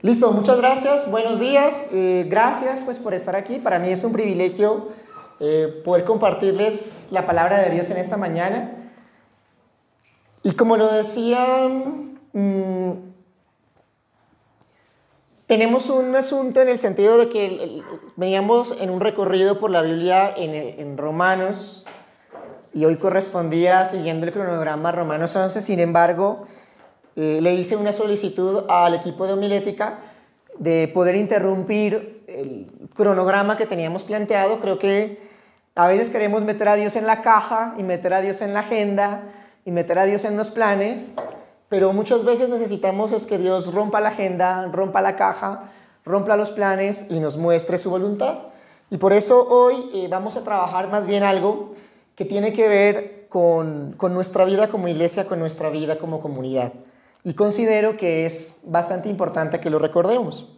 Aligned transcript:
Listo, 0.00 0.30
muchas 0.30 0.58
gracias, 0.58 1.10
buenos 1.10 1.40
días, 1.40 1.88
eh, 1.92 2.24
gracias 2.28 2.82
pues 2.84 2.98
por 2.98 3.14
estar 3.14 3.34
aquí. 3.34 3.58
Para 3.58 3.80
mí 3.80 3.88
es 3.88 4.04
un 4.04 4.12
privilegio 4.12 4.90
eh, 5.40 5.82
poder 5.84 6.04
compartirles 6.04 7.08
la 7.10 7.26
palabra 7.26 7.58
de 7.58 7.70
Dios 7.70 7.90
en 7.90 7.96
esta 7.96 8.16
mañana. 8.16 8.92
Y 10.44 10.52
como 10.52 10.76
lo 10.76 10.92
decía, 10.92 11.68
mm, 12.32 12.92
tenemos 15.48 15.90
un 15.90 16.14
asunto 16.14 16.60
en 16.60 16.68
el 16.68 16.78
sentido 16.78 17.18
de 17.18 17.28
que 17.28 17.82
veníamos 18.14 18.72
en 18.78 18.90
un 18.90 19.00
recorrido 19.00 19.58
por 19.58 19.72
la 19.72 19.82
Biblia 19.82 20.32
en, 20.36 20.54
en 20.54 20.96
Romanos 20.96 21.84
y 22.72 22.84
hoy 22.84 22.98
correspondía 22.98 23.84
siguiendo 23.86 24.26
el 24.26 24.32
cronograma 24.32 24.92
Romanos 24.92 25.34
11, 25.34 25.60
sin 25.60 25.80
embargo, 25.80 26.46
eh, 27.20 27.40
le 27.40 27.52
hice 27.54 27.74
una 27.74 27.92
solicitud 27.92 28.62
al 28.68 28.94
equipo 28.94 29.26
de 29.26 29.32
homilética 29.32 29.98
de 30.56 30.86
poder 30.86 31.16
interrumpir 31.16 32.22
el 32.28 32.70
cronograma 32.94 33.56
que 33.56 33.66
teníamos 33.66 34.04
planteado. 34.04 34.60
Creo 34.60 34.78
que 34.78 35.18
a 35.74 35.88
veces 35.88 36.10
queremos 36.10 36.42
meter 36.42 36.68
a 36.68 36.76
Dios 36.76 36.94
en 36.94 37.08
la 37.08 37.22
caja 37.22 37.74
y 37.76 37.82
meter 37.82 38.14
a 38.14 38.20
Dios 38.20 38.40
en 38.40 38.54
la 38.54 38.60
agenda 38.60 39.22
y 39.64 39.72
meter 39.72 39.98
a 39.98 40.04
Dios 40.04 40.24
en 40.24 40.36
los 40.36 40.50
planes, 40.50 41.16
pero 41.68 41.92
muchas 41.92 42.24
veces 42.24 42.50
necesitamos 42.50 43.10
es 43.10 43.26
que 43.26 43.36
Dios 43.36 43.74
rompa 43.74 44.00
la 44.00 44.10
agenda, 44.10 44.68
rompa 44.72 45.02
la 45.02 45.16
caja, 45.16 45.72
rompa 46.04 46.36
los 46.36 46.52
planes 46.52 47.10
y 47.10 47.18
nos 47.18 47.36
muestre 47.36 47.78
su 47.78 47.90
voluntad. 47.90 48.42
Y 48.90 48.98
por 48.98 49.12
eso 49.12 49.44
hoy 49.48 49.90
eh, 49.92 50.06
vamos 50.08 50.36
a 50.36 50.44
trabajar 50.44 50.88
más 50.88 51.04
bien 51.04 51.24
algo 51.24 51.74
que 52.14 52.24
tiene 52.24 52.52
que 52.52 52.68
ver 52.68 53.26
con, 53.28 53.94
con 53.96 54.14
nuestra 54.14 54.44
vida 54.44 54.68
como 54.68 54.86
iglesia, 54.86 55.26
con 55.26 55.40
nuestra 55.40 55.68
vida 55.68 55.98
como 55.98 56.20
comunidad 56.20 56.72
y 57.24 57.34
considero 57.34 57.96
que 57.96 58.26
es 58.26 58.58
bastante 58.64 59.08
importante 59.08 59.60
que 59.60 59.70
lo 59.70 59.78
recordemos. 59.78 60.54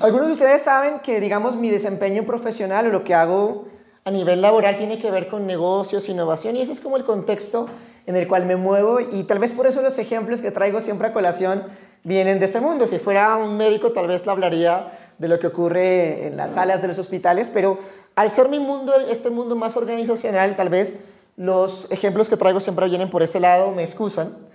Algunos 0.00 0.28
de 0.28 0.32
ustedes 0.34 0.62
saben 0.62 1.00
que, 1.00 1.20
digamos, 1.20 1.56
mi 1.56 1.70
desempeño 1.70 2.24
profesional 2.24 2.86
o 2.86 2.90
lo 2.90 3.02
que 3.02 3.14
hago 3.14 3.66
a 4.04 4.10
nivel 4.10 4.40
laboral 4.40 4.78
tiene 4.78 5.00
que 5.00 5.10
ver 5.10 5.28
con 5.28 5.46
negocios, 5.46 6.08
innovación, 6.08 6.56
y 6.56 6.62
ese 6.62 6.72
es 6.72 6.80
como 6.80 6.96
el 6.96 7.04
contexto 7.04 7.68
en 8.06 8.16
el 8.16 8.28
cual 8.28 8.46
me 8.46 8.56
muevo, 8.56 8.98
y 9.00 9.24
tal 9.24 9.38
vez 9.38 9.52
por 9.52 9.66
eso 9.66 9.82
los 9.82 9.98
ejemplos 9.98 10.40
que 10.40 10.50
traigo 10.50 10.80
siempre 10.80 11.08
a 11.08 11.12
colación 11.12 11.64
vienen 12.02 12.38
de 12.38 12.46
ese 12.46 12.60
mundo. 12.60 12.86
Si 12.86 12.98
fuera 12.98 13.36
un 13.36 13.56
médico, 13.56 13.92
tal 13.92 14.06
vez 14.06 14.24
le 14.24 14.32
hablaría 14.32 14.92
de 15.18 15.28
lo 15.28 15.38
que 15.38 15.48
ocurre 15.48 16.28
en 16.28 16.36
las 16.36 16.52
salas 16.52 16.82
de 16.82 16.88
los 16.88 16.98
hospitales, 16.98 17.50
pero 17.52 17.78
al 18.14 18.30
ser 18.30 18.48
mi 18.48 18.58
mundo, 18.58 18.94
este 18.96 19.30
mundo 19.30 19.54
más 19.54 19.76
organizacional, 19.76 20.56
tal 20.56 20.68
vez 20.68 21.04
los 21.36 21.90
ejemplos 21.90 22.28
que 22.28 22.36
traigo 22.36 22.60
siempre 22.60 22.86
vienen 22.86 23.10
por 23.10 23.22
ese 23.22 23.40
lado, 23.40 23.70
me 23.72 23.82
excusan. 23.82 24.49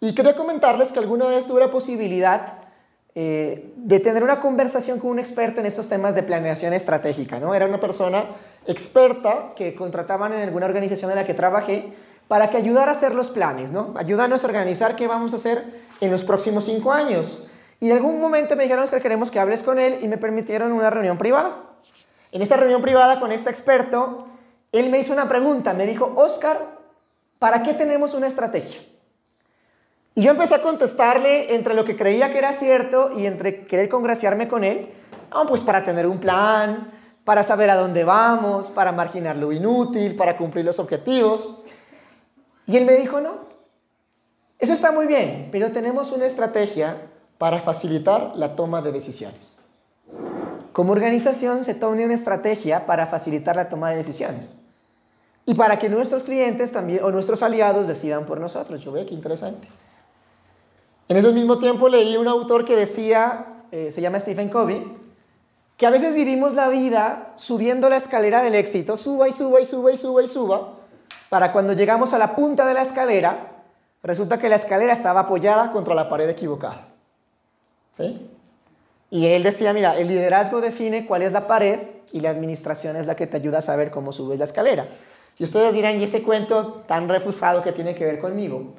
Y 0.00 0.14
quería 0.14 0.34
comentarles 0.34 0.92
que 0.92 0.98
alguna 0.98 1.26
vez 1.26 1.46
tuve 1.46 1.60
la 1.60 1.70
posibilidad 1.70 2.54
eh, 3.14 3.72
de 3.76 4.00
tener 4.00 4.24
una 4.24 4.40
conversación 4.40 4.98
con 4.98 5.10
un 5.10 5.18
experto 5.18 5.60
en 5.60 5.66
estos 5.66 5.88
temas 5.88 6.14
de 6.14 6.22
planeación 6.22 6.72
estratégica. 6.72 7.38
¿no? 7.38 7.54
Era 7.54 7.66
una 7.66 7.80
persona 7.80 8.24
experta 8.66 9.52
que 9.54 9.74
contrataban 9.74 10.32
en 10.32 10.40
alguna 10.40 10.66
organización 10.66 11.10
en 11.10 11.16
la 11.16 11.26
que 11.26 11.34
trabajé 11.34 11.92
para 12.28 12.48
que 12.48 12.56
ayudara 12.56 12.92
a 12.92 12.94
hacer 12.94 13.14
los 13.14 13.28
planes, 13.28 13.72
¿no? 13.72 13.92
ayúdanos 13.96 14.44
a 14.44 14.46
organizar 14.46 14.96
qué 14.96 15.06
vamos 15.06 15.32
a 15.32 15.36
hacer 15.36 15.64
en 16.00 16.10
los 16.10 16.24
próximos 16.24 16.64
cinco 16.64 16.92
años. 16.92 17.50
Y 17.80 17.90
en 17.90 17.96
algún 17.96 18.20
momento 18.20 18.56
me 18.56 18.62
dijeron 18.62 18.88
que 18.88 19.00
queremos 19.00 19.30
que 19.30 19.40
hables 19.40 19.62
con 19.62 19.78
él 19.78 19.98
y 20.00 20.08
me 20.08 20.16
permitieron 20.16 20.72
una 20.72 20.88
reunión 20.88 21.18
privada. 21.18 21.56
En 22.32 22.40
esa 22.40 22.56
reunión 22.56 22.80
privada 22.80 23.18
con 23.18 23.32
este 23.32 23.50
experto, 23.50 24.28
él 24.72 24.88
me 24.88 25.00
hizo 25.00 25.12
una 25.12 25.28
pregunta, 25.28 25.74
me 25.74 25.86
dijo, 25.86 26.12
Oscar, 26.16 26.58
¿para 27.38 27.62
qué 27.64 27.74
tenemos 27.74 28.14
una 28.14 28.28
estrategia? 28.28 28.80
Y 30.14 30.22
yo 30.22 30.32
empecé 30.32 30.56
a 30.56 30.62
contestarle 30.62 31.54
entre 31.54 31.74
lo 31.74 31.84
que 31.84 31.96
creía 31.96 32.32
que 32.32 32.38
era 32.38 32.52
cierto 32.52 33.12
y 33.16 33.26
entre 33.26 33.66
querer 33.66 33.88
congraciarme 33.88 34.48
con 34.48 34.64
él, 34.64 34.90
ah, 35.30 35.44
pues 35.48 35.62
para 35.62 35.84
tener 35.84 36.06
un 36.06 36.18
plan, 36.18 36.90
para 37.24 37.44
saber 37.44 37.70
a 37.70 37.76
dónde 37.76 38.04
vamos, 38.04 38.68
para 38.68 38.92
marginar 38.92 39.36
lo 39.36 39.52
inútil, 39.52 40.16
para 40.16 40.36
cumplir 40.36 40.64
los 40.64 40.78
objetivos. 40.78 41.62
Y 42.66 42.76
él 42.76 42.84
me 42.84 42.94
dijo, 42.94 43.20
no, 43.20 43.50
eso 44.58 44.72
está 44.72 44.92
muy 44.92 45.06
bien, 45.06 45.48
pero 45.52 45.70
tenemos 45.70 46.12
una 46.12 46.26
estrategia 46.26 46.96
para 47.38 47.60
facilitar 47.60 48.32
la 48.34 48.56
toma 48.56 48.82
de 48.82 48.92
decisiones. 48.92 49.58
Como 50.72 50.92
organización 50.92 51.64
se 51.64 51.74
toma 51.74 52.02
una 52.02 52.14
estrategia 52.14 52.84
para 52.84 53.06
facilitar 53.06 53.56
la 53.56 53.68
toma 53.68 53.90
de 53.90 53.96
decisiones. 53.96 54.54
Y 55.46 55.54
para 55.54 55.78
que 55.78 55.88
nuestros 55.88 56.24
clientes 56.24 56.72
también, 56.72 57.02
o 57.02 57.10
nuestros 57.10 57.42
aliados 57.42 57.88
decidan 57.88 58.26
por 58.26 58.38
nosotros. 58.38 58.80
Yo 58.82 58.92
veo 58.92 59.06
qué 59.06 59.14
interesante. 59.14 59.66
En 61.10 61.16
ese 61.16 61.32
mismo 61.32 61.58
tiempo 61.58 61.88
leí 61.88 62.16
un 62.16 62.28
autor 62.28 62.64
que 62.64 62.76
decía, 62.76 63.46
eh, 63.72 63.90
se 63.90 64.00
llama 64.00 64.20
Stephen 64.20 64.48
Covey, 64.48 64.96
que 65.76 65.84
a 65.84 65.90
veces 65.90 66.14
vivimos 66.14 66.54
la 66.54 66.68
vida 66.68 67.32
subiendo 67.34 67.88
la 67.88 67.96
escalera 67.96 68.42
del 68.42 68.54
éxito, 68.54 68.96
suba 68.96 69.28
y 69.28 69.32
suba 69.32 69.60
y 69.60 69.64
suba 69.64 69.90
y 69.90 69.96
suba 69.96 70.22
y 70.22 70.28
suba, 70.28 70.74
para 71.28 71.50
cuando 71.52 71.72
llegamos 71.72 72.12
a 72.12 72.18
la 72.18 72.36
punta 72.36 72.64
de 72.64 72.74
la 72.74 72.82
escalera, 72.82 73.64
resulta 74.04 74.38
que 74.38 74.48
la 74.48 74.54
escalera 74.54 74.92
estaba 74.92 75.22
apoyada 75.22 75.72
contra 75.72 75.96
la 75.96 76.08
pared 76.08 76.28
equivocada. 76.28 76.86
¿Sí? 77.94 78.30
Y 79.10 79.26
él 79.26 79.42
decía, 79.42 79.72
mira, 79.72 79.98
el 79.98 80.06
liderazgo 80.06 80.60
define 80.60 81.06
cuál 81.06 81.22
es 81.22 81.32
la 81.32 81.48
pared 81.48 81.80
y 82.12 82.20
la 82.20 82.30
administración 82.30 82.94
es 82.94 83.06
la 83.06 83.16
que 83.16 83.26
te 83.26 83.36
ayuda 83.36 83.58
a 83.58 83.62
saber 83.62 83.90
cómo 83.90 84.12
subes 84.12 84.38
la 84.38 84.44
escalera. 84.44 84.86
Y 85.38 85.42
ustedes 85.42 85.74
dirán, 85.74 85.98
¿y 85.98 86.04
ese 86.04 86.22
cuento 86.22 86.84
tan 86.86 87.08
refusado 87.08 87.64
que 87.64 87.72
tiene 87.72 87.96
que 87.96 88.04
ver 88.04 88.20
conmigo? 88.20 88.74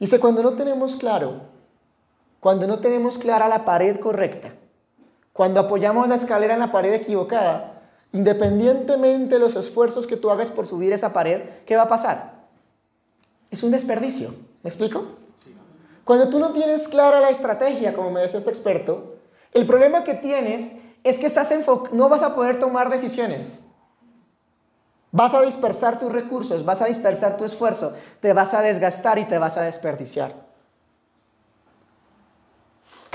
Dice, 0.00 0.18
cuando 0.18 0.42
no 0.42 0.54
tenemos 0.54 0.96
claro 0.96 1.54
cuando 2.40 2.66
no 2.66 2.78
tenemos 2.78 3.18
clara 3.18 3.48
la 3.48 3.64
pared 3.64 3.98
correcta, 3.98 4.52
cuando 5.32 5.60
apoyamos 5.60 6.08
la 6.08 6.14
escalera 6.14 6.54
en 6.54 6.60
la 6.60 6.72
pared 6.72 6.94
equivocada, 6.94 7.82
independientemente 8.12 9.34
de 9.34 9.40
los 9.40 9.56
esfuerzos 9.56 10.06
que 10.06 10.16
tú 10.16 10.30
hagas 10.30 10.50
por 10.50 10.66
subir 10.66 10.92
esa 10.92 11.12
pared, 11.12 11.42
¿qué 11.66 11.76
va 11.76 11.82
a 11.82 11.88
pasar? 11.88 12.36
Es 13.50 13.62
un 13.62 13.70
desperdicio. 13.70 14.34
¿Me 14.62 14.70
explico? 14.70 15.04
Cuando 16.04 16.28
tú 16.28 16.38
no 16.38 16.50
tienes 16.52 16.88
clara 16.88 17.20
la 17.20 17.30
estrategia, 17.30 17.94
como 17.94 18.10
me 18.10 18.20
decía 18.20 18.38
este 18.38 18.50
experto, 18.50 19.16
el 19.52 19.66
problema 19.66 20.04
que 20.04 20.14
tienes 20.14 20.78
es 21.02 21.18
que 21.18 21.26
estás 21.26 21.48
no 21.92 22.08
vas 22.08 22.22
a 22.22 22.34
poder 22.34 22.58
tomar 22.58 22.90
decisiones. 22.90 23.58
Vas 25.10 25.34
a 25.34 25.42
dispersar 25.42 25.98
tus 25.98 26.12
recursos, 26.12 26.64
vas 26.64 26.82
a 26.82 26.86
dispersar 26.86 27.36
tu 27.36 27.44
esfuerzo, 27.44 27.94
te 28.20 28.32
vas 28.32 28.54
a 28.54 28.62
desgastar 28.62 29.18
y 29.18 29.24
te 29.24 29.38
vas 29.38 29.56
a 29.56 29.62
desperdiciar. 29.62 30.45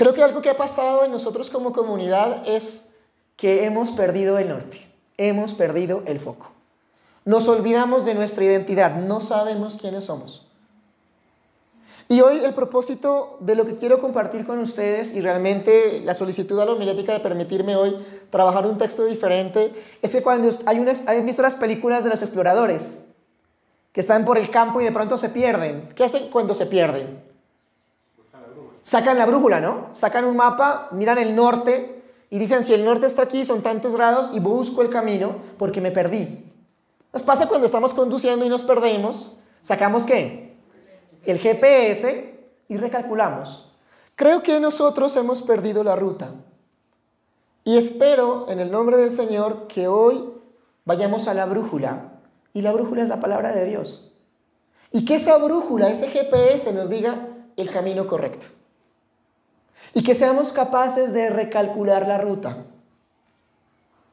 Creo 0.02 0.14
que 0.14 0.22
algo 0.24 0.42
que 0.42 0.50
ha 0.50 0.56
pasado 0.56 1.04
en 1.04 1.12
nosotros 1.12 1.48
como 1.48 1.72
comunidad 1.72 2.42
es 2.44 2.92
que 3.36 3.66
hemos 3.66 3.90
perdido 3.90 4.36
el 4.36 4.48
norte, 4.48 4.84
hemos 5.16 5.52
perdido 5.52 6.02
el 6.06 6.18
foco. 6.18 6.50
Nos 7.24 7.46
olvidamos 7.46 8.04
de 8.04 8.14
nuestra 8.16 8.42
identidad, 8.42 8.96
no 8.96 9.20
sabemos 9.20 9.76
quiénes 9.80 10.06
somos. 10.06 10.44
Y 12.08 12.20
hoy 12.20 12.44
el 12.44 12.52
propósito 12.52 13.36
de 13.38 13.54
lo 13.54 13.64
que 13.64 13.76
quiero 13.76 14.00
compartir 14.00 14.44
con 14.44 14.58
ustedes 14.58 15.14
y 15.14 15.20
realmente 15.20 16.02
la 16.04 16.14
solicitud 16.14 16.58
a 16.58 16.64
la 16.64 16.72
homilética 16.72 17.12
de 17.12 17.20
permitirme 17.20 17.76
hoy 17.76 17.96
trabajar 18.30 18.66
un 18.66 18.78
texto 18.78 19.04
diferente 19.04 19.72
es 20.02 20.10
que 20.10 20.20
cuando 20.20 20.50
hay 20.66 20.80
unas, 20.80 21.06
¿han 21.06 21.24
visto 21.24 21.42
las 21.42 21.54
películas 21.54 22.02
de 22.02 22.10
los 22.10 22.22
exploradores 22.22 23.06
que 23.92 24.00
están 24.00 24.24
por 24.24 24.36
el 24.36 24.50
campo 24.50 24.80
y 24.80 24.84
de 24.84 24.90
pronto 24.90 25.16
se 25.16 25.28
pierden? 25.28 25.90
¿Qué 25.94 26.02
hacen 26.02 26.28
cuando 26.28 26.56
se 26.56 26.66
pierden? 26.66 27.30
Sacan 28.92 29.16
la 29.16 29.24
brújula, 29.24 29.58
¿no? 29.58 29.86
Sacan 29.94 30.26
un 30.26 30.36
mapa, 30.36 30.88
miran 30.90 31.16
el 31.16 31.34
norte 31.34 32.02
y 32.28 32.38
dicen, 32.38 32.62
si 32.62 32.74
el 32.74 32.84
norte 32.84 33.06
está 33.06 33.22
aquí, 33.22 33.46
son 33.46 33.62
tantos 33.62 33.94
grados 33.94 34.34
y 34.34 34.38
busco 34.38 34.82
el 34.82 34.90
camino 34.90 35.36
porque 35.56 35.80
me 35.80 35.90
perdí. 35.90 36.52
Nos 37.10 37.22
pasa 37.22 37.48
cuando 37.48 37.64
estamos 37.64 37.94
conduciendo 37.94 38.44
y 38.44 38.50
nos 38.50 38.64
perdemos, 38.64 39.44
sacamos 39.62 40.04
qué? 40.04 40.58
El 41.24 41.38
GPS 41.38 42.38
y 42.68 42.76
recalculamos. 42.76 43.72
Creo 44.14 44.42
que 44.42 44.60
nosotros 44.60 45.16
hemos 45.16 45.40
perdido 45.40 45.82
la 45.82 45.96
ruta. 45.96 46.28
Y 47.64 47.78
espero 47.78 48.44
en 48.50 48.60
el 48.60 48.70
nombre 48.70 48.98
del 48.98 49.12
Señor 49.12 49.68
que 49.68 49.88
hoy 49.88 50.22
vayamos 50.84 51.28
a 51.28 51.34
la 51.34 51.46
brújula. 51.46 52.12
Y 52.52 52.60
la 52.60 52.72
brújula 52.72 53.02
es 53.02 53.08
la 53.08 53.20
palabra 53.20 53.52
de 53.52 53.64
Dios. 53.64 54.12
Y 54.90 55.06
que 55.06 55.14
esa 55.14 55.38
brújula, 55.38 55.88
ese 55.88 56.08
GPS 56.08 56.74
nos 56.74 56.90
diga 56.90 57.28
el 57.56 57.70
camino 57.70 58.06
correcto 58.06 58.48
y 59.94 60.02
que 60.02 60.14
seamos 60.14 60.52
capaces 60.52 61.12
de 61.12 61.30
recalcular 61.30 62.06
la 62.06 62.18
ruta 62.18 62.64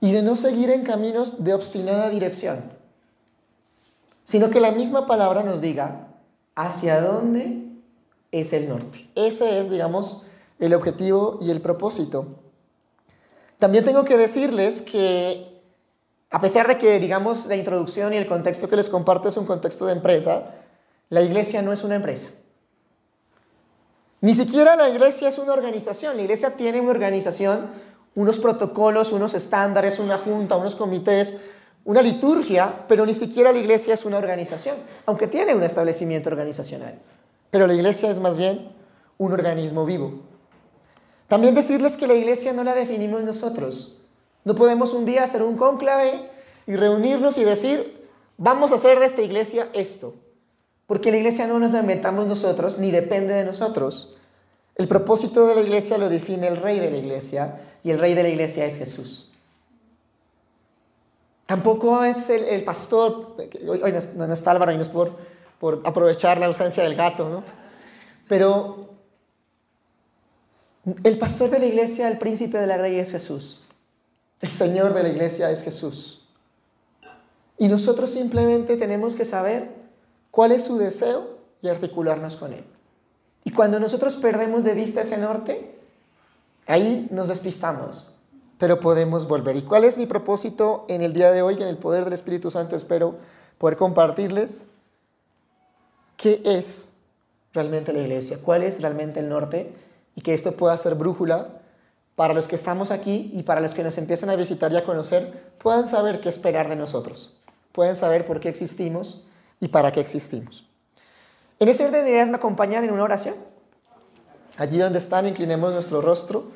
y 0.01 0.11
de 0.11 0.21
no 0.21 0.35
seguir 0.35 0.69
en 0.69 0.83
caminos 0.83 1.43
de 1.43 1.53
obstinada 1.53 2.09
dirección, 2.09 2.63
sino 4.23 4.49
que 4.49 4.59
la 4.59 4.71
misma 4.71 5.07
palabra 5.07 5.43
nos 5.43 5.61
diga 5.61 6.07
hacia 6.55 7.01
dónde 7.01 7.65
es 8.31 8.53
el 8.53 8.69
norte. 8.69 9.09
Ese 9.15 9.59
es, 9.59 9.69
digamos, 9.69 10.25
el 10.59 10.73
objetivo 10.73 11.39
y 11.41 11.51
el 11.51 11.61
propósito. 11.61 12.39
También 13.57 13.85
tengo 13.85 14.05
que 14.05 14.17
decirles 14.17 14.81
que, 14.81 15.61
a 16.29 16.39
pesar 16.39 16.67
de 16.67 16.77
que, 16.77 16.99
digamos, 16.99 17.45
la 17.47 17.55
introducción 17.55 18.13
y 18.13 18.17
el 18.17 18.27
contexto 18.27 18.69
que 18.69 18.75
les 18.75 18.89
comparto 18.89 19.29
es 19.29 19.37
un 19.37 19.45
contexto 19.45 19.85
de 19.85 19.93
empresa, 19.93 20.55
la 21.09 21.21
iglesia 21.21 21.61
no 21.61 21.73
es 21.73 21.83
una 21.83 21.95
empresa. 21.95 22.29
Ni 24.21 24.33
siquiera 24.33 24.75
la 24.75 24.89
iglesia 24.89 25.29
es 25.29 25.37
una 25.37 25.53
organización. 25.53 26.17
La 26.17 26.23
iglesia 26.23 26.55
tiene 26.55 26.81
una 26.81 26.91
organización, 26.91 27.69
unos 28.15 28.37
protocolos, 28.37 29.11
unos 29.11 29.33
estándares, 29.33 29.99
una 29.99 30.17
junta, 30.17 30.57
unos 30.57 30.75
comités, 30.75 31.41
una 31.85 32.01
liturgia, 32.01 32.85
pero 32.87 33.05
ni 33.05 33.13
siquiera 33.13 33.51
la 33.51 33.59
iglesia 33.59 33.93
es 33.93 34.03
una 34.05 34.17
organización, 34.17 34.75
aunque 35.05 35.27
tiene 35.27 35.55
un 35.55 35.63
establecimiento 35.63 36.29
organizacional. 36.29 36.99
Pero 37.49 37.65
la 37.65 37.73
iglesia 37.73 38.11
es 38.11 38.19
más 38.19 38.35
bien 38.35 38.69
un 39.17 39.31
organismo 39.31 39.85
vivo. 39.85 40.21
También 41.27 41.55
decirles 41.55 41.95
que 41.95 42.07
la 42.07 42.15
iglesia 42.15 42.53
no 42.53 42.63
la 42.63 42.75
definimos 42.75 43.23
nosotros. 43.23 44.01
No 44.43 44.55
podemos 44.55 44.93
un 44.93 45.05
día 45.05 45.23
hacer 45.23 45.43
un 45.43 45.55
cónclave 45.55 46.29
y 46.67 46.75
reunirnos 46.75 47.37
y 47.37 47.43
decir, 47.43 48.07
vamos 48.37 48.71
a 48.71 48.75
hacer 48.75 48.99
de 48.99 49.05
esta 49.05 49.21
iglesia 49.21 49.67
esto. 49.73 50.15
Porque 50.89 51.11
la 51.11 51.17
iglesia 51.17 51.45
no 51.45 51.59
nos 51.59 51.69
la 51.69 51.81
inventamos 51.81 52.25
nosotros 52.25 52.79
ni 52.79 52.89
depende 52.89 53.35
de 53.35 53.45
nosotros. 53.45 54.15
El 54.73 54.87
propósito 54.87 55.45
de 55.45 55.53
la 55.53 55.61
iglesia 55.61 55.99
lo 55.99 56.09
define 56.09 56.47
el 56.47 56.57
rey 56.57 56.79
de 56.79 56.89
la 56.89 56.97
iglesia 56.97 57.61
y 57.83 57.91
el 57.91 57.99
rey 57.99 58.15
de 58.15 58.23
la 58.23 58.29
iglesia 58.29 58.65
es 58.65 58.75
Jesús. 58.75 59.31
Tampoco 61.45 62.03
es 62.03 62.31
el, 62.31 62.63
pastor, 62.63 63.35
hoy, 63.67 63.93
no, 64.15 64.33
está 64.33 64.49
Álvaro 64.49 64.71
y 64.71 64.77
no 64.77 64.81
es 64.81 64.87
por, 64.87 65.15
por 65.59 65.81
aprovechar 65.83 66.39
la 66.39 66.47
ausencia 66.47 66.81
del 66.81 66.95
gato, 66.95 67.29
¿no? 67.29 67.43
Pero 68.27 68.89
el 71.03 71.19
pastor 71.19 71.51
de 71.51 71.59
la 71.59 71.65
iglesia, 71.67 72.07
el 72.07 72.17
príncipe 72.17 72.57
de 72.57 72.65
la 72.65 72.77
rey 72.77 72.97
es 72.97 73.11
Jesús. 73.11 73.61
El 74.41 74.49
Señor 74.49 74.95
de 74.95 75.03
la 75.03 75.09
iglesia 75.09 75.51
es 75.51 75.61
Jesús. 75.61 76.27
Y 77.59 77.67
nosotros 77.67 78.09
simplemente 78.09 78.75
tenemos 78.75 79.13
que 79.13 79.25
saber 79.25 79.77
cuál 80.31 80.51
es 80.51 80.63
su 80.63 80.77
deseo 80.77 81.37
y 81.61 81.67
articularnos 81.67 82.35
con 82.35 82.53
él. 82.53 82.63
Y 83.43 83.51
cuando 83.51 83.79
nosotros 83.79 84.15
perdemos 84.15 84.63
de 84.63 84.73
vista 84.73 85.01
ese 85.01 85.17
norte, 85.17 85.75
ahí 86.67 87.07
nos 87.11 87.29
despistamos, 87.29 88.11
pero 88.57 88.79
podemos 88.79 89.27
volver. 89.27 89.55
¿Y 89.55 89.63
cuál 89.63 89.85
es 89.85 89.97
mi 89.97 90.05
propósito 90.05 90.85
en 90.87 91.01
el 91.01 91.13
día 91.13 91.31
de 91.31 91.41
hoy? 91.41 91.55
En 91.55 91.67
el 91.67 91.77
poder 91.77 92.03
del 92.03 92.13
Espíritu 92.13 92.51
Santo 92.51 92.75
espero 92.75 93.15
poder 93.57 93.77
compartirles 93.77 94.67
qué 96.17 96.41
es 96.45 96.89
realmente 97.53 97.93
la 97.93 97.99
iglesia, 97.99 98.37
cuál 98.43 98.63
es 98.63 98.81
realmente 98.81 99.19
el 99.19 99.29
norte 99.29 99.73
y 100.15 100.21
que 100.21 100.33
esto 100.33 100.51
pueda 100.53 100.77
ser 100.77 100.95
brújula 100.95 101.61
para 102.15 102.33
los 102.33 102.47
que 102.47 102.57
estamos 102.57 102.91
aquí 102.91 103.31
y 103.33 103.43
para 103.43 103.61
los 103.61 103.73
que 103.73 103.83
nos 103.83 103.97
empiezan 103.97 104.29
a 104.29 104.35
visitar 104.35 104.71
y 104.73 104.77
a 104.77 104.83
conocer, 104.83 105.53
puedan 105.57 105.87
saber 105.87 106.19
qué 106.19 106.27
esperar 106.27 106.67
de 106.67 106.75
nosotros, 106.75 107.33
pueden 107.71 107.95
saber 107.95 108.27
por 108.27 108.41
qué 108.41 108.49
existimos 108.49 109.25
y 109.59 109.67
para 109.67 109.91
qué 109.91 109.99
existimos. 109.99 110.67
En 111.59 111.67
ese 111.67 111.85
orden 111.85 112.05
de 112.05 112.11
ideas 112.11 112.29
me 112.29 112.37
acompañan 112.37 112.83
en 112.83 112.91
una 112.91 113.03
oración. 113.03 113.35
Allí 114.57 114.77
donde 114.77 114.99
están, 114.99 115.27
inclinemos 115.27 115.73
nuestro 115.73 116.01
rostro 116.01 116.51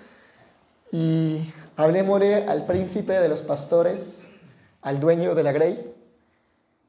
y 0.92 1.54
hablemosle 1.76 2.46
al 2.48 2.66
príncipe 2.66 3.14
de 3.14 3.30
los 3.30 3.42
pastores, 3.42 4.32
al 4.82 5.00
dueño 5.00 5.36
de 5.36 5.44
la 5.44 5.52
grey, 5.52 5.94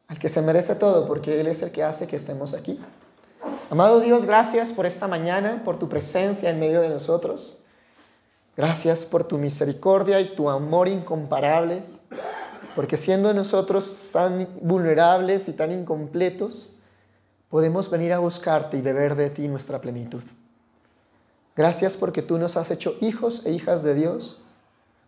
al 0.08 0.19
que 0.19 0.28
se 0.28 0.43
merece 0.43 0.75
todo, 0.76 1.06
porque 1.06 1.40
Él 1.40 1.46
es 1.46 1.62
el 1.62 1.72
que 1.72 1.82
hace 1.82 2.06
que 2.06 2.16
estemos 2.16 2.55
aquí. 2.55 2.78
Amado 3.70 4.00
Dios, 4.00 4.26
gracias 4.26 4.72
por 4.72 4.87
esta 4.87 5.08
mañana, 5.08 5.62
por 5.64 5.78
tu 5.78 5.88
presencia 5.88 6.50
en 6.50 6.61
medio 6.61 6.81
de 6.81 6.88
nosotros. 6.88 7.64
Gracias 8.56 9.05
por 9.05 9.25
tu 9.25 9.38
misericordia 9.38 10.20
y 10.20 10.37
tu 10.37 10.49
amor 10.49 10.87
incomparables 10.87 12.00
porque 12.75 12.97
siendo 12.97 13.32
nosotros 13.32 14.11
tan 14.12 14.49
vulnerables 14.61 15.49
y 15.49 15.53
tan 15.53 15.71
incompletos, 15.71 16.79
podemos 17.49 17.91
venir 17.91 18.12
a 18.12 18.19
buscarte 18.19 18.76
y 18.76 18.82
beber 18.82 19.15
de 19.15 19.31
ti 19.31 19.47
nuestra 19.49 19.81
plenitud. 19.81 20.23
Gracias 21.56 21.94
porque 21.97 22.23
tú 22.23 22.37
nos 22.38 22.56
has 22.56 22.71
hecho 22.73 22.97
hijos 23.00 23.47
e 23.47 23.53
hijas 23.53 23.85
de 23.85 23.94
Dios, 23.94 24.43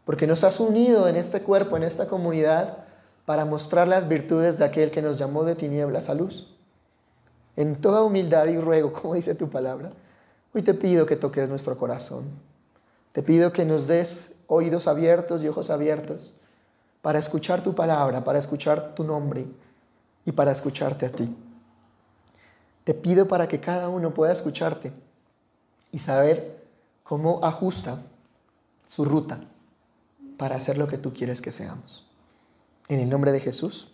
porque 0.05 0.29
nos 0.29 0.45
has 0.45 0.61
unido 0.61 1.09
en 1.09 1.17
este 1.17 1.41
cuerpo, 1.41 1.77
en 1.77 1.83
esta 1.83 2.07
comunidad, 2.07 2.85
para 3.25 3.45
mostrar 3.45 3.89
las 3.89 4.09
virtudes 4.09 4.57
de 4.59 4.65
aquel 4.65 4.93
que 4.93 5.03
nos 5.03 5.19
llamó 5.19 5.45
de 5.45 5.57
tinieblas 5.57 6.09
a 6.09 6.15
luz. 6.15 6.55
En 7.57 7.75
toda 7.75 8.05
humildad 8.05 8.47
y 8.47 8.59
ruego, 8.59 8.93
como 8.93 9.15
dice 9.15 9.35
tu 9.35 9.51
palabra, 9.51 9.91
hoy 10.55 10.63
te 10.63 10.75
pido 10.75 11.07
que 11.07 11.17
toques 11.17 11.49
nuestro 11.49 11.77
corazón. 11.77 12.27
Te 13.11 13.25
pido 13.25 13.51
que 13.53 13.65
nos 13.65 13.89
des 13.89 14.37
oídos 14.47 14.87
abiertos 14.87 15.43
y 15.43 15.49
ojos 15.49 15.71
abiertos 15.71 16.36
para 17.06 17.20
escuchar 17.20 17.62
tu 17.62 17.73
palabra, 17.73 18.25
para 18.25 18.41
escuchar 18.41 18.97
tu 18.97 19.05
nombre 19.05 19.47
y 20.25 20.32
para 20.32 20.50
escucharte 20.50 21.06
a 21.06 21.12
ti. 21.12 21.32
Te 22.82 22.94
pido 22.94 23.29
para 23.29 23.47
que 23.47 23.61
cada 23.61 23.88
uno 23.88 24.12
pueda 24.12 24.32
escucharte 24.32 24.93
y 25.93 26.00
saber 26.00 26.64
cómo 27.05 27.38
ajusta 27.44 27.99
su 28.88 29.05
ruta 29.05 29.38
para 30.37 30.56
hacer 30.56 30.79
lo 30.79 30.88
que 30.88 30.99
tú 30.99 31.14
quieres 31.14 31.41
que 31.41 31.53
seamos. 31.53 32.05
En 32.88 32.99
el 32.99 33.08
nombre 33.08 33.31
de 33.31 33.38
Jesús. 33.38 33.93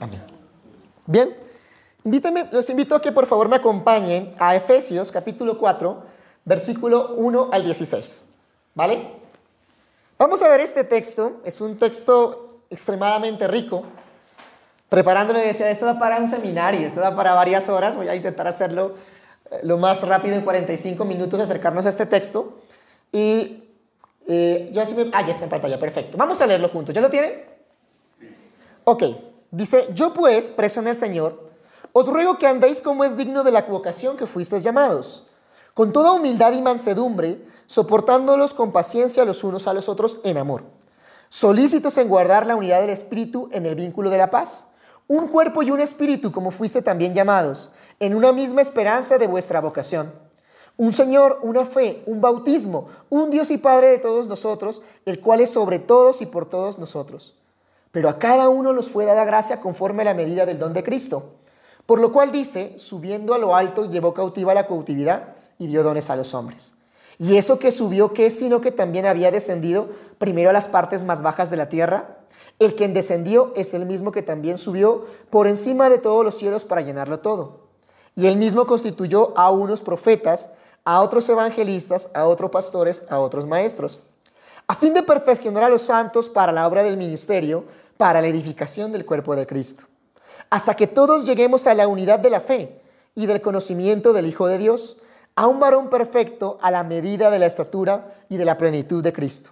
Amén. 0.00 0.22
Bien, 1.04 1.36
invítame, 2.04 2.48
los 2.52 2.70
invito 2.70 2.94
a 2.94 3.02
que 3.02 3.12
por 3.12 3.26
favor 3.26 3.50
me 3.50 3.56
acompañen 3.56 4.34
a 4.38 4.56
Efesios 4.56 5.12
capítulo 5.12 5.58
4, 5.58 6.02
versículo 6.46 7.16
1 7.16 7.50
al 7.52 7.64
16. 7.64 8.24
¿Vale? 8.74 9.23
Vamos 10.16 10.42
a 10.42 10.48
ver 10.48 10.60
este 10.60 10.84
texto, 10.84 11.40
es 11.44 11.60
un 11.60 11.76
texto 11.76 12.60
extremadamente 12.70 13.48
rico. 13.48 13.82
Preparándolo 14.88 15.40
decía, 15.40 15.68
esto 15.70 15.86
da 15.86 15.98
para 15.98 16.18
un 16.18 16.30
seminario, 16.30 16.86
esto 16.86 17.00
da 17.00 17.16
para 17.16 17.34
varias 17.34 17.68
horas, 17.68 17.96
voy 17.96 18.08
a 18.08 18.14
intentar 18.14 18.46
hacerlo 18.46 18.94
eh, 19.50 19.60
lo 19.64 19.76
más 19.76 20.00
rápido 20.02 20.36
en 20.36 20.42
45 20.42 21.04
minutos, 21.04 21.40
acercarnos 21.40 21.84
a 21.86 21.88
este 21.88 22.06
texto. 22.06 22.60
Y 23.10 23.64
eh, 24.28 24.70
yo 24.72 24.82
así 24.82 24.94
me... 24.94 25.10
Ah, 25.12 25.22
ya 25.22 25.32
está 25.32 25.44
en 25.44 25.50
pantalla, 25.50 25.80
perfecto. 25.80 26.16
Vamos 26.16 26.40
a 26.40 26.46
leerlo 26.46 26.68
juntos, 26.68 26.94
¿ya 26.94 27.00
lo 27.00 27.10
tienen? 27.10 27.44
Sí. 28.20 28.28
Ok, 28.84 29.02
dice, 29.50 29.88
yo 29.94 30.14
pues, 30.14 30.48
preso 30.48 30.78
en 30.78 30.88
el 30.88 30.96
Señor, 30.96 31.50
os 31.92 32.06
ruego 32.06 32.38
que 32.38 32.46
andéis 32.46 32.80
como 32.80 33.02
es 33.02 33.16
digno 33.16 33.42
de 33.42 33.50
la 33.50 33.62
vocación 33.62 34.16
que 34.16 34.26
fuisteis 34.26 34.62
llamados, 34.62 35.26
con 35.74 35.92
toda 35.92 36.12
humildad 36.12 36.52
y 36.52 36.62
mansedumbre, 36.62 37.44
soportándolos 37.66 38.54
con 38.54 38.70
paciencia 38.70 39.24
los 39.24 39.42
unos 39.42 39.66
a 39.66 39.74
los 39.74 39.88
otros 39.88 40.20
en 40.22 40.38
amor, 40.38 40.62
solícitos 41.28 41.98
en 41.98 42.08
guardar 42.08 42.46
la 42.46 42.54
unidad 42.54 42.80
del 42.80 42.90
Espíritu 42.90 43.48
en 43.50 43.66
el 43.66 43.74
vínculo 43.74 44.08
de 44.08 44.18
la 44.18 44.30
paz, 44.30 44.68
un 45.08 45.26
cuerpo 45.26 45.62
y 45.62 45.70
un 45.70 45.80
espíritu 45.80 46.32
como 46.32 46.50
fuiste 46.50 46.80
también 46.80 47.12
llamados, 47.12 47.72
en 48.00 48.14
una 48.14 48.32
misma 48.32 48.62
esperanza 48.62 49.18
de 49.18 49.26
vuestra 49.26 49.60
vocación. 49.60 50.12
Un 50.76 50.92
Señor, 50.92 51.40
una 51.42 51.64
fe, 51.64 52.02
un 52.06 52.20
bautismo, 52.20 52.88
un 53.10 53.30
Dios 53.30 53.50
y 53.50 53.58
Padre 53.58 53.88
de 53.88 53.98
todos 53.98 54.26
nosotros, 54.26 54.82
el 55.04 55.20
cual 55.20 55.40
es 55.40 55.50
sobre 55.50 55.78
todos 55.78 56.22
y 56.22 56.26
por 56.26 56.48
todos 56.48 56.78
nosotros. 56.78 57.36
Pero 57.90 58.08
a 58.08 58.18
cada 58.18 58.48
uno 58.48 58.72
nos 58.72 58.88
fue 58.88 59.04
dada 59.04 59.24
gracia 59.24 59.60
conforme 59.60 60.02
a 60.02 60.06
la 60.06 60.14
medida 60.14 60.46
del 60.46 60.58
don 60.58 60.72
de 60.72 60.82
Cristo. 60.82 61.34
Por 61.86 62.00
lo 62.00 62.12
cual 62.12 62.32
dice, 62.32 62.76
subiendo 62.78 63.34
a 63.34 63.38
lo 63.38 63.54
alto, 63.54 63.90
llevó 63.90 64.14
cautiva 64.14 64.54
la 64.54 64.66
cautividad 64.66 65.34
y 65.64 65.66
dio 65.66 65.82
dones 65.82 66.10
a 66.10 66.16
los 66.16 66.34
hombres. 66.34 66.74
Y 67.18 67.36
eso 67.36 67.58
que 67.58 67.72
subió, 67.72 68.12
¿qué 68.12 68.30
sino 68.30 68.60
que 68.60 68.70
también 68.70 69.06
había 69.06 69.30
descendido 69.30 69.88
primero 70.18 70.50
a 70.50 70.52
las 70.52 70.66
partes 70.66 71.04
más 71.04 71.22
bajas 71.22 71.50
de 71.50 71.56
la 71.56 71.68
tierra? 71.68 72.18
El 72.58 72.74
que 72.74 72.86
descendió 72.88 73.52
es 73.56 73.72
el 73.72 73.86
mismo 73.86 74.12
que 74.12 74.22
también 74.22 74.58
subió 74.58 75.06
por 75.30 75.46
encima 75.46 75.88
de 75.88 75.98
todos 75.98 76.24
los 76.24 76.36
cielos 76.36 76.64
para 76.64 76.82
llenarlo 76.82 77.20
todo. 77.20 77.68
Y 78.14 78.26
él 78.26 78.36
mismo 78.36 78.66
constituyó 78.66 79.36
a 79.38 79.50
unos 79.50 79.82
profetas, 79.82 80.50
a 80.84 81.00
otros 81.00 81.28
evangelistas, 81.28 82.10
a 82.14 82.26
otros 82.26 82.50
pastores, 82.50 83.04
a 83.08 83.18
otros 83.18 83.46
maestros, 83.46 84.00
a 84.66 84.74
fin 84.74 84.92
de 84.94 85.02
perfeccionar 85.02 85.64
a 85.64 85.68
los 85.68 85.82
santos 85.82 86.28
para 86.28 86.52
la 86.52 86.66
obra 86.66 86.82
del 86.82 86.96
ministerio, 86.96 87.64
para 87.96 88.20
la 88.20 88.28
edificación 88.28 88.92
del 88.92 89.06
cuerpo 89.06 89.34
de 89.34 89.46
Cristo, 89.46 89.84
hasta 90.50 90.74
que 90.74 90.86
todos 90.86 91.24
lleguemos 91.24 91.66
a 91.66 91.74
la 91.74 91.88
unidad 91.88 92.18
de 92.18 92.30
la 92.30 92.40
fe 92.40 92.80
y 93.14 93.26
del 93.26 93.40
conocimiento 93.40 94.12
del 94.12 94.26
Hijo 94.26 94.46
de 94.46 94.58
Dios, 94.58 94.98
a 95.36 95.46
un 95.46 95.60
varón 95.60 95.90
perfecto 95.90 96.58
a 96.62 96.70
la 96.70 96.84
medida 96.84 97.30
de 97.30 97.38
la 97.38 97.46
estatura 97.46 98.14
y 98.28 98.36
de 98.36 98.44
la 98.44 98.56
plenitud 98.56 99.02
de 99.02 99.12
Cristo, 99.12 99.50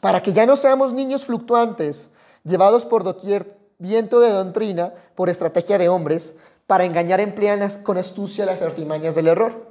para 0.00 0.22
que 0.22 0.32
ya 0.32 0.46
no 0.46 0.56
seamos 0.56 0.92
niños 0.92 1.24
fluctuantes, 1.24 2.10
llevados 2.44 2.84
por 2.84 3.04
doquier 3.04 3.56
viento 3.78 4.20
de 4.20 4.30
doctrina, 4.30 4.92
por 5.14 5.28
estrategia 5.28 5.78
de 5.78 5.88
hombres, 5.88 6.38
para 6.66 6.84
engañar 6.84 7.20
emplean 7.20 7.68
con 7.82 7.98
astucia 7.98 8.46
las 8.46 8.62
artimañas 8.62 9.14
del 9.14 9.28
error, 9.28 9.66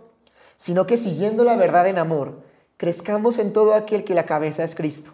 sino 0.58 0.86
que 0.86 0.98
siguiendo 0.98 1.44
la 1.44 1.56
verdad 1.56 1.88
en 1.88 1.98
amor, 1.98 2.42
crezcamos 2.78 3.40
en 3.40 3.54
todo 3.54 3.74
aquel 3.74 4.04
que 4.04 4.16
la 4.16 4.26
cabeza 4.26 4.64
es 4.64 4.76
Cristo, 4.76 5.12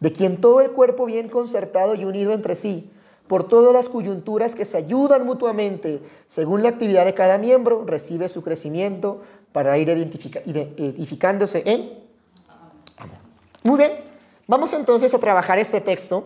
de 0.00 0.12
quien 0.12 0.40
todo 0.40 0.60
el 0.60 0.72
cuerpo 0.72 1.06
bien 1.06 1.28
concertado 1.28 1.94
y 1.94 2.04
unido 2.04 2.32
entre 2.32 2.56
sí, 2.56 2.90
por 3.28 3.48
todas 3.48 3.72
las 3.72 3.88
coyunturas 3.88 4.54
que 4.54 4.64
se 4.64 4.76
ayudan 4.76 5.24
mutuamente 5.24 6.00
según 6.26 6.62
la 6.62 6.70
actividad 6.70 7.04
de 7.04 7.14
cada 7.14 7.38
miembro, 7.38 7.84
recibe 7.86 8.28
su 8.28 8.42
crecimiento 8.42 9.22
para 9.52 9.76
ir 9.78 9.90
edificándose 9.90 11.62
en. 11.66 12.02
Muy 13.62 13.78
bien, 13.78 13.92
vamos 14.46 14.72
entonces 14.72 15.14
a 15.14 15.18
trabajar 15.18 15.58
este 15.58 15.80
texto. 15.80 16.24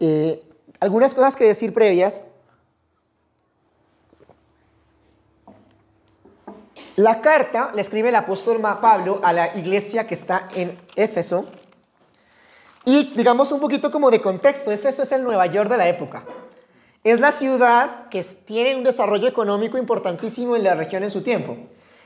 Eh, 0.00 0.42
algunas 0.80 1.14
cosas 1.14 1.36
que 1.36 1.44
decir 1.44 1.72
previas. 1.72 2.24
La 6.96 7.20
carta 7.20 7.72
le 7.74 7.80
escribe 7.80 8.10
el 8.10 8.16
apóstol 8.16 8.60
Pablo 8.60 9.20
a 9.22 9.32
la 9.32 9.56
iglesia 9.56 10.06
que 10.06 10.14
está 10.14 10.48
en 10.54 10.78
Éfeso. 10.94 11.46
Y 12.84 13.12
digamos 13.14 13.52
un 13.52 13.60
poquito 13.60 13.90
como 13.90 14.10
de 14.10 14.20
contexto, 14.20 14.72
Éfeso 14.72 15.02
es 15.02 15.12
el 15.12 15.22
Nueva 15.22 15.46
York 15.46 15.70
de 15.70 15.76
la 15.76 15.88
época. 15.88 16.24
Es 17.04 17.20
la 17.20 17.32
ciudad 17.32 18.08
que 18.08 18.22
tiene 18.22 18.76
un 18.76 18.84
desarrollo 18.84 19.28
económico 19.28 19.78
importantísimo 19.78 20.56
en 20.56 20.64
la 20.64 20.74
región 20.74 21.02
en 21.02 21.10
su 21.10 21.22
tiempo. 21.22 21.56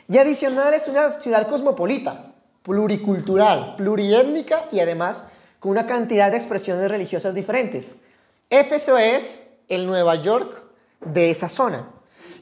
Y 0.08 0.18
adicional 0.18 0.72
es 0.74 0.86
una 0.88 1.10
ciudad 1.10 1.48
cosmopolita, 1.48 2.32
pluricultural, 2.62 3.74
pluriétnica 3.76 4.66
y 4.70 4.80
además 4.80 5.32
con 5.60 5.72
una 5.72 5.86
cantidad 5.86 6.30
de 6.30 6.36
expresiones 6.36 6.90
religiosas 6.90 7.34
diferentes. 7.34 8.02
Éfeso 8.50 8.98
es 8.98 9.58
el 9.68 9.86
Nueva 9.86 10.16
York 10.16 10.62
de 11.00 11.30
esa 11.30 11.48
zona. 11.48 11.88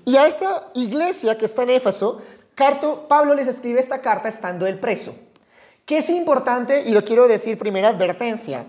Y 0.04 0.16
a 0.16 0.26
esta 0.26 0.68
iglesia 0.74 1.38
que 1.38 1.46
está 1.46 1.62
en 1.62 1.70
Éfeso, 1.70 2.22
Pablo 3.08 3.34
les 3.34 3.48
escribe 3.48 3.80
esta 3.80 4.00
carta 4.00 4.28
estando 4.28 4.66
el 4.66 4.78
preso. 4.78 5.14
Que 5.86 5.98
es 5.98 6.08
importante, 6.10 6.82
y 6.82 6.92
lo 6.92 7.04
quiero 7.04 7.28
decir, 7.28 7.58
primera 7.58 7.88
advertencia, 7.88 8.64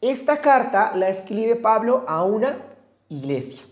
esta 0.00 0.38
carta 0.38 0.92
la 0.94 1.08
escribe 1.08 1.56
Pablo 1.56 2.04
a 2.06 2.24
una 2.24 2.58
iglesia. 3.08 3.62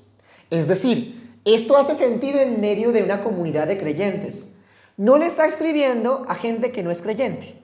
Es 0.50 0.66
decir, 0.66 1.38
esto 1.44 1.76
hace 1.76 1.94
sentido 1.94 2.40
en 2.40 2.60
medio 2.60 2.92
de 2.92 3.02
una 3.02 3.22
comunidad 3.22 3.66
de 3.66 3.78
creyentes. 3.78 4.58
No 4.96 5.18
le 5.18 5.26
está 5.26 5.46
escribiendo 5.46 6.24
a 6.28 6.34
gente 6.34 6.72
que 6.72 6.82
no 6.82 6.90
es 6.90 7.00
creyente. 7.00 7.62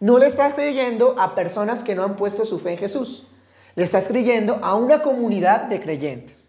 No 0.00 0.18
le 0.18 0.26
está 0.26 0.48
escribiendo 0.48 1.14
a 1.18 1.34
personas 1.34 1.84
que 1.84 1.94
no 1.94 2.04
han 2.04 2.16
puesto 2.16 2.44
su 2.44 2.58
fe 2.58 2.72
en 2.72 2.78
Jesús. 2.78 3.28
Le 3.76 3.84
está 3.84 3.98
escribiendo 3.98 4.56
a 4.62 4.74
una 4.74 5.02
comunidad 5.02 5.64
de 5.64 5.80
creyentes. 5.80 6.46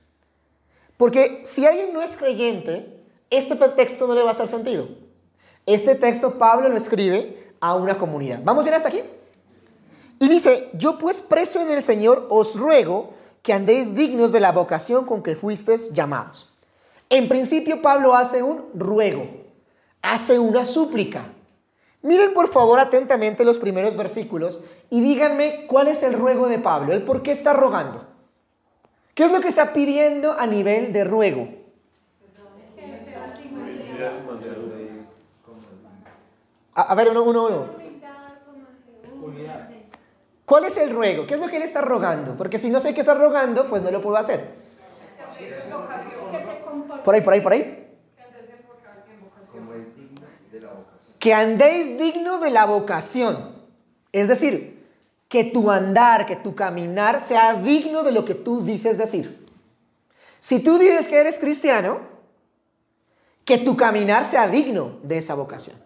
Porque 0.98 1.42
si 1.44 1.66
alguien 1.66 1.94
no 1.94 2.02
es 2.02 2.18
creyente, 2.18 3.04
este 3.30 3.56
texto 3.56 4.08
no 4.08 4.16
le 4.16 4.24
va 4.24 4.30
a 4.30 4.34
hacer 4.34 4.48
sentido. 4.48 4.88
Este 5.66 5.96
texto 5.96 6.38
Pablo 6.40 6.70
lo 6.70 6.78
escribe 6.78 7.45
a 7.70 7.76
una 7.76 7.98
comunidad. 7.98 8.42
¿Vamos 8.44 8.64
bien 8.64 8.76
hasta 8.76 8.90
aquí? 8.90 9.02
Y 10.20 10.30
dice, 10.30 10.70
yo 10.74 10.98
pues 10.98 11.22
preso 11.22 11.60
en 11.62 11.72
el 11.72 11.82
Señor 11.82 12.28
os 12.30 12.56
ruego 12.56 13.14
que 13.42 13.54
andéis 13.54 13.96
dignos 13.96 14.32
de 14.32 14.40
la 14.40 14.52
vocación 14.52 15.06
con 15.06 15.22
que 15.22 15.36
fuisteis 15.36 15.92
llamados. 15.94 16.54
En 17.10 17.28
principio 17.28 17.82
Pablo 17.82 18.16
hace 18.16 18.42
un 18.42 18.66
ruego, 18.74 19.28
hace 20.02 20.40
una 20.40 20.66
súplica. 20.66 21.26
Miren 22.02 22.34
por 22.34 22.50
favor 22.50 22.80
atentamente 22.80 23.46
los 23.46 23.58
primeros 23.58 23.98
versículos 23.98 24.64
y 24.90 25.02
díganme 25.02 25.66
cuál 25.68 25.88
es 25.88 26.04
el 26.04 26.14
ruego 26.14 26.48
de 26.48 26.60
Pablo, 26.60 26.94
el 26.94 27.04
por 27.04 27.24
qué 27.24 27.32
está 27.32 27.54
rogando. 27.54 28.06
¿Qué 29.16 29.24
es 29.24 29.32
lo 29.32 29.42
que 29.42 29.48
está 29.48 29.74
pidiendo 29.74 30.34
a 30.34 30.46
nivel 30.46 30.94
de 30.94 31.04
ruego? 31.04 31.65
A, 36.76 36.94
ver, 36.94 37.10
uno, 37.10 37.24
uno, 37.24 37.46
uno. 37.46 37.66
¿Cuál 40.46 40.66
es 40.66 40.78
el 40.78 40.90
ruego? 40.92 41.26
¿Qué 41.26 41.36
es 41.36 41.40
lo 41.40 41.48
que 41.48 41.58
él 41.58 41.64
está 41.64 41.82
rogando? 41.82 42.36
Porque 42.36 42.60
si 42.60 42.70
no 42.70 42.82
sé 42.82 42.94
qué 42.94 43.00
está 43.00 43.16
rogando, 43.16 43.70
pues 43.70 43.82
no 43.82 43.92
lo 43.92 44.02
puedo 44.02 44.18
hacer. 44.18 44.42
Por 47.04 47.16
ahí, 47.16 47.22
por 47.22 47.34
ahí, 47.34 47.42
por 47.42 47.54
ahí. 47.54 47.88
Que 51.18 51.34
andéis 51.34 51.98
digno 51.98 52.40
de 52.40 52.52
la 52.52 52.66
vocación. 52.66 53.56
Es 54.12 54.28
decir, 54.28 54.86
que 55.30 55.46
tu 55.46 55.72
andar, 55.72 56.26
que 56.26 56.36
tu 56.36 56.56
caminar 56.56 57.22
sea 57.22 57.54
digno 57.54 58.04
de 58.04 58.12
lo 58.12 58.26
que 58.26 58.36
tú 58.36 58.64
dices 58.64 58.98
decir. 58.98 59.48
Si 60.42 60.60
tú 60.60 60.78
dices 60.78 61.08
que 61.08 61.20
eres 61.20 61.40
cristiano, 61.40 62.02
que 63.46 63.58
tu 63.60 63.78
caminar 63.78 64.26
sea 64.26 64.48
digno 64.48 65.00
de 65.02 65.18
esa 65.18 65.36
vocación. 65.36 65.85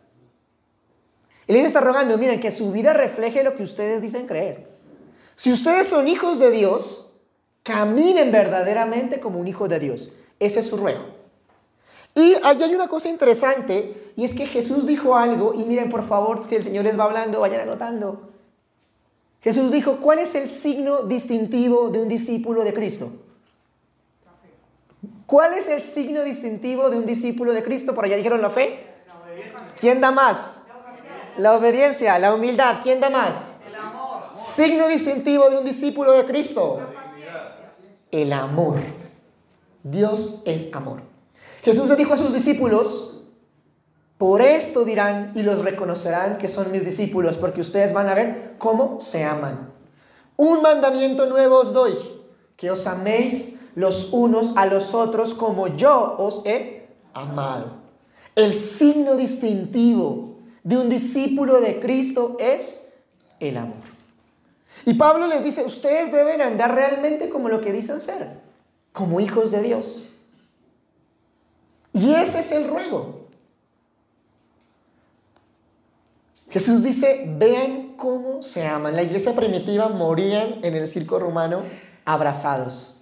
Él 1.58 1.66
está 1.66 1.82
rogando, 1.82 2.18
miren, 2.18 2.40
que 2.40 2.52
su 2.52 2.72
vida 2.72 2.94
refleje 2.94 3.44
lo 3.44 3.56
que 3.56 3.64
ustedes 3.64 4.02
dicen 4.02 4.28
creer. 4.28 4.68
Si 5.36 5.52
ustedes 5.52 5.88
son 5.88 6.08
hijos 6.08 6.38
de 6.38 6.52
Dios, 6.52 7.12
caminen 7.64 8.32
verdaderamente 8.32 9.20
como 9.20 9.40
un 9.40 9.48
hijo 9.48 9.68
de 9.68 9.80
Dios. 9.80 10.14
Ese 10.40 10.60
es 10.60 10.68
su 10.68 10.78
ruego. 10.78 11.02
Y 12.14 12.36
ahí 12.44 12.62
hay 12.62 12.76
una 12.76 12.88
cosa 12.88 13.10
interesante, 13.10 14.12
y 14.16 14.26
es 14.26 14.36
que 14.36 14.46
Jesús 14.46 14.86
dijo 14.86 15.16
algo, 15.16 15.56
y 15.56 15.64
miren 15.64 15.90
por 15.90 16.08
favor, 16.08 16.48
que 16.48 16.58
el 16.58 16.64
Señor 16.64 16.86
les 16.86 17.00
va 17.00 17.06
hablando, 17.06 17.40
vayan 17.40 17.62
anotando. 17.62 18.30
Jesús 19.42 19.72
dijo, 19.72 19.98
¿cuál 20.02 20.20
es 20.20 20.36
el 20.36 20.48
signo 20.48 21.04
distintivo 21.04 21.90
de 21.90 22.02
un 22.02 22.10
discípulo 22.10 22.64
de 22.64 22.74
Cristo? 22.76 23.12
¿Cuál 25.26 25.56
es 25.56 25.68
el 25.68 25.82
signo 25.82 26.24
distintivo 26.24 26.92
de 26.92 26.98
un 26.98 27.06
discípulo 27.08 27.54
de 27.54 27.64
Cristo? 27.64 27.96
Por 27.96 28.06
allá 28.06 28.18
dijeron 28.18 28.42
la 28.42 28.50
fe. 28.52 28.86
¿Quién 29.80 30.00
da 30.02 30.12
más? 30.12 30.59
La 31.40 31.56
obediencia, 31.56 32.20
la 32.20 32.34
humildad. 32.36 32.82
¿Quién 32.84 33.00
da 33.00 33.10
más? 33.10 33.56
El 33.66 33.74
amor. 33.74 34.24
Signo 34.34 34.90
distintivo 34.90 35.50
de 35.50 35.60
un 35.60 35.64
discípulo 35.64 36.12
de 36.12 36.26
Cristo. 36.26 36.82
El 38.12 38.34
amor. 38.34 38.80
Dios 39.82 40.42
es 40.44 40.76
amor. 40.76 41.00
Jesús 41.64 41.88
le 41.88 41.96
dijo 41.96 42.14
a 42.14 42.18
sus 42.18 42.34
discípulos, 42.34 43.22
por 44.18 44.42
esto 44.42 44.84
dirán 44.84 45.32
y 45.34 45.44
los 45.44 45.64
reconocerán 45.64 46.40
que 46.40 46.50
son 46.50 46.74
mis 46.74 46.84
discípulos, 46.84 47.38
porque 47.38 47.62
ustedes 47.62 47.94
van 47.94 48.10
a 48.10 48.16
ver 48.16 48.56
cómo 48.58 49.00
se 49.00 49.24
aman. 49.24 49.72
Un 50.36 50.62
mandamiento 50.62 51.26
nuevo 51.26 51.60
os 51.60 51.72
doy, 51.72 51.96
que 52.58 52.70
os 52.70 52.86
améis 52.86 53.62
los 53.76 54.12
unos 54.12 54.58
a 54.58 54.66
los 54.66 54.94
otros 54.94 55.36
como 55.36 55.68
yo 55.68 56.18
os 56.18 56.46
he 56.46 56.90
amado. 57.14 57.78
El 58.36 58.54
signo 58.56 59.16
distintivo 59.16 60.29
de 60.64 60.78
un 60.78 60.90
discípulo 60.90 61.62
de 61.62 61.80
Cristo 61.80 62.38
es 62.40 62.94
el 63.40 63.58
amor. 63.58 63.78
Y 64.86 64.94
Pablo 64.94 65.28
les 65.28 65.44
dice, 65.44 65.64
ustedes 65.64 66.12
deben 66.12 66.42
andar 66.42 66.74
realmente 66.74 67.30
como 67.30 67.50
lo 67.50 67.62
que 67.62 67.72
dicen 67.72 68.02
ser, 68.02 68.40
como 68.94 69.20
hijos 69.20 69.52
de 69.52 69.62
Dios. 69.62 70.04
Y 71.94 72.14
ese 72.14 72.40
es 72.40 72.52
el 72.52 72.68
ruego. 72.68 73.28
Jesús 76.50 76.84
dice, 76.84 77.26
vean 77.38 77.96
cómo 77.96 78.42
se 78.42 78.66
aman. 78.66 78.96
La 78.96 79.04
iglesia 79.04 79.36
primitiva 79.36 79.90
morían 79.90 80.64
en 80.64 80.76
el 80.76 80.88
circo 80.88 81.20
romano 81.20 81.64
abrazados. 82.06 83.02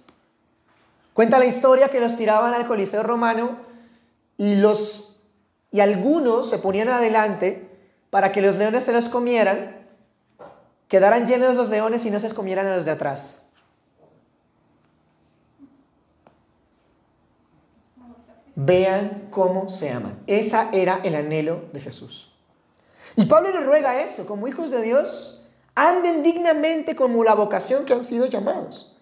Cuenta 1.14 1.38
la 1.38 1.46
historia 1.46 1.88
que 1.88 2.00
los 2.00 2.16
tiraban 2.16 2.54
al 2.54 2.66
Coliseo 2.66 3.02
romano 3.02 3.56
y 4.36 4.56
los 4.56 5.17
y 5.70 5.80
algunos 5.80 6.48
se 6.48 6.58
ponían 6.58 6.88
adelante 6.88 7.68
para 8.10 8.32
que 8.32 8.40
los 8.40 8.56
leones 8.56 8.84
se 8.84 8.92
los 8.92 9.08
comieran, 9.08 9.76
quedaran 10.88 11.26
llenos 11.26 11.54
los 11.54 11.68
leones 11.68 12.04
y 12.06 12.10
no 12.10 12.20
se 12.20 12.32
comieran 12.34 12.66
a 12.66 12.76
los 12.76 12.84
de 12.84 12.92
atrás. 12.92 13.46
Vean 18.54 19.28
cómo 19.30 19.68
se 19.68 19.90
aman. 19.90 20.18
Esa 20.26 20.70
era 20.72 21.00
el 21.04 21.14
anhelo 21.14 21.64
de 21.72 21.80
Jesús. 21.80 22.32
Y 23.14 23.26
Pablo 23.26 23.50
le 23.50 23.60
ruega 23.60 24.00
eso, 24.02 24.26
como 24.26 24.48
hijos 24.48 24.70
de 24.70 24.82
Dios, 24.82 25.44
anden 25.74 26.22
dignamente 26.22 26.96
como 26.96 27.22
la 27.22 27.34
vocación 27.34 27.84
que 27.84 27.92
han 27.92 28.04
sido 28.04 28.26
llamados. 28.26 28.96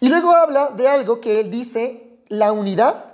Y 0.00 0.08
luego 0.08 0.32
habla 0.32 0.70
de 0.70 0.88
algo 0.88 1.20
que 1.20 1.40
él 1.40 1.50
dice, 1.50 2.18
la 2.28 2.52
unidad, 2.52 3.11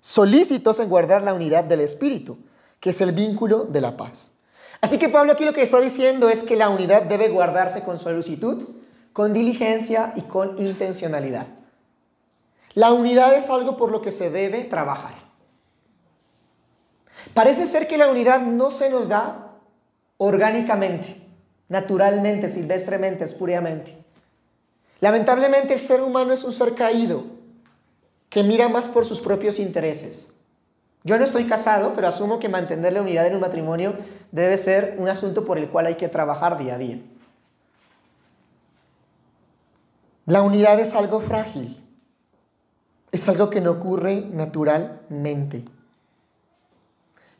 solícitos 0.00 0.80
en 0.80 0.88
guardar 0.88 1.22
la 1.22 1.34
unidad 1.34 1.64
del 1.64 1.80
Espíritu, 1.80 2.38
que 2.80 2.90
es 2.90 3.00
el 3.00 3.12
vínculo 3.12 3.64
de 3.64 3.80
la 3.80 3.96
paz. 3.96 4.32
Así 4.80 4.98
que 4.98 5.08
Pablo 5.08 5.32
aquí 5.32 5.44
lo 5.44 5.52
que 5.52 5.62
está 5.62 5.80
diciendo 5.80 6.30
es 6.30 6.42
que 6.42 6.56
la 6.56 6.70
unidad 6.70 7.02
debe 7.02 7.28
guardarse 7.28 7.82
con 7.84 7.98
solicitud, 7.98 8.68
con 9.12 9.32
diligencia 9.32 10.12
y 10.16 10.22
con 10.22 10.58
intencionalidad. 10.58 11.46
La 12.74 12.92
unidad 12.92 13.34
es 13.34 13.50
algo 13.50 13.76
por 13.76 13.90
lo 13.90 14.00
que 14.00 14.12
se 14.12 14.30
debe 14.30 14.64
trabajar. 14.64 15.14
Parece 17.34 17.66
ser 17.66 17.86
que 17.86 17.98
la 17.98 18.08
unidad 18.08 18.40
no 18.40 18.70
se 18.70 18.88
nos 18.88 19.08
da 19.08 19.58
orgánicamente, 20.16 21.26
naturalmente, 21.68 22.48
silvestremente, 22.48 23.24
espuriamente. 23.24 24.04
Lamentablemente 25.00 25.74
el 25.74 25.80
ser 25.80 26.00
humano 26.00 26.32
es 26.32 26.44
un 26.44 26.54
ser 26.54 26.74
caído 26.74 27.24
que 28.30 28.44
mira 28.44 28.68
más 28.68 28.86
por 28.86 29.04
sus 29.04 29.20
propios 29.20 29.58
intereses. 29.58 30.38
Yo 31.02 31.18
no 31.18 31.24
estoy 31.24 31.44
casado, 31.44 31.92
pero 31.94 32.08
asumo 32.08 32.38
que 32.38 32.48
mantener 32.48 32.92
la 32.92 33.02
unidad 33.02 33.26
en 33.26 33.34
un 33.34 33.40
matrimonio 33.40 33.94
debe 34.30 34.56
ser 34.56 34.96
un 34.98 35.08
asunto 35.08 35.44
por 35.44 35.58
el 35.58 35.68
cual 35.68 35.86
hay 35.86 35.96
que 35.96 36.08
trabajar 36.08 36.56
día 36.58 36.74
a 36.74 36.78
día. 36.78 37.00
La 40.26 40.42
unidad 40.42 40.78
es 40.78 40.94
algo 40.94 41.20
frágil, 41.20 41.82
es 43.10 43.28
algo 43.28 43.50
que 43.50 43.60
no 43.60 43.72
ocurre 43.72 44.26
naturalmente. 44.30 45.64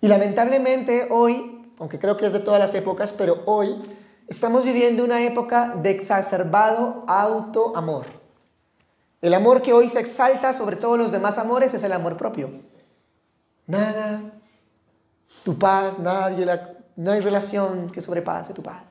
Y 0.01 0.09
lamentablemente 0.09 1.07
hoy, 1.11 1.71
aunque 1.79 2.01
creo 2.01 2.17
que 2.17 2.27
es 2.27 2.33
de 2.33 2.41
todas 2.41 2.59
las 2.59 2.75
épocas, 2.75 3.13
pero 3.17 3.43
hoy 3.47 3.77
estamos 4.27 4.65
viviendo 4.65 5.05
una 5.05 5.23
época 5.23 5.77
de 5.77 5.91
exacerbado 5.91 7.05
autoamor. 7.07 8.20
El 9.21 9.35
amor 9.35 9.61
que 9.61 9.73
hoy 9.73 9.89
se 9.89 10.01
exalta 10.01 10.53
sobre 10.53 10.77
todos 10.77 10.99
los 10.99 11.13
demás 11.13 11.39
amores 11.39 11.75
es 11.75 11.83
el 11.83 11.93
amor 11.93 12.17
propio. 12.17 12.51
Nada 13.67 14.21
Tu 15.45 15.59
paz, 15.59 15.99
nadie 16.01 16.47
no 16.97 17.13
hay 17.13 17.21
relación 17.21 17.91
que 17.91 18.01
sobrepase 18.01 18.53
tu 18.53 18.63
paz. 18.63 18.83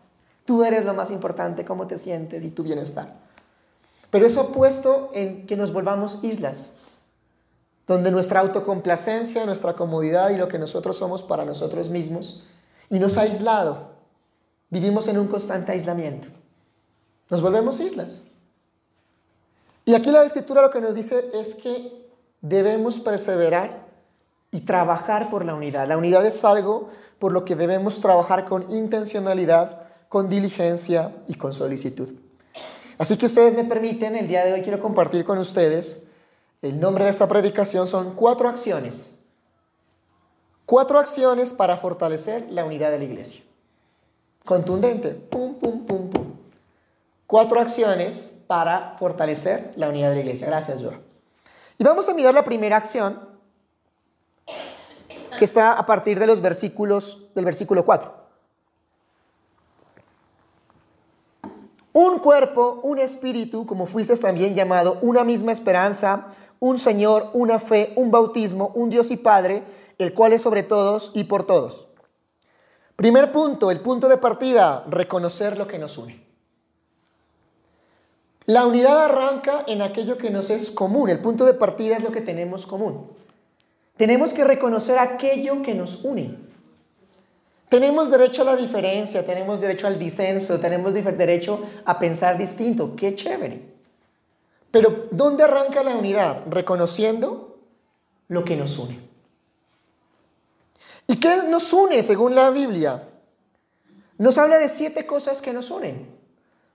Tú 0.45 0.63
eres 0.63 0.86
lo 0.86 0.93
más 0.93 1.12
importante, 1.12 1.65
cómo 1.65 1.86
te 1.86 2.00
sientes 2.00 2.43
y 2.43 2.50
tu 2.50 2.63
bienestar. 2.63 3.07
Pero 4.09 4.25
eso 4.25 4.51
puesto 4.51 5.12
en 5.13 5.45
que 5.45 5.55
nos 5.55 5.71
volvamos 5.71 6.24
islas, 6.24 6.77
donde 7.86 8.09
nuestra 8.09 8.39
autocomplacencia, 8.39 9.45
nuestra 9.45 9.74
comodidad 9.74 10.31
y 10.31 10.38
lo 10.38 10.48
que 10.48 10.57
nosotros 10.57 10.98
somos 10.98 11.21
para 11.21 11.45
nosotros 11.45 11.89
mismos, 11.89 12.48
y 12.89 12.98
nos 12.98 13.17
ha 13.17 13.21
aislado. 13.21 13.89
Vivimos 14.69 15.07
en 15.07 15.19
un 15.19 15.27
constante 15.27 15.71
aislamiento. 15.71 16.27
Nos 17.29 17.41
volvemos 17.41 17.79
islas. 17.79 18.25
Y 19.89 19.96
aquí 19.96 20.12
la 20.12 20.24
escritura 20.24 20.62
lo 20.62 20.69
que 20.69 20.81
nos 20.81 20.93
dice 20.93 21.31
es 21.34 21.55
que 21.55 22.08
debemos 22.41 23.00
perseverar 23.00 23.88
y 24.51 24.60
trabajar 24.60 25.31
por 25.31 25.43
la 25.43 25.55
unidad. 25.55 25.88
La 25.88 25.98
unidad 25.98 26.24
es 26.27 26.46
algo 26.46 26.91
por 27.17 27.31
lo 27.31 27.43
que 27.43 27.55
debemos 27.55 28.00
trabajar 28.00 28.46
con 28.46 28.72
intencionalidad, 28.72 29.81
con 30.08 30.29
diligencia 30.29 31.15
y 31.27 31.34
con 31.34 31.53
solicitud. 31.53 32.08
Así 33.00 33.17
que 33.17 33.25
ustedes 33.25 33.55
me 33.55 33.63
permiten, 33.63 34.15
el 34.15 34.27
día 34.27 34.46
de 34.46 34.53
hoy 34.53 34.62
quiero 34.62 34.79
compartir 34.79 35.25
con 35.25 35.39
ustedes 35.39 36.10
el 36.62 36.79
nombre 36.79 37.05
de 37.05 37.10
esta 37.10 37.27
predicación 37.27 37.88
son 37.88 38.13
cuatro 38.13 38.48
acciones. 38.48 39.22
Cuatro 40.67 41.00
acciones 41.00 41.51
para 41.51 41.77
fortalecer 41.77 42.46
la 42.51 42.63
unidad 42.63 42.91
de 42.91 43.00
la 43.00 43.05
iglesia. 43.05 43.41
Contundente. 44.46 45.15
Pum, 45.15 45.55
pum, 45.55 45.84
pum, 45.84 46.12
pum. 46.12 46.27
Cuatro 47.25 47.60
acciones 47.60 48.38
para 48.50 48.96
fortalecer 48.98 49.74
la 49.75 49.89
unidad 49.89 50.10
de 50.10 50.15
la 50.15 50.22
iglesia. 50.22 50.48
Gracias, 50.48 50.82
Joa. 50.82 51.00
Y 51.77 51.84
vamos 51.84 52.10
a 52.10 52.15
mirar 52.15 52.34
la 52.34 52.44
primera 52.44 52.77
acción, 52.77 53.20
que 55.38 55.46
está 55.46 55.74
a 55.74 55.86
partir 55.86 56.18
de 56.18 56.25
los 56.25 56.41
versículos, 56.41 57.27
del 57.36 57.46
versículo 57.46 57.86
4. 57.86 58.12
Un 61.94 62.18
cuerpo, 62.18 62.79
un 62.82 62.98
espíritu, 62.98 63.68
como 63.68 63.86
fuiste 63.86 64.18
también 64.18 64.56
llamado, 64.56 64.98
una 65.03 65.24
misma 65.24 65.51
esperanza, 65.51 66.29
un 66.58 66.79
Señor, 66.79 67.29
una 67.34 67.60
fe, 67.60 67.94
un 67.98 68.10
bautismo, 68.10 68.72
un 68.74 68.89
Dios 68.89 69.12
y 69.12 69.18
Padre, 69.18 69.62
el 70.00 70.15
cual 70.15 70.34
es 70.34 70.41
sobre 70.41 70.63
todos 70.63 71.12
y 71.13 71.25
por 71.25 71.46
todos. 71.46 71.86
Primer 72.96 73.32
punto, 73.32 73.70
el 73.70 73.82
punto 73.82 74.10
de 74.10 74.18
partida, 74.18 74.86
reconocer 74.89 75.56
lo 75.56 75.68
que 75.68 75.77
nos 75.77 76.00
une. 76.00 76.28
La 78.50 78.65
unidad 78.65 79.06
arranca 79.06 79.63
en 79.68 79.84
aquello 79.84 80.18
que 80.18 80.32
nos 80.32 80.50
es 80.50 80.72
común. 80.72 81.08
El 81.08 81.20
punto 81.20 81.46
de 81.46 81.53
partida 81.53 81.98
es 81.98 82.03
lo 82.03 82.12
que 82.12 82.20
tenemos 82.20 82.65
común. 82.65 83.12
Tenemos 83.96 84.34
que 84.34 84.44
reconocer 84.44 84.98
aquello 84.98 85.62
que 85.62 85.75
nos 85.75 86.03
une. 86.03 86.36
Tenemos 87.70 88.10
derecho 88.10 88.41
a 88.41 88.46
la 88.46 88.56
diferencia, 88.56 89.24
tenemos 89.24 89.62
derecho 89.62 89.86
al 89.86 90.00
disenso, 90.00 90.60
tenemos 90.60 90.96
derecho 90.96 91.63
a 91.86 92.00
pensar 92.00 92.39
distinto. 92.39 92.96
Qué 92.96 93.15
chévere. 93.15 93.62
Pero 94.72 95.06
¿dónde 95.12 95.44
arranca 95.44 95.84
la 95.84 95.96
unidad? 95.96 96.41
Reconociendo 96.50 97.60
lo 98.29 98.44
que 98.44 98.56
nos 98.56 98.79
une. 98.79 99.00
¿Y 101.06 101.20
qué 101.20 101.44
nos 101.48 101.72
une 101.72 102.01
según 102.01 102.34
la 102.34 102.50
Biblia? 102.50 103.10
Nos 104.18 104.39
habla 104.39 104.58
de 104.58 104.70
siete 104.70 105.06
cosas 105.06 105.39
que 105.39 105.53
nos 105.53 105.70
unen. 105.70 106.19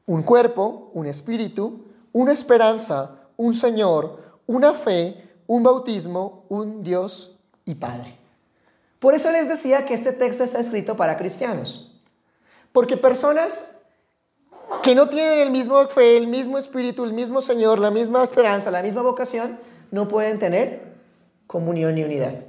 Un 0.07 0.23
cuerpo, 0.23 0.91
un 0.95 1.07
espíritu, 1.07 1.87
una 2.13 2.33
esperanza, 2.33 3.21
un 3.37 3.55
Señor, 3.55 4.21
una 4.47 4.75
fe, 4.75 5.31
un 5.47 5.63
bautismo, 5.63 6.45
un 6.49 6.83
Dios 6.83 7.39
y 7.65 7.75
Padre. 7.75 8.19
Por 8.99 9.15
eso 9.15 9.31
les 9.31 9.49
decía 9.49 9.87
que 9.87 9.95
este 9.95 10.13
texto 10.13 10.45
está 10.45 10.61
escrito 10.61 10.97
para 10.97 11.17
cristianos. 11.19 11.93
Porque 12.73 12.97
personas 12.97 13.81
que 14.83 14.95
no 14.95 15.09
tienen 15.09 15.41
el 15.41 15.51
mismo 15.51 15.87
fe, 15.89 16.17
el 16.17 16.27
mismo 16.27 16.59
espíritu, 16.59 17.05
el 17.05 17.13
mismo 17.13 17.41
Señor, 17.41 17.79
la 17.79 17.91
misma 17.91 18.25
esperanza, 18.25 18.71
la 18.71 18.83
misma 18.83 19.03
vocación, 19.03 19.59
no 19.91 20.09
pueden 20.09 20.39
tener 20.39 20.95
comunión 21.47 21.95
ni 21.95 22.03
unidad. 22.03 22.45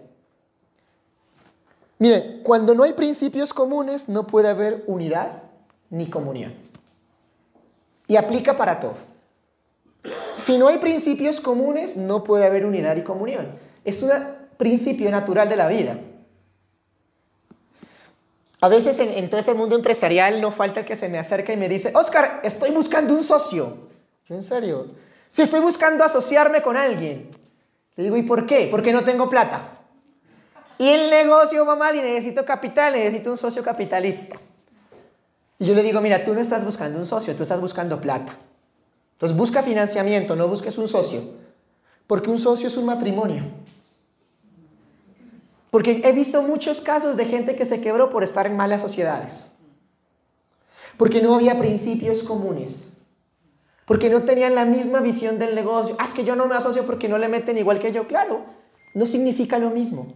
Miren, 2.00 2.42
cuando 2.44 2.74
no 2.74 2.84
hay 2.84 2.94
principios 2.94 3.54
comunes, 3.54 4.10
no 4.10 4.28
puede 4.28 4.50
haber 4.50 4.84
unidad 4.88 5.44
ni 5.90 6.10
comunión. 6.10 6.65
Y 8.08 8.16
aplica 8.16 8.58
para 8.58 8.80
todo. 8.80 8.96
Si 10.34 10.58
no 10.58 10.68
hay 10.68 10.78
principios 10.78 11.40
comunes, 11.40 11.98
no 11.98 12.24
puede 12.24 12.46
haber 12.46 12.66
unidad 12.66 12.96
y 12.96 13.02
comunión. 13.02 13.58
Es 13.84 14.04
un 14.04 14.12
principio 14.58 15.10
natural 15.10 15.50
de 15.50 15.56
la 15.56 15.68
vida. 15.68 15.98
A 18.62 18.68
veces 18.68 18.98
en, 19.00 19.30
todo 19.30 19.40
este 19.40 19.54
mundo 19.54 19.76
empresarial 19.76 20.42
no 20.42 20.52
falta 20.52 20.86
que 20.86 20.96
se 20.96 21.10
me 21.10 21.20
acerque 21.20 21.54
y 21.54 21.58
me 21.58 21.70
dice, 21.70 21.92
Oscar, 21.94 22.42
estoy 22.44 22.72
buscando 22.72 23.14
un 23.14 23.24
socio. 23.24 23.78
Yo, 24.28 24.36
en 24.36 24.44
serio. 24.44 24.88
Si 25.30 25.42
estoy 25.42 25.60
buscando 25.60 26.04
asociarme 26.04 26.62
con 26.62 26.78
alguien. 26.78 27.30
Le 27.96 28.06
digo, 28.06 28.18
¿y 28.18 28.24
por 28.24 28.46
qué? 28.46 28.68
Porque 28.72 28.92
no 28.92 29.04
tengo 29.04 29.30
plata. 29.30 29.62
Y 30.78 30.90
el 30.90 31.10
negocio 31.10 31.66
va 31.66 31.76
mal 31.76 31.96
y 31.96 32.02
necesito 32.02 32.44
capital, 32.44 32.94
necesito 32.94 33.32
un 33.32 33.38
socio 33.38 33.64
capitalista. 33.64 34.38
Y 35.60 35.66
yo 35.66 35.74
le 35.74 35.84
digo, 35.84 36.02
mira, 36.02 36.26
tú 36.26 36.34
no 36.34 36.42
estás 36.42 36.66
buscando 36.66 37.00
un 37.00 37.08
socio, 37.08 37.36
tú 37.36 37.44
estás 37.44 37.62
buscando 37.62 38.00
plata. 38.02 38.36
Entonces 39.14 39.38
busca 39.38 39.64
financiamiento, 39.64 40.36
no 40.36 40.48
busques 40.48 40.78
un 40.78 40.88
socio. 40.88 41.22
Porque 42.08 42.30
un 42.30 42.40
socio 42.40 42.68
es 42.68 42.78
un 42.78 42.86
matrimonio. 42.86 43.44
Porque 45.72 46.02
he 46.04 46.12
visto 46.12 46.42
muchos 46.42 46.82
casos 46.82 47.18
de 47.18 47.26
gente 47.26 47.56
que 47.56 47.66
se 47.66 47.82
quebró 47.82 48.10
por 48.10 48.24
estar 48.24 48.46
en 48.46 48.58
malas 48.58 48.82
sociedades. 48.82 49.56
Porque 50.98 51.22
no 51.22 51.36
había 51.36 51.58
principios 51.58 52.24
comunes. 52.24 53.02
Porque 53.86 54.10
no 54.10 54.24
tenían 54.24 54.56
la 54.56 54.66
misma 54.66 55.00
visión 55.00 55.38
del 55.38 55.56
negocio. 55.56 55.96
Ah, 56.00 56.06
es 56.06 56.14
que 56.14 56.24
yo 56.24 56.36
no 56.36 56.48
me 56.48 56.56
asocio 56.56 56.86
porque 56.86 57.08
no 57.08 57.18
le 57.18 57.28
meten 57.28 57.58
igual 57.58 57.80
que 57.80 57.92
yo. 57.92 58.08
Claro, 58.08 58.46
no 58.94 59.06
significa 59.06 59.60
lo 59.60 59.70
mismo. 59.70 60.08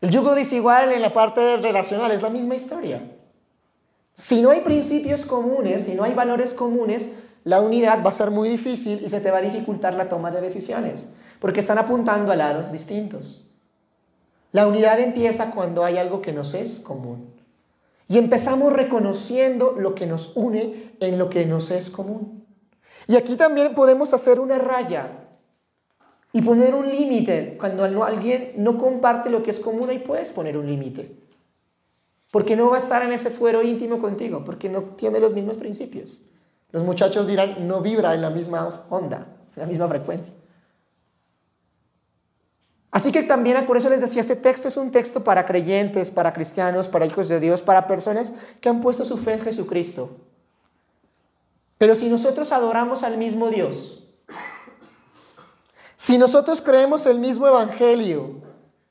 El 0.00 0.10
yugo 0.10 0.34
desigual 0.34 0.92
en 0.92 1.02
la 1.02 1.12
parte 1.12 1.56
relacional 1.56 2.12
es 2.12 2.22
la 2.22 2.30
misma 2.30 2.54
historia. 2.54 3.02
Si 4.14 4.42
no 4.42 4.50
hay 4.50 4.60
principios 4.60 5.26
comunes, 5.26 5.84
si 5.84 5.94
no 5.94 6.04
hay 6.04 6.14
valores 6.14 6.52
comunes, 6.52 7.16
la 7.44 7.60
unidad 7.60 8.04
va 8.04 8.10
a 8.10 8.12
ser 8.12 8.30
muy 8.30 8.48
difícil 8.48 9.00
y 9.04 9.08
se 9.08 9.20
te 9.20 9.30
va 9.30 9.38
a 9.38 9.42
dificultar 9.42 9.94
la 9.94 10.08
toma 10.08 10.30
de 10.30 10.40
decisiones 10.40 11.16
porque 11.40 11.60
están 11.60 11.78
apuntando 11.78 12.32
a 12.32 12.36
lados 12.36 12.72
distintos. 12.72 13.48
La 14.52 14.66
unidad 14.66 14.98
empieza 15.00 15.50
cuando 15.50 15.84
hay 15.84 15.98
algo 15.98 16.22
que 16.22 16.32
nos 16.32 16.54
es 16.54 16.80
común. 16.80 17.34
Y 18.08 18.18
empezamos 18.18 18.72
reconociendo 18.72 19.76
lo 19.78 19.94
que 19.94 20.06
nos 20.06 20.36
une 20.36 20.92
en 21.00 21.18
lo 21.18 21.28
que 21.28 21.44
nos 21.44 21.70
es 21.70 21.90
común. 21.90 22.46
Y 23.06 23.16
aquí 23.16 23.36
también 23.36 23.74
podemos 23.74 24.14
hacer 24.14 24.40
una 24.40 24.58
raya 24.58 25.27
y 26.32 26.42
poner 26.42 26.74
un 26.74 26.88
límite. 26.88 27.56
Cuando 27.58 27.84
alguien 28.04 28.52
no 28.56 28.78
comparte 28.78 29.30
lo 29.30 29.42
que 29.42 29.50
es 29.50 29.58
común, 29.58 29.90
ahí 29.90 29.98
puedes 29.98 30.32
poner 30.32 30.56
un 30.56 30.66
límite. 30.66 31.16
Porque 32.30 32.56
no 32.56 32.70
va 32.70 32.76
a 32.76 32.80
estar 32.80 33.02
en 33.02 33.12
ese 33.12 33.30
fuero 33.30 33.62
íntimo 33.62 33.98
contigo, 33.98 34.44
porque 34.44 34.68
no 34.68 34.82
tiene 34.96 35.20
los 35.20 35.32
mismos 35.32 35.56
principios. 35.56 36.20
Los 36.70 36.84
muchachos 36.84 37.26
dirán, 37.26 37.66
no 37.66 37.80
vibra 37.80 38.14
en 38.14 38.20
la 38.20 38.30
misma 38.30 38.68
onda, 38.90 39.26
en 39.56 39.62
la 39.62 39.66
misma 39.66 39.88
frecuencia. 39.88 40.34
Así 42.90 43.12
que 43.12 43.22
también 43.22 43.66
por 43.66 43.76
eso 43.76 43.88
les 43.88 44.00
decía, 44.00 44.20
este 44.20 44.36
texto 44.36 44.68
es 44.68 44.76
un 44.76 44.90
texto 44.90 45.22
para 45.22 45.46
creyentes, 45.46 46.10
para 46.10 46.32
cristianos, 46.32 46.88
para 46.88 47.06
hijos 47.06 47.28
de 47.28 47.40
Dios, 47.40 47.62
para 47.62 47.86
personas 47.86 48.34
que 48.60 48.68
han 48.68 48.80
puesto 48.80 49.04
su 49.04 49.16
fe 49.18 49.34
en 49.34 49.40
Jesucristo. 49.40 50.16
Pero 51.78 51.96
si 51.96 52.08
nosotros 52.08 52.50
adoramos 52.50 53.04
al 53.04 53.18
mismo 53.18 53.50
Dios, 53.50 53.97
si 55.98 56.16
nosotros 56.16 56.60
creemos 56.60 57.06
el 57.06 57.18
mismo 57.18 57.48
Evangelio, 57.48 58.36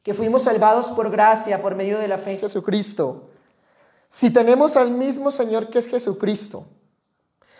que 0.03 0.13
fuimos 0.13 0.43
salvados 0.43 0.87
por 0.87 1.09
gracia, 1.09 1.61
por 1.61 1.73
medio 1.73 1.99
de 1.99 2.07
la 2.09 2.17
fe 2.17 2.33
en 2.33 2.39
Jesucristo, 2.39 3.29
si 4.09 4.29
tenemos 4.29 4.75
al 4.75 4.91
mismo 4.91 5.31
Señor 5.31 5.69
que 5.69 5.79
es 5.79 5.87
Jesucristo, 5.87 6.67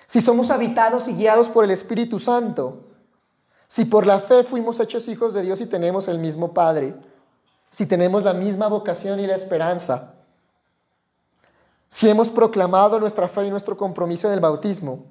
si 0.05 0.19
somos 0.19 0.51
habitados 0.51 1.07
y 1.07 1.13
guiados 1.13 1.47
por 1.47 1.63
el 1.63 1.71
Espíritu 1.71 2.19
Santo, 2.19 2.88
si 3.69 3.86
por 3.86 4.05
la 4.05 4.19
fe 4.19 4.43
fuimos 4.43 4.81
hechos 4.81 5.07
hijos 5.07 5.33
de 5.33 5.43
Dios 5.43 5.62
y 5.62 5.65
tenemos 5.65 6.10
el 6.10 6.19
mismo 6.19 6.53
Padre, 6.53 6.93
si 7.69 7.86
tenemos 7.86 8.25
la 8.25 8.33
misma 8.33 8.67
vocación 8.67 9.17
y 9.21 9.27
la 9.27 9.36
esperanza, 9.36 10.15
si 11.88 12.10
hemos 12.10 12.29
proclamado 12.29 12.99
nuestra 12.99 13.29
fe 13.29 13.45
y 13.45 13.49
nuestro 13.49 13.77
compromiso 13.77 14.27
en 14.27 14.33
el 14.33 14.41
bautismo, 14.41 15.05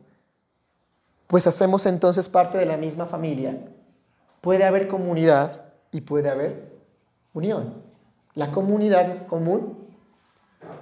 pues 1.26 1.46
hacemos 1.46 1.86
entonces 1.86 2.28
parte 2.28 2.58
de 2.58 2.66
la 2.66 2.76
misma 2.76 3.06
familia. 3.06 3.58
Puede 4.46 4.62
haber 4.62 4.86
comunidad 4.86 5.72
y 5.90 6.02
puede 6.02 6.30
haber 6.30 6.70
unión. 7.34 7.82
La 8.36 8.52
comunidad 8.52 9.26
común, 9.26 9.76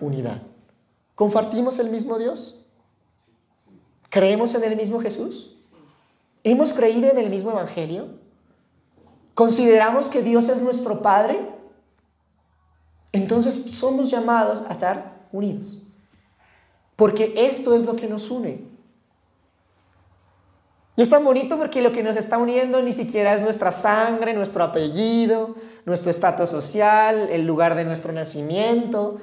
unidad. 0.03 0.43
¿Compartimos 1.15 1.79
el 1.79 1.89
mismo 1.89 2.19
Dios? 2.19 2.63
¿Creemos 4.11 4.55
en 4.55 4.65
el 4.65 4.77
mismo 4.77 5.01
Jesús? 5.01 5.57
¿Hemos 6.43 6.75
creído 6.75 7.09
en 7.09 7.17
el 7.17 7.31
mismo 7.31 7.53
Evangelio? 7.53 8.09
¿Consideramos 9.33 10.09
que 10.09 10.21
Dios 10.21 10.51
es 10.51 10.61
nuestro 10.61 11.01
Padre? 11.01 11.39
entonces 13.13 13.71
somos 13.71 14.11
llamados 14.11 14.63
a 14.69 14.75
estar 14.75 15.27
unidos. 15.33 15.85
Porque 16.97 17.33
esto 17.35 17.75
es 17.75 17.87
lo 17.87 17.97
que 17.97 18.09
nos 18.09 18.31
une. 18.31 18.74
Y 20.97 21.03
es 21.03 21.11
tan 21.11 21.25
bonito 21.25 21.59
porque 21.59 21.83
lo 21.83 21.93
que 21.93 22.03
nos 22.03 22.17
está 22.17 22.39
uniendo 22.39 22.81
ni 22.81 22.93
siquiera 22.93 23.35
es 23.35 23.41
nuestra 23.41 23.73
sangre, 23.73 24.33
nuestro 24.33 24.63
apellido, 24.63 25.57
nuestro 25.87 26.11
estatus 26.11 26.51
social, 26.51 27.29
el 27.31 27.47
lugar 27.47 27.75
de 27.75 27.85
nuestro 27.85 28.13
nacimiento, 28.13 29.21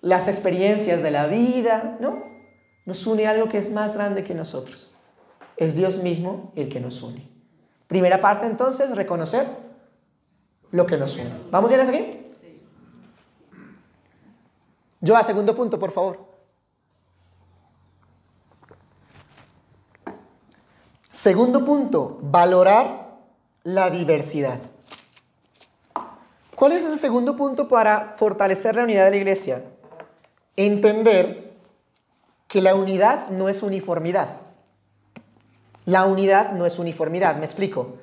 las 0.00 0.26
experiencias 0.26 1.02
de 1.02 1.10
la 1.12 1.28
vida, 1.28 1.96
¿no? 2.00 2.24
Nos 2.84 3.06
une 3.06 3.28
algo 3.28 3.48
que 3.48 3.58
es 3.58 3.72
más 3.72 3.94
grande 3.94 4.24
que 4.24 4.34
nosotros. 4.34 4.96
Es 5.56 5.76
Dios 5.76 6.02
mismo 6.02 6.52
el 6.56 6.68
que 6.68 6.80
nos 6.80 7.00
une. 7.02 7.28
Primera 7.86 8.20
parte 8.20 8.46
entonces, 8.46 8.90
reconocer 8.96 9.46
lo 10.72 10.86
que 10.86 10.96
nos 10.96 11.16
une. 11.18 11.30
¿Vamos 11.52 11.70
bien 11.70 11.82
hasta 11.82 11.92
aquí? 11.92 12.18
Yo 15.00 15.16
a 15.16 15.22
segundo 15.22 15.54
punto, 15.54 15.78
por 15.78 15.92
favor. 15.92 16.31
Segundo 21.12 21.62
punto, 21.66 22.18
valorar 22.22 23.18
la 23.64 23.90
diversidad. 23.90 24.58
¿Cuál 26.56 26.72
es 26.72 26.84
ese 26.84 26.96
segundo 26.96 27.36
punto 27.36 27.68
para 27.68 28.14
fortalecer 28.16 28.76
la 28.76 28.84
unidad 28.84 29.04
de 29.04 29.10
la 29.10 29.16
iglesia? 29.18 29.62
Entender 30.56 31.52
que 32.48 32.62
la 32.62 32.74
unidad 32.74 33.28
no 33.28 33.50
es 33.50 33.62
uniformidad. 33.62 34.40
La 35.84 36.06
unidad 36.06 36.52
no 36.52 36.64
es 36.64 36.78
uniformidad, 36.78 37.36
me 37.36 37.44
explico. 37.44 37.98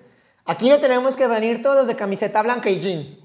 Aquí 0.45 0.69
no 0.69 0.79
tenemos 0.79 1.15
que 1.15 1.25
venir 1.25 1.63
todos 1.63 1.87
de 1.87 1.95
camiseta 1.95 2.43
blanca 2.43 2.69
y 2.69 2.79
jean. 2.79 3.17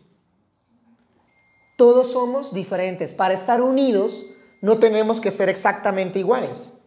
Todos 1.76 2.10
somos 2.10 2.54
diferentes. 2.54 3.12
Para 3.12 3.34
estar 3.34 3.60
unidos 3.60 4.24
no 4.62 4.78
tenemos 4.78 5.20
que 5.20 5.30
ser 5.30 5.50
exactamente 5.50 6.20
iguales. 6.20 6.78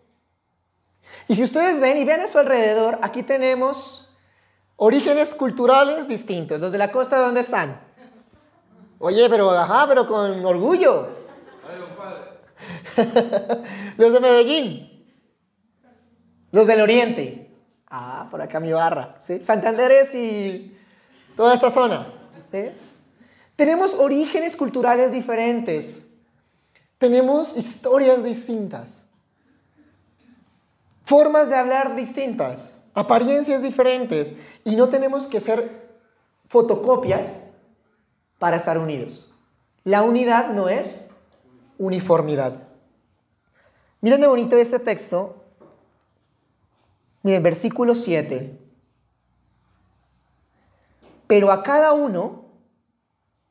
Y 1.28 1.36
si 1.36 1.43
ustedes 1.43 1.82
ven 1.82 1.98
y 1.98 2.06
ven 2.06 2.22
a 2.22 2.28
su 2.28 2.38
alrededor, 2.38 3.00
aquí 3.02 3.22
tenemos 3.24 4.15
orígenes 4.78 5.34
culturales 5.34 6.08
distintos. 6.08 6.60
Los 6.60 6.72
de 6.72 6.78
la 6.78 6.91
costa, 6.91 7.20
¿dónde 7.20 7.41
están? 7.41 7.82
Oye, 9.00 9.30
pero 9.30 9.52
ajá, 9.52 9.86
pero 9.88 10.08
con 10.08 10.46
orgullo. 10.46 11.10
Los 13.98 14.13
de 14.13 14.20
Medellín. 14.20 15.06
Los 16.52 16.65
del 16.65 16.82
Oriente. 16.82 17.52
Ah, 17.89 18.28
por 18.32 18.41
acá 18.41 18.60
mi 18.60 18.72
barra. 18.72 19.15
¿sí? 19.20 19.43
Santanderes 19.43 20.15
y 20.15 20.78
toda 21.36 21.54
esta 21.54 21.70
zona. 21.70 22.08
Tenemos 23.56 23.93
orígenes 23.93 24.56
culturales 24.56 25.12
diferentes. 25.12 26.13
Tenemos 26.98 27.58
historias 27.58 28.24
distintas 28.24 29.07
formas 31.08 31.48
de 31.48 31.56
hablar 31.56 31.96
distintas, 31.96 32.84
apariencias 32.93 33.62
diferentes, 33.62 34.38
y 34.65 34.76
no 34.76 34.89
tenemos 34.89 35.28
que 35.28 35.39
ser 35.39 35.88
fotocopias 36.50 37.54
para 38.38 38.58
estar 38.58 38.78
unidos. 38.78 39.34
La 39.86 40.04
unidad 40.04 40.50
no 40.50 40.67
es 40.67 41.12
uniformidad. 41.78 42.62
Miren 44.02 44.20
de 44.20 44.28
bonito 44.28 44.58
este 44.58 44.80
texto. 44.80 45.46
Miren, 47.24 47.41
versículo 47.41 47.96
7. 47.96 48.60
Pero 51.26 51.54
a 51.54 51.63
cada 51.63 51.93
uno 51.93 52.48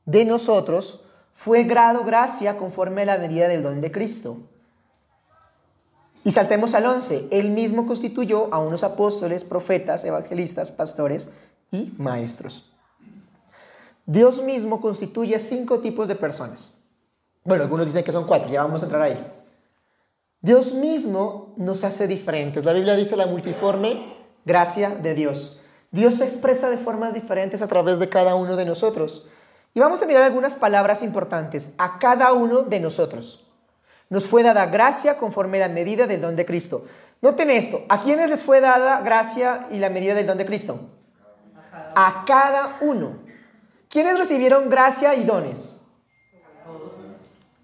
de 0.04 0.26
nosotros 0.26 1.04
fue 1.32 1.64
grado 1.64 2.04
gracia 2.04 2.58
conforme 2.58 3.02
a 3.02 3.06
la 3.06 3.18
medida 3.18 3.48
del 3.48 3.62
don 3.62 3.80
de 3.80 3.90
Cristo. 3.90 4.40
Y 6.26 6.32
saltemos 6.32 6.74
al 6.74 6.84
11. 6.84 7.28
Él 7.30 7.50
mismo 7.50 7.86
constituyó 7.86 8.52
a 8.52 8.58
unos 8.58 8.82
apóstoles, 8.82 9.44
profetas, 9.44 10.04
evangelistas, 10.04 10.72
pastores 10.72 11.30
y 11.70 11.94
maestros. 11.98 12.72
Dios 14.06 14.42
mismo 14.42 14.80
constituye 14.80 15.38
cinco 15.38 15.78
tipos 15.78 16.08
de 16.08 16.16
personas. 16.16 16.82
Bueno, 17.44 17.62
algunos 17.62 17.86
dicen 17.86 18.02
que 18.02 18.10
son 18.10 18.26
cuatro, 18.26 18.50
ya 18.50 18.64
vamos 18.64 18.82
a 18.82 18.86
entrar 18.86 19.02
ahí. 19.02 19.16
Dios 20.40 20.74
mismo 20.74 21.54
nos 21.58 21.84
hace 21.84 22.08
diferentes. 22.08 22.64
La 22.64 22.72
Biblia 22.72 22.96
dice 22.96 23.16
la 23.16 23.26
multiforme 23.26 24.16
gracia 24.44 24.90
de 24.96 25.14
Dios. 25.14 25.60
Dios 25.92 26.16
se 26.16 26.24
expresa 26.24 26.68
de 26.68 26.78
formas 26.78 27.14
diferentes 27.14 27.62
a 27.62 27.68
través 27.68 28.00
de 28.00 28.08
cada 28.08 28.34
uno 28.34 28.56
de 28.56 28.64
nosotros. 28.64 29.28
Y 29.74 29.78
vamos 29.78 30.02
a 30.02 30.06
mirar 30.06 30.24
algunas 30.24 30.56
palabras 30.56 31.04
importantes. 31.04 31.76
A 31.78 32.00
cada 32.00 32.32
uno 32.32 32.62
de 32.62 32.80
nosotros. 32.80 33.45
Nos 34.08 34.24
fue 34.26 34.42
dada 34.42 34.66
gracia 34.66 35.16
conforme 35.16 35.58
la 35.58 35.68
medida 35.68 36.06
del 36.06 36.20
don 36.20 36.36
de 36.36 36.46
Cristo. 36.46 36.86
Noten 37.20 37.50
esto, 37.50 37.82
¿a 37.88 38.00
quiénes 38.00 38.30
les 38.30 38.42
fue 38.42 38.60
dada 38.60 39.00
gracia 39.00 39.68
y 39.70 39.78
la 39.78 39.90
medida 39.90 40.14
del 40.14 40.26
don 40.26 40.38
de 40.38 40.46
Cristo? 40.46 40.78
A 41.94 42.24
cada 42.26 42.78
uno. 42.82 43.18
¿Quiénes 43.88 44.18
recibieron 44.18 44.68
gracia 44.68 45.14
y 45.14 45.24
dones? 45.24 45.82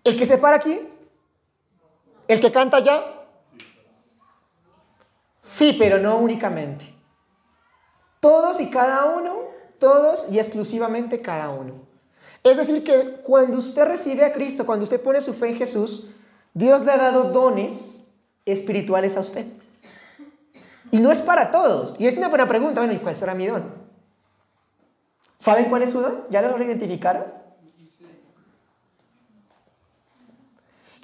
¿El 0.04 0.18
que 0.18 0.26
se 0.26 0.38
para 0.38 0.56
aquí? 0.56 0.80
¿El 2.26 2.40
que 2.40 2.50
canta 2.50 2.78
allá? 2.78 3.04
Sí, 5.42 5.76
pero 5.78 5.98
no 5.98 6.18
únicamente. 6.18 6.92
Todos 8.20 8.60
y 8.60 8.70
cada 8.70 9.04
uno, 9.04 9.50
todos 9.78 10.26
y 10.30 10.38
exclusivamente 10.38 11.20
cada 11.20 11.50
uno. 11.50 11.74
Es 12.42 12.56
decir, 12.56 12.82
que 12.82 13.20
cuando 13.22 13.58
usted 13.58 13.84
recibe 13.84 14.24
a 14.24 14.32
Cristo, 14.32 14.64
cuando 14.64 14.84
usted 14.84 15.00
pone 15.00 15.20
su 15.20 15.34
fe 15.34 15.50
en 15.50 15.56
Jesús, 15.56 16.08
Dios 16.54 16.84
le 16.84 16.92
ha 16.92 16.98
dado 16.98 17.32
dones 17.32 18.12
espirituales 18.44 19.16
a 19.16 19.20
usted. 19.20 19.46
Y 20.90 20.98
no 20.98 21.10
es 21.10 21.20
para 21.20 21.50
todos. 21.50 21.96
Y 21.98 22.06
es 22.06 22.18
una 22.18 22.28
buena 22.28 22.46
pregunta. 22.46 22.80
Bueno, 22.80 22.92
¿y 22.92 22.98
cuál 22.98 23.16
será 23.16 23.34
mi 23.34 23.46
don? 23.46 23.64
¿Saben 25.38 25.66
cuál 25.66 25.82
es 25.82 25.90
su 25.90 26.00
don? 26.00 26.24
¿Ya 26.30 26.42
lo 26.42 26.62
identificaron? 26.62 27.24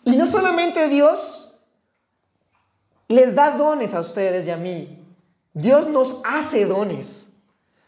Y 0.04 0.16
no 0.16 0.26
solamente 0.26 0.88
Dios 0.88 1.60
les 3.08 3.34
da 3.34 3.56
dones 3.56 3.94
a 3.94 4.00
ustedes 4.00 4.46
y 4.46 4.50
a 4.50 4.56
mí. 4.56 5.04
Dios 5.54 5.88
nos 5.88 6.20
hace 6.24 6.66
dones. 6.66 7.36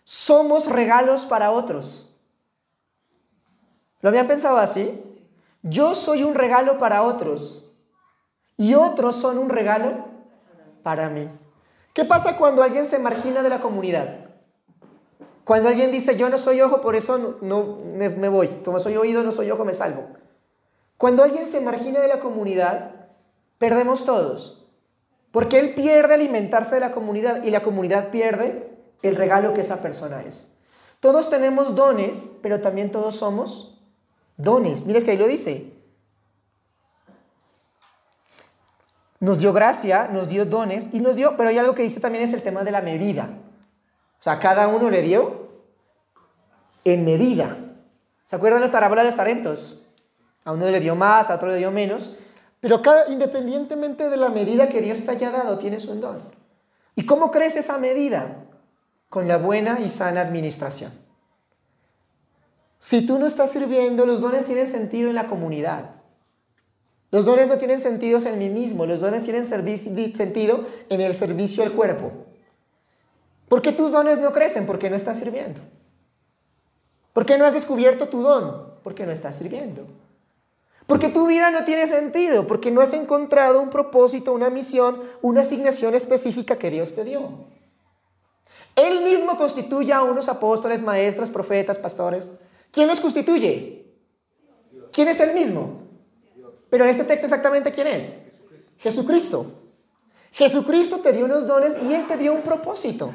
Somos 0.05 0.67
regalos 0.67 1.23
para 1.27 1.51
otros. 1.51 2.15
¿Lo 4.01 4.09
habían 4.09 4.27
pensado 4.27 4.57
así? 4.57 5.01
Yo 5.63 5.95
soy 5.95 6.25
un 6.25 6.35
regalo 6.35 6.79
para 6.79 7.03
otros 7.03 7.77
y 8.57 8.75
otros 8.75 9.17
son 9.17 9.39
un 9.39 9.51
regalo 9.51 10.07
para 10.83 11.09
mí. 11.09 11.29
¿Qué 11.93 12.05
pasa 12.05 12.37
cuando 12.37 12.63
alguien 12.63 12.87
se 12.87 12.99
margina 12.99 13.43
de 13.43 13.51
la 13.51 13.61
comunidad? 13.61 14.27
Cuando 15.45 15.69
alguien 15.69 15.91
dice, 15.91 16.17
yo 16.17 16.29
no 16.29 16.39
soy 16.39 16.61
ojo, 16.61 16.81
por 16.81 16.95
eso 16.95 17.37
no, 17.41 17.79
me, 17.95 18.29
voy. 18.29 18.49
Como 18.65 18.79
soy 18.79 18.97
oído, 18.97 19.23
no 19.23 19.33
soy 19.33 19.51
ojo, 19.51 19.65
me 19.65 19.75
salvo. 19.75 20.05
Cuando 20.97 21.25
alguien 21.25 21.47
se 21.47 21.61
margina 21.61 22.01
de 22.01 22.09
la 22.09 22.21
comunidad, 22.21 22.93
perdemos 23.59 24.07
todos. 24.07 24.69
Porque 25.33 25.59
él 25.59 25.75
pierde 25.75 26.15
alimentarse 26.15 26.77
de 26.77 26.81
la 26.81 26.93
comunidad 26.93 27.43
y 27.43 27.51
la 27.51 27.63
comunidad 27.63 28.11
pierde 28.11 28.71
el 29.03 29.17
regalo 29.17 29.55
que 29.55 29.63
esa 29.63 29.83
persona 29.83 30.23
es. 30.23 30.57
Todos 31.01 31.31
tenemos 31.31 31.75
dones, 31.75 32.33
pero 32.43 32.61
también 32.61 32.93
todos 32.93 33.17
somos 33.17 33.80
dones. 34.43 34.87
Mira 34.87 35.01
que 35.01 35.13
ahí 35.13 35.17
lo 35.17 35.27
dice. 35.27 35.73
Nos 39.21 39.39
dio 39.39 39.53
gracia, 39.53 40.09
nos 40.09 40.29
dio 40.29 40.47
dones 40.47 40.95
y 40.95 41.01
nos 41.01 41.17
dio, 41.17 41.37
pero 41.37 41.51
hay 41.51 41.59
algo 41.59 41.75
que 41.75 41.83
dice 41.83 42.01
también 42.01 42.25
es 42.25 42.33
el 42.33 42.43
tema 42.43 42.65
de 42.65 42.71
la 42.71 42.81
medida. 42.81 43.29
O 44.19 44.23
sea, 44.23 44.39
cada 44.39 44.69
uno 44.69 44.89
le 44.91 45.03
dio 45.03 45.49
en 46.85 47.05
medida. 47.05 47.57
¿Se 48.25 48.37
acuerdan 48.37 48.61
de 48.61 48.69
la 48.69 48.73
parábola 48.73 49.03
de 49.03 49.09
los 49.09 49.17
talentos? 49.17 49.87
A 50.45 50.53
uno 50.53 50.71
le 50.71 50.81
dio 50.81 50.95
más, 50.95 51.31
a 51.31 51.35
otro 51.35 51.49
le 51.49 51.57
dio 51.57 51.71
menos. 51.71 52.17
Pero 52.61 52.81
cada, 52.81 53.09
independientemente 53.09 54.09
de 54.09 54.17
la 54.17 54.29
medida 54.29 54.69
que 54.69 54.81
Dios 54.81 55.05
te 55.05 55.11
haya 55.11 55.31
dado, 55.31 55.59
tienes 55.59 55.87
un 55.87 56.01
don. 56.01 56.23
¿Y 56.95 57.05
cómo 57.05 57.31
crece 57.31 57.61
esa 57.61 57.79
medida? 57.79 58.45
Con 59.09 59.29
la 59.29 59.39
buena 59.39 59.81
y 59.81 59.91
sana 59.91 60.21
administración. 60.21 60.93
Si 62.81 63.07
tú 63.07 63.19
no 63.19 63.27
estás 63.27 63.51
sirviendo, 63.51 64.07
los 64.07 64.23
dones 64.23 64.47
tienen 64.47 64.67
sentido 64.67 65.11
en 65.11 65.15
la 65.15 65.27
comunidad. 65.27 65.91
Los 67.13 67.27
dones 67.27 67.47
no 67.47 67.59
tienen 67.59 67.79
sentido 67.79 68.19
en 68.21 68.39
mí 68.39 68.49
mismo, 68.49 68.87
los 68.87 69.01
dones 69.01 69.23
tienen 69.25 69.47
sentido 69.47 70.67
en 70.89 71.01
el 71.01 71.15
servicio 71.15 71.63
al 71.63 71.73
cuerpo. 71.73 72.11
¿Por 73.49 73.61
qué 73.61 73.73
tus 73.73 73.93
dones 73.93 74.21
no 74.21 74.33
crecen? 74.33 74.65
Porque 74.65 74.89
no 74.89 74.97
estás 74.97 75.19
sirviendo. 75.19 75.61
¿Por 77.13 77.27
qué 77.27 77.37
no 77.37 77.45
has 77.45 77.53
descubierto 77.53 78.09
tu 78.09 78.23
don? 78.23 78.75
Porque 78.83 79.05
no 79.05 79.13
estás 79.13 79.37
sirviendo. 79.37 79.87
Porque 80.87 81.09
tu 81.09 81.27
vida 81.27 81.51
no 81.51 81.65
tiene 81.65 81.87
sentido, 81.87 82.47
porque 82.47 82.71
no 82.71 82.81
has 82.81 82.95
encontrado 82.95 83.61
un 83.61 83.69
propósito, 83.69 84.33
una 84.33 84.49
misión, 84.49 85.03
una 85.21 85.43
asignación 85.43 85.95
específica 85.95 86.57
que 86.57 86.71
Dios 86.71 86.95
te 86.95 87.05
dio. 87.05 87.29
Él 88.75 89.05
mismo 89.05 89.37
constituye 89.37 89.93
a 89.93 90.03
unos 90.03 90.29
apóstoles, 90.29 90.81
maestros, 90.81 91.29
profetas, 91.29 91.77
pastores. 91.77 92.39
¿Quién 92.71 92.89
los 92.89 93.01
constituye? 93.01 93.85
¿Quién 94.93 95.09
es 95.09 95.21
el 95.21 95.35
mismo? 95.35 95.83
Pero 96.69 96.85
en 96.85 96.91
este 96.91 97.05
texto 97.05 97.27
exactamente 97.27 97.73
quién 97.73 97.87
es? 97.87 98.19
Jesucristo. 98.79 99.47
Jesucristo 100.33 100.99
te 100.99 101.13
dio 101.13 101.25
unos 101.25 101.47
dones 101.47 101.77
y 101.83 101.93
Él 101.93 102.07
te 102.07 102.17
dio 102.17 102.33
un 102.33 102.43
propósito. 102.43 103.11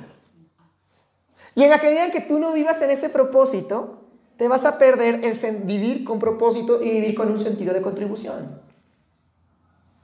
Y 1.56 1.64
en 1.64 1.70
la 1.70 1.78
medida 1.78 2.06
en 2.06 2.12
que 2.12 2.22
tú 2.22 2.38
no 2.38 2.52
vivas 2.52 2.82
en 2.82 2.90
ese 2.90 3.10
propósito, 3.10 4.02
te 4.38 4.50
vas 4.50 4.66
a 4.66 4.78
perder 4.78 5.24
el 5.24 5.58
vivir 5.64 6.04
con 6.04 6.20
propósito 6.20 6.84
y 6.84 6.90
vivir 6.90 7.16
con 7.16 7.32
un 7.32 7.40
sentido 7.40 7.74
de 7.74 7.82
contribución. 7.82 8.62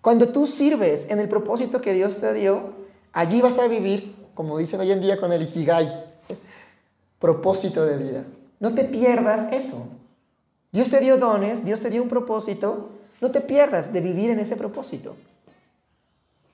Cuando 0.02 0.30
tú 0.30 0.48
sirves 0.48 1.10
en 1.10 1.20
el 1.20 1.28
propósito 1.28 1.82
que 1.82 1.94
Dios 1.94 2.20
te 2.20 2.34
dio, 2.34 2.74
allí 3.12 3.42
vas 3.42 3.60
a 3.60 3.68
vivir, 3.68 4.16
como 4.34 4.58
dicen 4.58 4.80
hoy 4.80 4.92
en 4.92 5.02
día 5.02 5.20
con 5.20 5.34
el 5.34 5.44
Ikigai, 5.44 6.06
propósito 7.20 7.86
de 7.86 7.98
vida. 7.98 8.26
No 8.62 8.76
te 8.76 8.86
pierdas 8.86 9.52
eso. 9.52 9.88
Dios 10.72 10.90
te 10.92 11.00
dio 11.00 11.18
dones, 11.18 11.66
Dios 11.66 11.82
te 11.82 11.90
dio 11.90 12.02
un 12.04 12.10
propósito, 12.10 12.92
no 13.20 13.32
te 13.32 13.42
pierdas 13.42 13.92
de 13.92 14.02
vivir 14.02 14.30
en 14.30 14.40
ese 14.40 14.56
propósito. 14.56 15.18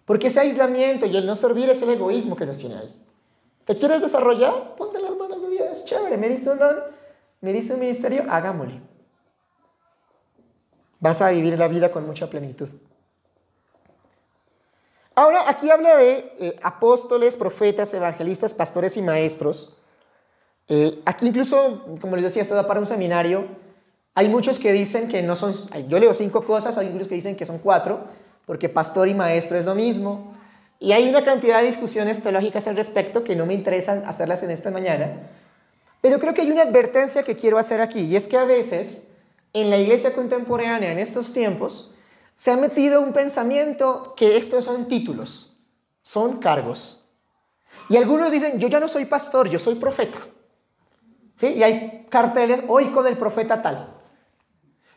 Porque 0.06 0.28
ese 0.28 0.39
aislamiento 0.39 1.06
y 1.06 1.17
el 1.17 1.26
no 1.26 1.36
servir 1.36 1.70
es 1.70 1.82
el 1.82 1.89
egoísmo 1.89 2.38
que 2.38 2.46
nos 2.46 2.60
tiene 2.60 2.78
ahí. 2.78 3.06
¿Te 3.65 3.76
quieres 3.76 4.02
desarrollar? 4.02 4.76
Ponte 4.78 5.02
las 5.02 5.17
manos 5.17 5.41
de 5.41 5.50
Dios. 5.50 5.84
Chévere, 5.84 6.15
me 6.17 6.30
diste 6.30 6.50
un 6.50 6.58
don, 6.58 6.78
me 7.41 7.52
diste 7.52 7.74
un 7.74 7.82
ministerio, 7.82 8.24
hagámosle. 8.30 8.82
Vas 11.02 11.22
a 11.22 11.30
vivir 11.32 11.60
la 11.60 11.67
vida 11.67 11.91
con 11.91 12.08
mucha 12.08 12.30
plenitud. 12.30 12.70
Ahora, 15.13 15.50
aquí 15.50 15.70
habla 15.70 15.98
de 15.98 16.34
eh, 16.39 16.60
apóstoles, 16.63 17.36
profetas, 17.36 17.93
evangelistas, 17.93 18.54
pastores 18.54 18.96
y 18.96 19.02
maestros. 19.02 19.77
Eh, 20.69 21.01
aquí 21.06 21.27
incluso, 21.27 21.86
como 22.01 22.15
les 22.15 22.25
decía, 22.25 22.41
esto 22.41 22.56
da 22.56 22.67
para 22.67 22.80
un 22.80 22.88
seminario. 22.88 23.45
Hay 24.15 24.30
muchos 24.30 24.60
que 24.60 24.71
dicen 24.73 25.08
que 25.08 25.21
no 25.21 25.36
son, 25.36 25.53
yo 25.88 25.99
leo 25.99 26.13
cinco 26.13 26.43
cosas, 26.43 26.77
hay 26.77 26.89
muchos 26.89 27.08
que 27.08 27.15
dicen 27.15 27.36
que 27.36 27.45
son 27.45 27.60
cuatro, 27.60 28.01
porque 28.45 28.67
pastor 28.67 29.08
y 29.08 29.13
maestro 29.13 29.58
es 29.58 29.65
lo 29.65 29.75
mismo. 29.75 30.36
Y 30.80 30.91
hay 30.91 31.08
una 31.08 31.23
cantidad 31.23 31.62
de 31.62 31.67
discusiones 31.67 32.21
teológicas 32.21 32.67
al 32.67 32.75
respecto 32.75 33.23
que 33.23 33.36
no 33.36 33.45
me 33.45 33.53
interesan 33.53 34.03
hacerlas 34.06 34.43
en 34.43 34.51
esta 34.51 34.71
mañana, 34.71 35.30
pero 36.01 36.19
creo 36.19 36.34
que 36.34 36.41
hay 36.41 36.51
una 36.51 36.63
advertencia 36.63 37.23
que 37.23 37.36
quiero 37.36 37.58
hacer 37.58 37.82
aquí, 37.82 38.01
y 38.01 38.15
es 38.15 38.27
que 38.27 38.38
a 38.38 38.45
veces 38.45 39.12
en 39.53 39.69
la 39.69 39.77
iglesia 39.77 40.13
contemporánea, 40.13 40.91
en 40.91 40.99
estos 40.99 41.34
tiempos, 41.34 41.93
se 42.36 42.51
ha 42.51 42.58
metido 42.58 43.01
un 43.01 43.13
pensamiento 43.13 44.13
que 44.15 44.38
estos 44.38 44.65
son 44.65 44.88
títulos, 44.88 45.58
son 46.03 46.38
cargos. 46.38 47.06
Y 47.89 47.97
algunos 47.97 48.32
dicen, 48.32 48.60
yo 48.60 48.67
ya 48.67 48.80
no 48.80 48.88
soy 48.88 49.06
pastor, 49.06 49.49
yo 49.49 49.60
soy 49.60 49.75
profeta. 49.75 50.19
¿Sí? 51.38 51.47
Y 51.47 51.63
hay 51.63 52.08
carteles, 52.10 52.63
hoy 52.67 52.86
con 52.89 53.08
el 53.08 53.17
profeta 53.17 53.62
tal. 53.62 53.93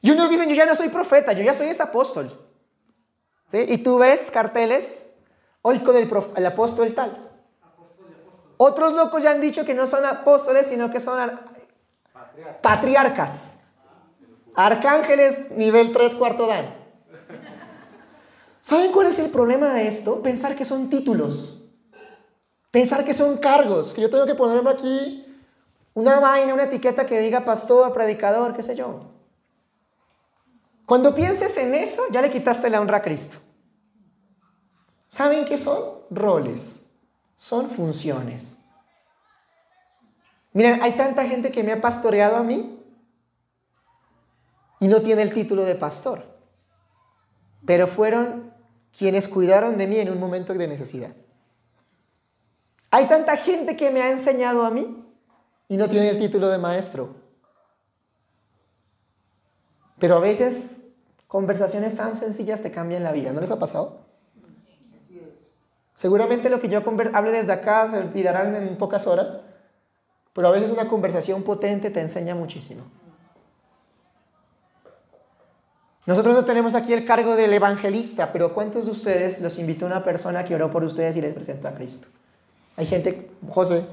Y 0.00 0.10
unos 0.10 0.30
dicen, 0.30 0.48
yo 0.48 0.54
ya 0.54 0.66
no 0.66 0.74
soy 0.74 0.88
profeta, 0.88 1.32
yo 1.32 1.42
ya 1.42 1.54
soy 1.54 1.68
ese 1.68 1.82
apóstol. 1.82 2.46
¿Sí? 3.48 3.58
Y 3.68 3.78
tú 3.78 3.98
ves 3.98 4.30
carteles, 4.30 5.10
Hoy 5.62 5.78
con 5.80 5.94
el, 5.94 6.46
apóstol 6.46 6.94
tal. 6.94 7.16
Otros 8.56 8.94
locos 8.94 9.22
ya 9.22 9.32
han 9.32 9.40
dicho 9.40 9.64
que 9.64 9.74
no 9.74 9.86
son 9.86 10.06
apóstoles, 10.06 10.66
sino 10.66 10.90
que 10.90 11.00
son 11.00 11.38
patriarcas. 12.62 13.60
Arcángeles 14.54 15.50
nivel 15.52 15.92
3 15.92 16.14
cuarto 16.14 16.46
dan. 16.46 16.74
¿Saben 18.62 18.92
cuál 18.92 19.08
es 19.08 19.18
el 19.18 19.30
problema 19.30 19.74
de 19.74 19.88
esto? 19.88 20.22
Pensar 20.22 20.56
que 20.56 20.64
son 20.64 20.88
títulos. 20.88 21.62
Pensar 22.70 23.04
que 23.04 23.14
son 23.14 23.36
cargos. 23.36 23.92
Que 23.92 24.02
yo 24.02 24.10
tengo 24.10 24.26
que 24.26 24.34
ponerme 24.34 24.70
aquí 24.70 25.26
una 25.94 26.20
vaina, 26.20 26.54
una 26.54 26.64
etiqueta 26.64 27.06
que 27.06 27.20
diga 27.20 27.44
pastor, 27.44 27.92
predicador, 27.92 28.54
qué 28.54 28.62
sé 28.62 28.76
yo. 28.76 29.12
Cuando 30.86 31.14
pienses 31.14 31.56
en 31.56 31.74
eso, 31.74 32.02
ya 32.10 32.22
le 32.22 32.30
quitaste 32.30 32.70
la 32.70 32.80
honra 32.80 32.98
a 32.98 33.02
Cristo. 33.02 33.38
¿Saben 35.08 35.44
qué 35.44 35.58
son? 35.58 36.00
Roles. 36.10 36.92
Son 37.36 37.70
funciones. 37.70 38.64
Miren, 40.52 40.82
hay 40.82 40.92
tanta 40.92 41.24
gente 41.26 41.52
que 41.52 41.62
me 41.62 41.72
ha 41.72 41.80
pastoreado 41.80 42.36
a 42.36 42.42
mí 42.42 42.82
y 44.80 44.88
no 44.88 45.00
tiene 45.00 45.22
el 45.22 45.32
título 45.32 45.64
de 45.64 45.74
pastor. 45.74 46.24
Pero 47.64 47.86
fueron 47.86 48.52
quienes 48.96 49.28
cuidaron 49.28 49.78
de 49.78 49.86
mí 49.86 49.98
en 49.98 50.10
un 50.10 50.18
momento 50.18 50.54
de 50.54 50.66
necesidad. 50.66 51.14
Hay 52.90 53.06
tanta 53.06 53.36
gente 53.36 53.76
que 53.76 53.90
me 53.90 54.02
ha 54.02 54.10
enseñado 54.10 54.64
a 54.64 54.70
mí 54.70 54.99
y 55.70 55.76
no 55.76 55.88
tiene 55.88 56.10
el 56.10 56.18
título 56.18 56.48
de 56.48 56.58
maestro. 56.58 57.14
Pero 60.00 60.16
a 60.16 60.18
veces 60.18 60.82
conversaciones 61.28 61.96
tan 61.96 62.18
sencillas 62.18 62.60
te 62.60 62.72
cambian 62.72 63.04
la 63.04 63.12
vida. 63.12 63.32
¿No 63.32 63.40
les 63.40 63.52
ha 63.52 63.58
pasado? 63.60 64.00
Seguramente 65.94 66.50
lo 66.50 66.60
que 66.60 66.68
yo 66.68 66.82
hable 67.12 67.30
desde 67.30 67.52
acá 67.52 67.88
se 67.88 67.98
olvidarán 67.98 68.56
en 68.56 68.76
pocas 68.78 69.06
horas, 69.06 69.38
pero 70.32 70.48
a 70.48 70.50
veces 70.50 70.72
una 70.72 70.88
conversación 70.88 71.44
potente 71.44 71.90
te 71.90 72.00
enseña 72.00 72.34
muchísimo. 72.34 72.82
Nosotros 76.04 76.34
no 76.34 76.44
tenemos 76.44 76.74
aquí 76.74 76.92
el 76.92 77.06
cargo 77.06 77.36
del 77.36 77.52
evangelista, 77.52 78.32
pero 78.32 78.54
¿cuántos 78.54 78.86
de 78.86 78.90
ustedes 78.90 79.40
los 79.40 79.56
invitó 79.60 79.86
una 79.86 80.02
persona 80.02 80.44
que 80.44 80.56
oró 80.56 80.72
por 80.72 80.82
ustedes 80.82 81.16
y 81.16 81.20
les 81.20 81.32
presentó 81.32 81.68
a 81.68 81.74
Cristo? 81.74 82.08
Hay 82.76 82.86
gente, 82.86 83.30
José, 83.48 83.84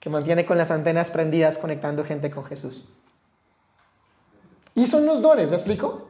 que 0.00 0.10
mantiene 0.10 0.46
con 0.46 0.58
las 0.58 0.70
antenas 0.70 1.10
prendidas 1.10 1.58
conectando 1.58 2.04
gente 2.04 2.30
con 2.30 2.44
Jesús. 2.44 2.88
Y 4.74 4.86
son 4.86 5.06
los 5.06 5.20
dones, 5.20 5.50
¿me 5.50 5.56
explico? 5.56 6.08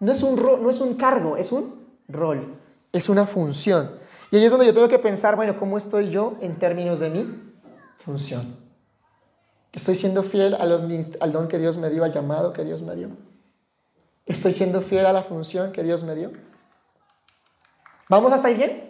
No 0.00 0.12
es 0.12 0.22
un, 0.22 0.36
no 0.36 0.70
es 0.70 0.80
un 0.80 0.94
cargo, 0.94 1.36
es 1.36 1.52
un 1.52 1.86
rol, 2.08 2.56
es 2.92 3.08
una 3.08 3.26
función. 3.26 3.92
Y 4.30 4.36
ahí 4.36 4.44
es 4.44 4.50
donde 4.50 4.66
yo 4.66 4.74
tengo 4.74 4.88
que 4.88 4.98
pensar, 4.98 5.36
bueno, 5.36 5.56
¿cómo 5.56 5.78
estoy 5.78 6.10
yo 6.10 6.36
en 6.40 6.58
términos 6.58 7.00
de 7.00 7.10
mi 7.10 7.54
función? 7.96 8.56
¿Estoy 9.72 9.96
siendo 9.96 10.22
fiel 10.22 10.54
al 10.54 11.32
don 11.32 11.48
que 11.48 11.58
Dios 11.58 11.76
me 11.76 11.90
dio, 11.90 12.04
al 12.04 12.12
llamado 12.12 12.52
que 12.52 12.64
Dios 12.64 12.82
me 12.82 12.94
dio? 12.96 13.10
¿Estoy 14.26 14.52
siendo 14.52 14.82
fiel 14.82 15.06
a 15.06 15.12
la 15.12 15.22
función 15.22 15.72
que 15.72 15.82
Dios 15.82 16.02
me 16.02 16.14
dio? 16.14 16.32
¿Vamos 18.08 18.32
hasta 18.32 18.48
ahí 18.48 18.54
bien? 18.54 18.87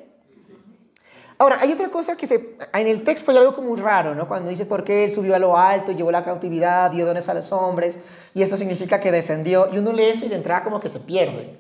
Ahora, 1.38 1.59
hay 1.61 1.72
otra 1.72 1.88
cosa 1.88 2.16
que 2.16 2.27
se, 2.27 2.57
en 2.72 2.87
el 2.88 3.05
texto 3.05 3.31
hay 3.31 3.37
algo 3.37 3.55
como 3.55 3.68
muy 3.68 3.81
raro, 3.81 4.14
¿no? 4.16 4.27
Cuando 4.27 4.51
dice 4.51 4.66
por 4.66 4.83
qué 4.83 5.05
él 5.05 5.12
subió 5.12 5.37
a 5.37 5.38
lo 5.38 5.57
alto, 5.57 5.92
llevó 5.92 6.11
la 6.11 6.24
cautividad, 6.24 6.90
dio 6.90 7.07
dones 7.07 7.29
a 7.29 7.35
los 7.35 7.53
hombres, 7.53 8.05
y 8.35 8.42
eso 8.42 8.57
significa 8.57 9.01
que 9.01 9.12
descendió, 9.12 9.72
y 9.72 9.79
uno 9.79 9.92
lee 9.92 10.07
eso 10.07 10.27
y 10.27 10.29
de 10.29 10.35
entrada 10.35 10.64
como 10.64 10.81
que 10.81 10.88
se 10.88 10.98
pierde. 10.98 11.57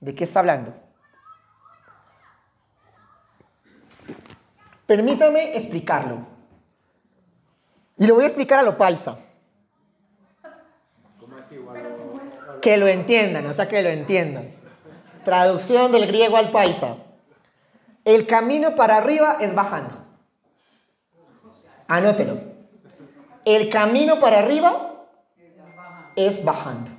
¿De 0.00 0.14
qué 0.16 0.24
está 0.24 0.40
hablando? 0.40 0.74
Permítame 4.86 5.56
explicarlo. 5.56 6.26
Y 7.96 8.06
lo 8.08 8.16
voy 8.16 8.24
a 8.24 8.26
explicar 8.26 8.58
a 8.58 8.62
lo 8.62 8.76
paisa. 8.76 9.18
Que 12.60 12.76
lo 12.76 12.88
entiendan, 12.88 13.46
o 13.46 13.54
sea, 13.54 13.68
que 13.68 13.80
lo 13.82 13.90
entiendan. 13.90 14.50
Traducción 15.24 15.92
del 15.92 16.08
griego 16.08 16.36
al 16.36 16.50
paisa. 16.50 16.96
El 18.04 18.26
camino 18.26 18.76
para 18.76 18.96
arriba 18.96 19.38
es 19.40 19.54
bajando. 19.54 19.94
Anótelo. 21.86 22.38
El 23.44 23.70
camino 23.70 24.20
para 24.20 24.40
arriba 24.40 25.06
es 26.16 26.44
bajando. 26.44 26.90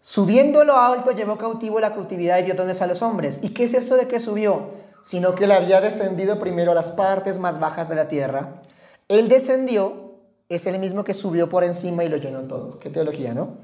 Subiendo 0.00 0.64
lo 0.64 0.76
alto 0.76 1.12
llevó 1.12 1.38
cautivo 1.38 1.78
la 1.78 1.94
cautividad 1.94 2.38
y 2.38 2.42
dio 2.42 2.54
dones 2.54 2.82
a 2.82 2.86
los 2.86 3.00
hombres. 3.02 3.40
¿Y 3.42 3.54
qué 3.54 3.64
es 3.64 3.74
esto 3.74 3.96
de 3.96 4.08
que 4.08 4.18
subió? 4.18 4.80
sino 5.02 5.34
que 5.34 5.44
él 5.44 5.52
había 5.52 5.80
descendido 5.80 6.38
primero 6.38 6.72
a 6.72 6.74
las 6.74 6.90
partes 6.90 7.38
más 7.38 7.58
bajas 7.58 7.88
de 7.88 7.94
la 7.94 8.08
tierra. 8.08 8.60
Él 9.08 9.28
descendió, 9.28 10.14
es 10.48 10.66
el 10.66 10.78
mismo 10.78 11.04
que 11.04 11.14
subió 11.14 11.48
por 11.48 11.64
encima 11.64 12.04
y 12.04 12.08
lo 12.08 12.16
llenó 12.16 12.40
todo. 12.42 12.78
Qué 12.78 12.90
teología, 12.90 13.34
¿no? 13.34 13.58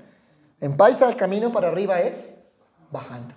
En 0.60 0.76
Paisa 0.76 1.08
el 1.08 1.16
camino 1.16 1.52
para 1.52 1.68
arriba 1.68 2.00
es 2.00 2.48
bajando. 2.90 3.34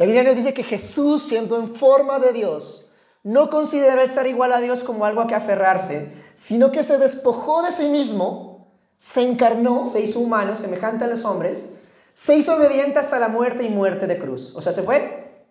La 0.00 0.06
Biblia 0.06 0.24
nos 0.24 0.36
dice 0.36 0.54
que 0.54 0.62
Jesús, 0.62 1.24
siendo 1.24 1.58
en 1.58 1.74
forma 1.74 2.18
de 2.18 2.32
Dios, 2.32 2.90
no 3.22 3.50
consideró 3.50 4.00
estar 4.00 4.26
igual 4.26 4.50
a 4.54 4.60
Dios 4.62 4.82
como 4.82 5.04
algo 5.04 5.20
a 5.20 5.26
que 5.26 5.34
aferrarse, 5.34 6.10
sino 6.36 6.72
que 6.72 6.82
se 6.82 6.96
despojó 6.96 7.62
de 7.62 7.70
sí 7.70 7.90
mismo, 7.90 8.72
se 8.96 9.28
encarnó, 9.28 9.84
se 9.84 10.00
hizo 10.00 10.20
humano, 10.20 10.56
semejante 10.56 11.04
a 11.04 11.06
los 11.06 11.26
hombres, 11.26 11.78
se 12.14 12.34
hizo 12.34 12.56
obediente 12.56 12.98
hasta 12.98 13.18
la 13.18 13.28
muerte 13.28 13.62
y 13.62 13.68
muerte 13.68 14.06
de 14.06 14.18
cruz. 14.18 14.56
O 14.56 14.62
sea, 14.62 14.72
se 14.72 14.84
fue 14.84 15.44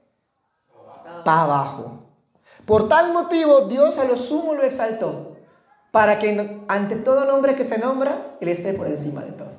para 1.24 1.44
abajo. 1.44 2.00
Por 2.66 2.90
tal 2.90 3.14
motivo, 3.14 3.68
Dios 3.68 4.00
a 4.00 4.06
lo 4.06 4.18
sumo 4.18 4.56
lo 4.56 4.64
exaltó, 4.64 5.38
para 5.92 6.18
que 6.18 6.66
ante 6.68 6.96
todo 6.96 7.26
nombre 7.26 7.56
que 7.56 7.64
se 7.64 7.78
nombra, 7.78 8.36
Él 8.42 8.50
esté 8.50 8.74
por 8.74 8.88
encima 8.88 9.22
de 9.22 9.32
todo. 9.34 9.52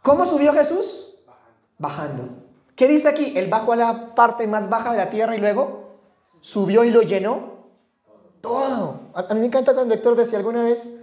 ¿Cómo 0.00 0.24
subió 0.24 0.54
Jesús? 0.54 1.18
Bajando. 1.76 2.47
¿Qué 2.78 2.86
dice 2.86 3.08
aquí? 3.08 3.32
Él 3.36 3.48
bajó 3.48 3.72
a 3.72 3.76
la 3.76 4.14
parte 4.14 4.46
más 4.46 4.70
baja 4.70 4.92
de 4.92 4.98
la 4.98 5.10
tierra 5.10 5.34
y 5.34 5.40
luego 5.40 5.96
subió 6.40 6.84
y 6.84 6.92
lo 6.92 7.02
llenó 7.02 7.66
todo. 8.40 9.00
A, 9.14 9.34
mí 9.34 9.40
me 9.40 9.46
encanta 9.46 9.74
cuando 9.74 9.92
el 9.92 9.98
lector 9.98 10.14
decía 10.14 10.38
alguna 10.38 10.62
vez, 10.62 11.00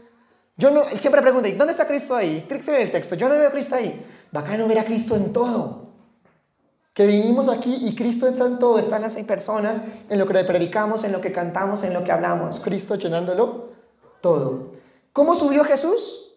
Yo 0.55 0.71
no, 0.71 0.87
él 0.87 1.01
siempre 1.01 1.21
pregunta, 1.21 1.49
¿dónde 1.57 1.73
está 1.73 1.85
Cristo 1.85 2.15
ahí? 2.15 2.45
Tiene 2.47 2.63
ve 2.65 2.83
el 2.83 2.91
texto, 2.93 3.15
yo 3.15 3.27
no 3.27 3.35
veo 3.35 3.49
a 3.49 3.51
Cristo 3.51 3.75
ahí. 3.75 4.05
Bacano 4.31 4.69
ver 4.69 4.79
a 4.79 4.85
Cristo 4.85 5.17
en 5.17 5.33
todo. 5.33 5.89
Que 6.93 7.07
vinimos 7.07 7.49
aquí 7.49 7.75
y 7.81 7.93
Cristo 7.93 8.25
está 8.29 8.45
en 8.45 8.57
todo, 8.57 8.79
están 8.79 9.01
las 9.01 9.15
personas, 9.15 9.89
en 10.07 10.17
lo 10.17 10.25
que 10.25 10.33
predicamos, 10.45 11.03
en 11.03 11.11
lo 11.11 11.19
que 11.19 11.33
cantamos, 11.33 11.83
en 11.83 11.93
lo 11.93 12.05
que 12.05 12.11
hablamos. 12.13 12.61
Cristo 12.61 12.95
llenándolo 12.95 13.71
todo. 14.21 14.71
¿Cómo 15.11 15.35
subió 15.35 15.65
Jesús? 15.65 16.31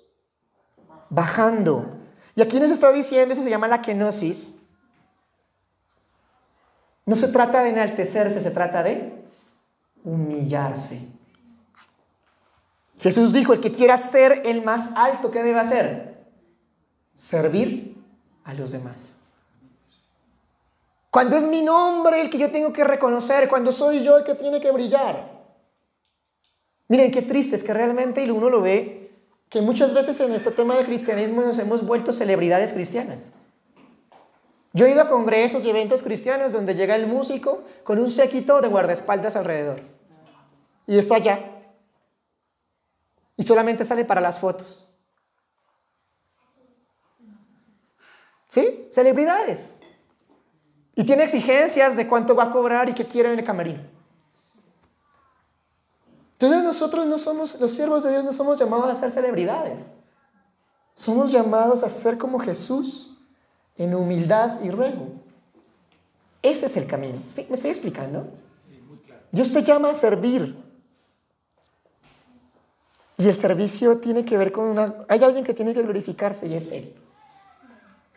Bajando. 1.10 1.86
Y 2.34 2.42
aquí 2.42 2.58
nos 2.58 2.72
está 2.72 2.90
diciendo, 2.90 3.34
eso 3.34 3.44
se 3.44 3.50
llama 3.50 3.68
la 3.68 3.82
kenosis. 3.82 4.57
No 7.08 7.16
se 7.16 7.28
trata 7.28 7.62
de 7.62 7.70
enaltecerse, 7.70 8.42
se 8.42 8.50
trata 8.50 8.82
de 8.82 9.14
humillarse. 10.04 11.08
Jesús 13.00 13.32
dijo, 13.32 13.54
el 13.54 13.62
que 13.62 13.72
quiera 13.72 13.96
ser 13.96 14.42
el 14.44 14.62
más 14.62 14.94
alto, 14.94 15.30
¿qué 15.30 15.42
debe 15.42 15.58
hacer? 15.58 16.26
Servir 17.16 17.96
a 18.44 18.52
los 18.52 18.72
demás. 18.72 19.22
Cuando 21.08 21.38
es 21.38 21.44
mi 21.44 21.62
nombre 21.62 22.20
el 22.20 22.28
que 22.28 22.36
yo 22.36 22.50
tengo 22.50 22.74
que 22.74 22.84
reconocer, 22.84 23.48
cuando 23.48 23.72
soy 23.72 24.04
yo 24.04 24.18
el 24.18 24.24
que 24.24 24.34
tiene 24.34 24.60
que 24.60 24.70
brillar. 24.70 25.32
Miren 26.88 27.10
qué 27.10 27.22
triste 27.22 27.56
es 27.56 27.62
que 27.62 27.72
realmente 27.72 28.30
uno 28.30 28.50
lo 28.50 28.60
ve, 28.60 29.18
que 29.48 29.62
muchas 29.62 29.94
veces 29.94 30.20
en 30.20 30.34
este 30.34 30.50
tema 30.50 30.76
del 30.76 30.84
cristianismo 30.84 31.40
nos 31.40 31.58
hemos 31.58 31.86
vuelto 31.86 32.12
celebridades 32.12 32.72
cristianas. 32.72 33.32
Yo 34.78 34.86
he 34.86 34.92
ido 34.92 35.02
a 35.02 35.08
congresos 35.08 35.64
y 35.64 35.70
eventos 35.70 36.04
cristianos 36.04 36.52
donde 36.52 36.76
llega 36.76 36.94
el 36.94 37.08
músico 37.08 37.64
con 37.82 37.98
un 37.98 38.12
séquito 38.12 38.60
de 38.60 38.68
guardaespaldas 38.68 39.34
alrededor. 39.34 39.80
Y 40.86 40.96
está 40.96 41.16
allá. 41.16 41.40
Y 43.36 43.42
solamente 43.42 43.84
sale 43.84 44.04
para 44.04 44.20
las 44.20 44.38
fotos. 44.38 44.86
¿Sí? 48.46 48.88
Celebridades. 48.92 49.80
Y 50.94 51.02
tiene 51.02 51.24
exigencias 51.24 51.96
de 51.96 52.06
cuánto 52.06 52.36
va 52.36 52.44
a 52.44 52.52
cobrar 52.52 52.88
y 52.88 52.94
qué 52.94 53.04
quiere 53.04 53.32
en 53.32 53.40
el 53.40 53.44
camerino. 53.44 53.82
Entonces 56.34 56.62
nosotros 56.62 57.04
no 57.04 57.18
somos, 57.18 57.60
los 57.60 57.72
siervos 57.72 58.04
de 58.04 58.12
Dios 58.12 58.24
no 58.24 58.32
somos 58.32 58.60
llamados 58.60 58.90
a 58.90 58.94
ser 58.94 59.10
celebridades. 59.10 59.82
Somos 60.94 61.32
llamados 61.32 61.82
a 61.82 61.90
ser 61.90 62.16
como 62.16 62.38
Jesús 62.38 63.17
en 63.78 63.94
humildad 63.94 64.60
y 64.62 64.70
ruego. 64.70 65.12
Ese 66.42 66.66
es 66.66 66.76
el 66.76 66.86
camino. 66.86 67.20
¿Me 67.36 67.54
estoy 67.54 67.70
explicando? 67.70 68.28
Dios 69.32 69.52
te 69.52 69.62
llama 69.62 69.90
a 69.90 69.94
servir. 69.94 70.56
Y 73.16 73.28
el 73.28 73.36
servicio 73.36 73.98
tiene 73.98 74.24
que 74.24 74.36
ver 74.36 74.52
con 74.52 74.66
una... 74.66 74.94
Hay 75.08 75.22
alguien 75.24 75.44
que 75.44 75.54
tiene 75.54 75.74
que 75.74 75.82
glorificarse 75.82 76.46
y 76.46 76.54
es 76.54 76.72
Él. 76.72 76.94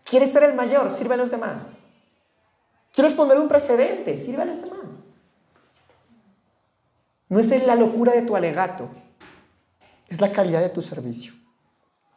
¿Quieres 0.03 0.31
ser 0.31 0.43
el 0.43 0.53
mayor? 0.53 0.91
Sirve 0.91 1.13
a 1.13 1.17
los 1.17 1.31
demás. 1.31 1.77
¿Quieres 2.93 3.13
poner 3.13 3.39
un 3.39 3.47
precedente? 3.47 4.17
Sirve 4.17 4.43
a 4.43 4.45
los 4.45 4.61
demás. 4.61 5.05
No 7.29 7.39
es 7.39 7.65
la 7.65 7.75
locura 7.75 8.11
de 8.11 8.23
tu 8.23 8.35
alegato, 8.35 8.89
es 10.09 10.19
la 10.19 10.33
calidad 10.33 10.59
de 10.59 10.67
tu 10.67 10.81
servicio. 10.81 11.31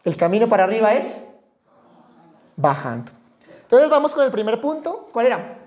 El 0.03 0.17
camino 0.17 0.49
para 0.49 0.65
arriba 0.65 0.95
es 0.95 1.37
bajando. 2.57 3.13
Entonces 3.65 3.91
vamos 3.91 4.13
con 4.13 4.25
el 4.25 4.31
primer 4.31 4.61
punto. 4.61 5.09
¿Cuál 5.13 5.27
era? 5.27 5.59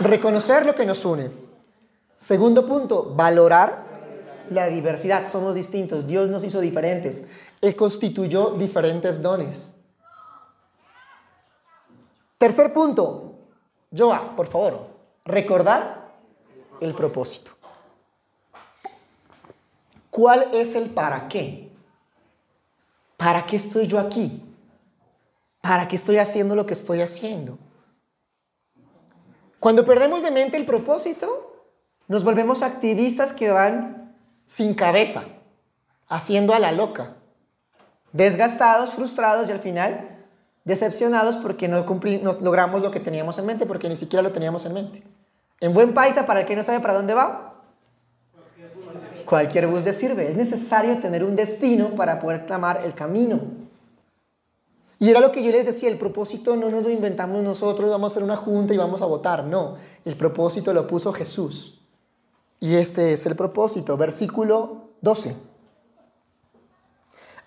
Reconocer 0.00 0.64
lo 0.64 0.74
que 0.74 0.86
nos 0.86 1.04
une. 1.04 1.30
Segundo 2.16 2.66
punto, 2.66 3.12
valorar 3.14 3.84
la 4.50 4.66
diversidad. 4.68 5.26
Somos 5.26 5.54
distintos. 5.54 6.06
Dios 6.06 6.30
nos 6.30 6.44
hizo 6.44 6.60
diferentes. 6.60 7.28
Él 7.60 7.76
constituyó 7.76 8.50
diferentes 8.50 9.22
dones. 9.22 9.74
Tercer 12.38 12.72
punto, 12.72 13.34
Joa, 13.96 14.34
por 14.34 14.48
favor, 14.48 14.88
recordar 15.24 16.10
el 16.80 16.92
propósito. 16.94 17.52
¿Cuál 20.10 20.48
es 20.52 20.74
el 20.74 20.90
para 20.90 21.28
qué? 21.28 21.70
¿Para 23.16 23.46
qué 23.46 23.56
estoy 23.56 23.86
yo 23.86 24.00
aquí? 24.00 24.42
¿Para 25.62 25.88
qué 25.88 25.96
estoy 25.96 26.18
haciendo 26.18 26.54
lo 26.54 26.66
que 26.66 26.74
estoy 26.74 27.00
haciendo? 27.00 27.56
Cuando 29.60 29.86
perdemos 29.86 30.24
de 30.24 30.32
mente 30.32 30.56
el 30.56 30.66
propósito, 30.66 31.64
nos 32.08 32.24
volvemos 32.24 32.62
activistas 32.62 33.32
que 33.32 33.50
van 33.50 34.14
sin 34.46 34.74
cabeza, 34.74 35.22
haciendo 36.08 36.52
a 36.52 36.58
la 36.58 36.72
loca, 36.72 37.14
desgastados, 38.12 38.90
frustrados 38.90 39.48
y 39.48 39.52
al 39.52 39.60
final 39.60 40.08
decepcionados 40.64 41.36
porque 41.36 41.68
no, 41.68 41.84
no 41.84 42.32
logramos 42.40 42.82
lo 42.82 42.90
que 42.90 43.00
teníamos 43.00 43.38
en 43.38 43.46
mente, 43.46 43.64
porque 43.64 43.88
ni 43.88 43.96
siquiera 43.96 44.22
lo 44.22 44.32
teníamos 44.32 44.66
en 44.66 44.74
mente. 44.74 45.02
En 45.60 45.72
buen 45.72 45.94
paisa, 45.94 46.26
para 46.26 46.40
el 46.40 46.46
que 46.46 46.56
no 46.56 46.64
sabe 46.64 46.80
para 46.80 46.94
dónde 46.94 47.14
va, 47.14 47.54
cualquier 49.24 49.68
bus 49.68 49.84
le 49.84 49.92
sirve. 49.92 50.28
Es 50.28 50.36
necesario 50.36 50.98
tener 50.98 51.22
un 51.22 51.36
destino 51.36 51.90
para 51.90 52.18
poder 52.18 52.46
clamar 52.46 52.82
el 52.84 52.94
camino. 52.94 53.61
Y 55.02 55.10
era 55.10 55.18
lo 55.18 55.32
que 55.32 55.42
yo 55.42 55.50
les 55.50 55.66
decía, 55.66 55.88
el 55.88 55.98
propósito 55.98 56.54
no 56.54 56.70
nos 56.70 56.84
lo 56.84 56.90
inventamos 56.90 57.42
nosotros, 57.42 57.90
vamos 57.90 58.12
a 58.12 58.14
hacer 58.14 58.22
una 58.22 58.36
junta 58.36 58.72
y 58.72 58.76
vamos 58.76 59.02
a 59.02 59.06
votar. 59.06 59.42
No, 59.44 59.76
el 60.04 60.14
propósito 60.14 60.72
lo 60.72 60.86
puso 60.86 61.12
Jesús. 61.12 61.80
Y 62.60 62.76
este 62.76 63.12
es 63.12 63.26
el 63.26 63.34
propósito, 63.34 63.96
versículo 63.96 64.90
12 65.00 65.34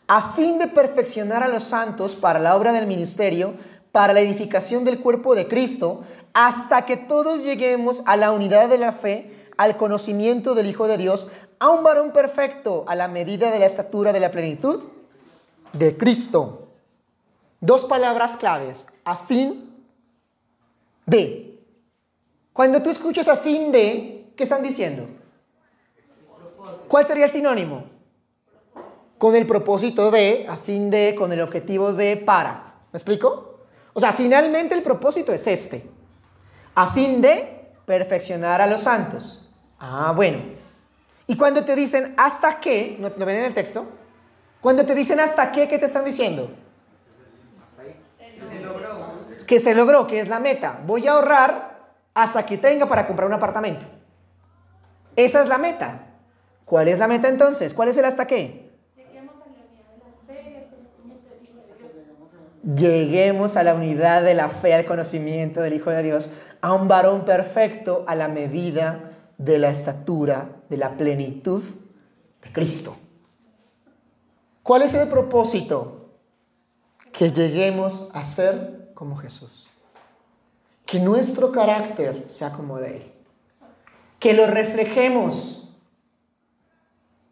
a 0.07 0.33
fin 0.33 0.59
de 0.59 0.67
perfeccionar 0.67 1.43
a 1.43 1.47
los 1.47 1.63
santos 1.63 2.15
para 2.15 2.39
la 2.39 2.55
obra 2.55 2.71
del 2.73 2.85
ministerio, 2.85 3.53
para 3.91 4.13
la 4.13 4.19
edificación 4.19 4.83
del 4.85 4.99
cuerpo 4.99 5.35
de 5.35 5.47
Cristo, 5.47 6.03
hasta 6.33 6.85
que 6.85 6.97
todos 6.97 7.43
lleguemos 7.43 8.01
a 8.05 8.17
la 8.17 8.31
unidad 8.31 8.69
de 8.69 8.77
la 8.77 8.91
fe, 8.91 9.49
al 9.57 9.77
conocimiento 9.77 10.53
del 10.53 10.67
Hijo 10.67 10.87
de 10.87 10.97
Dios, 10.97 11.29
a 11.59 11.69
un 11.69 11.83
varón 11.83 12.11
perfecto, 12.11 12.83
a 12.87 12.95
la 12.95 13.07
medida 13.07 13.49
de 13.49 13.59
la 13.59 13.65
estatura 13.65 14.13
de 14.13 14.19
la 14.19 14.31
plenitud 14.31 14.81
de 15.73 15.97
Cristo. 15.97 16.64
Dos 17.65 17.85
palabras 17.85 18.37
claves, 18.37 18.87
a 19.03 19.17
fin 19.17 19.73
de. 21.05 21.59
Cuando 22.53 22.81
tú 22.81 22.89
escuchas 22.89 23.27
a 23.27 23.37
fin 23.37 23.71
de, 23.71 24.31
¿qué 24.35 24.43
están 24.43 24.63
diciendo? 24.63 25.07
¿Cuál 26.87 27.05
sería 27.05 27.25
el 27.25 27.31
sinónimo? 27.31 27.95
con 29.17 29.35
el 29.35 29.47
propósito 29.47 30.11
de, 30.11 30.45
a 30.47 30.57
fin 30.57 30.89
de, 30.89 31.15
con 31.17 31.31
el 31.31 31.41
objetivo 31.41 31.93
de, 31.93 32.17
para. 32.17 32.75
¿Me 32.91 32.97
explico? 32.97 33.59
O 33.93 33.99
sea, 33.99 34.13
finalmente 34.13 34.75
el 34.75 34.83
propósito 34.83 35.33
es 35.33 35.47
este. 35.47 35.89
A 36.75 36.91
fin 36.91 37.21
de 37.21 37.71
perfeccionar 37.85 38.61
a 38.61 38.67
los 38.67 38.81
santos. 38.81 39.49
Ah, 39.79 40.13
bueno. 40.15 40.39
Y 41.27 41.37
cuando 41.37 41.63
te 41.63 41.75
dicen 41.75 42.13
hasta 42.17 42.59
qué, 42.59 42.97
¿lo 42.99 43.25
ven 43.25 43.37
en 43.37 43.45
el 43.45 43.53
texto? 43.53 43.85
Cuando 44.61 44.85
te 44.85 44.93
dicen 44.93 45.19
hasta 45.19 45.51
qué, 45.51 45.67
¿qué 45.67 45.79
te 45.79 45.85
están 45.85 46.05
diciendo? 46.05 46.51
Que 49.47 49.59
se 49.59 49.75
logró. 49.75 50.07
Que 50.07 50.19
es 50.19 50.27
la 50.27 50.39
meta. 50.39 50.79
Voy 50.85 51.07
a 51.07 51.13
ahorrar 51.13 51.75
hasta 52.13 52.45
que 52.45 52.57
tenga 52.57 52.87
para 52.87 53.07
comprar 53.07 53.27
un 53.27 53.33
apartamento. 53.33 53.85
Esa 55.15 55.41
es 55.41 55.47
la 55.47 55.57
meta. 55.57 55.99
¿Cuál 56.65 56.87
es 56.87 56.99
la 56.99 57.07
meta 57.07 57.27
entonces? 57.27 57.73
¿Cuál 57.73 57.89
es 57.89 57.97
el 57.97 58.05
hasta 58.05 58.25
qué? 58.25 58.65
lleguemos 62.65 63.57
a 63.57 63.63
la 63.63 63.75
unidad 63.75 64.23
de 64.23 64.33
la 64.33 64.49
fe, 64.49 64.73
al 64.73 64.85
conocimiento 64.85 65.61
del 65.61 65.73
Hijo 65.73 65.91
de 65.91 66.03
Dios, 66.03 66.31
a 66.61 66.73
un 66.73 66.87
varón 66.87 67.25
perfecto 67.25 68.03
a 68.07 68.15
la 68.15 68.27
medida 68.27 69.11
de 69.37 69.59
la 69.59 69.69
estatura, 69.69 70.49
de 70.69 70.77
la 70.77 70.97
plenitud 70.97 71.61
de 72.43 72.51
Cristo. 72.51 72.97
¿Cuál 74.63 74.81
es 74.81 74.95
el 74.95 75.07
propósito? 75.09 76.04
Que 77.17 77.31
lleguemos 77.31 78.11
a 78.13 78.25
ser 78.25 78.91
como 78.93 79.17
Jesús. 79.17 79.67
Que 80.85 80.99
nuestro 80.99 81.51
carácter 81.51 82.25
sea 82.27 82.51
como 82.51 82.77
de 82.77 82.97
Él. 82.97 83.13
Que 84.19 84.33
lo 84.33 84.47
reflejemos. 84.47 85.69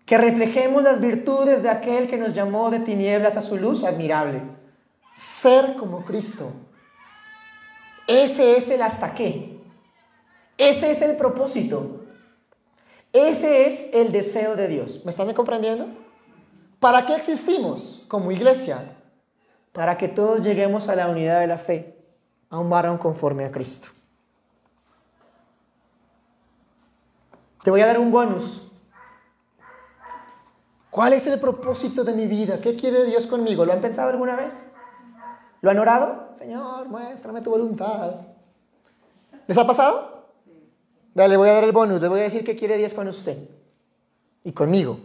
Que 0.05 0.17
reflejemos 0.17 0.83
las 0.83 1.01
virtudes 1.01 1.63
de 1.63 1.69
aquel 1.69 2.07
que 2.07 2.17
nos 2.17 2.33
llamó 2.33 2.69
de 2.69 2.79
tinieblas 2.79 3.37
a 3.37 3.41
su 3.41 3.57
luz 3.57 3.83
admirable 3.83 4.41
ser 5.13 5.75
como 5.75 6.03
Cristo. 6.03 6.51
Ese 8.07 8.57
es 8.57 8.69
el 8.69 8.81
hasta 8.81 9.13
qué. 9.13 9.59
Ese 10.57 10.91
es 10.91 11.01
el 11.01 11.17
propósito. 11.17 12.05
Ese 13.11 13.67
es 13.67 13.93
el 13.93 14.11
deseo 14.11 14.55
de 14.55 14.67
Dios. 14.67 15.05
¿Me 15.05 15.11
están 15.11 15.31
comprendiendo? 15.33 15.87
¿Para 16.79 17.05
qué 17.05 17.15
existimos 17.15 18.03
como 18.07 18.31
iglesia? 18.31 18.97
Para 19.73 19.97
que 19.97 20.07
todos 20.07 20.41
lleguemos 20.41 20.87
a 20.87 20.95
la 20.95 21.09
unidad 21.09 21.41
de 21.41 21.47
la 21.47 21.57
fe, 21.57 21.97
a 22.49 22.59
un 22.59 22.69
varón 22.69 22.97
conforme 22.97 23.43
a 23.43 23.51
Cristo. 23.51 23.89
Te 27.63 27.71
voy 27.71 27.81
a 27.81 27.87
dar 27.87 27.99
un 27.99 28.11
bonus. 28.11 28.69
¿Cuál 30.89 31.13
es 31.13 31.25
el 31.27 31.39
propósito 31.39 32.03
de 32.03 32.13
mi 32.13 32.27
vida? 32.27 32.61
¿Qué 32.61 32.75
quiere 32.75 33.05
Dios 33.05 33.25
conmigo? 33.25 33.65
¿Lo 33.65 33.73
han 33.73 33.81
pensado 33.81 34.11
alguna 34.11 34.35
vez? 34.35 34.71
¿Lo 35.61 35.71
han 35.71 35.79
orado? 35.79 36.29
Señor, 36.35 36.87
muéstrame 36.87 37.41
tu 37.41 37.49
voluntad. 37.49 38.17
¿Les 39.47 39.57
ha 39.57 39.65
pasado? 39.65 40.27
Dale, 41.15 41.29
le 41.29 41.37
voy 41.37 41.49
a 41.49 41.53
dar 41.53 41.63
el 41.63 41.71
bonus, 41.71 42.01
le 42.01 42.07
voy 42.07 42.19
a 42.19 42.23
decir 42.23 42.43
qué 42.43 42.55
quiere 42.55 42.77
Dios 42.77 42.93
con 42.93 43.07
usted 43.07 43.37
y 44.43 44.51
conmigo. 44.51 44.99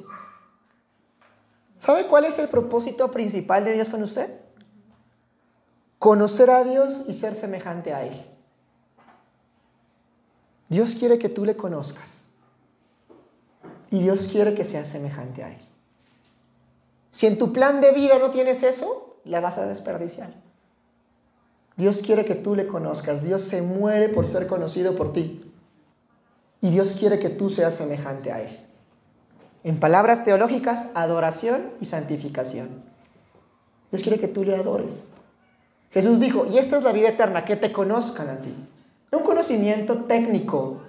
¿Sabe 1.78 2.06
cuál 2.06 2.24
es 2.24 2.38
el 2.38 2.48
propósito 2.48 3.10
principal 3.10 3.64
de 3.64 3.72
Dios 3.72 3.88
con 3.88 4.02
usted? 4.02 4.47
Conocer 5.98 6.50
a 6.50 6.64
Dios 6.64 7.04
y 7.08 7.14
ser 7.14 7.34
semejante 7.34 7.92
a 7.92 8.04
Él. 8.04 8.14
Dios 10.68 10.94
quiere 10.94 11.18
que 11.18 11.28
tú 11.28 11.44
le 11.44 11.56
conozcas. 11.56 12.26
Y 13.90 14.00
Dios 14.00 14.28
quiere 14.30 14.54
que 14.54 14.64
seas 14.64 14.88
semejante 14.88 15.42
a 15.42 15.50
Él. 15.50 15.58
Si 17.10 17.26
en 17.26 17.38
tu 17.38 17.52
plan 17.52 17.80
de 17.80 17.92
vida 17.92 18.18
no 18.18 18.30
tienes 18.30 18.62
eso, 18.62 19.16
la 19.24 19.40
vas 19.40 19.58
a 19.58 19.66
desperdiciar. 19.66 20.30
Dios 21.76 22.02
quiere 22.02 22.24
que 22.24 22.34
tú 22.34 22.54
le 22.54 22.66
conozcas. 22.66 23.24
Dios 23.24 23.42
se 23.42 23.62
muere 23.62 24.08
por 24.08 24.26
ser 24.26 24.46
conocido 24.46 24.96
por 24.96 25.12
ti. 25.12 25.52
Y 26.60 26.70
Dios 26.70 26.96
quiere 26.98 27.18
que 27.18 27.30
tú 27.30 27.50
seas 27.50 27.76
semejante 27.76 28.32
a 28.32 28.42
Él. 28.42 28.58
En 29.64 29.80
palabras 29.80 30.24
teológicas, 30.24 30.92
adoración 30.94 31.70
y 31.80 31.86
santificación. 31.86 32.68
Dios 33.90 34.02
quiere 34.02 34.20
que 34.20 34.28
tú 34.28 34.44
le 34.44 34.54
adores. 34.54 35.08
Jesús 35.90 36.20
dijo, 36.20 36.46
y 36.46 36.58
esta 36.58 36.76
es 36.76 36.82
la 36.82 36.92
vida 36.92 37.08
eterna, 37.08 37.44
que 37.44 37.56
te 37.56 37.72
conozcan 37.72 38.28
a 38.28 38.36
ti. 38.38 38.54
Un 39.10 39.22
conocimiento 39.22 40.04
técnico, 40.04 40.82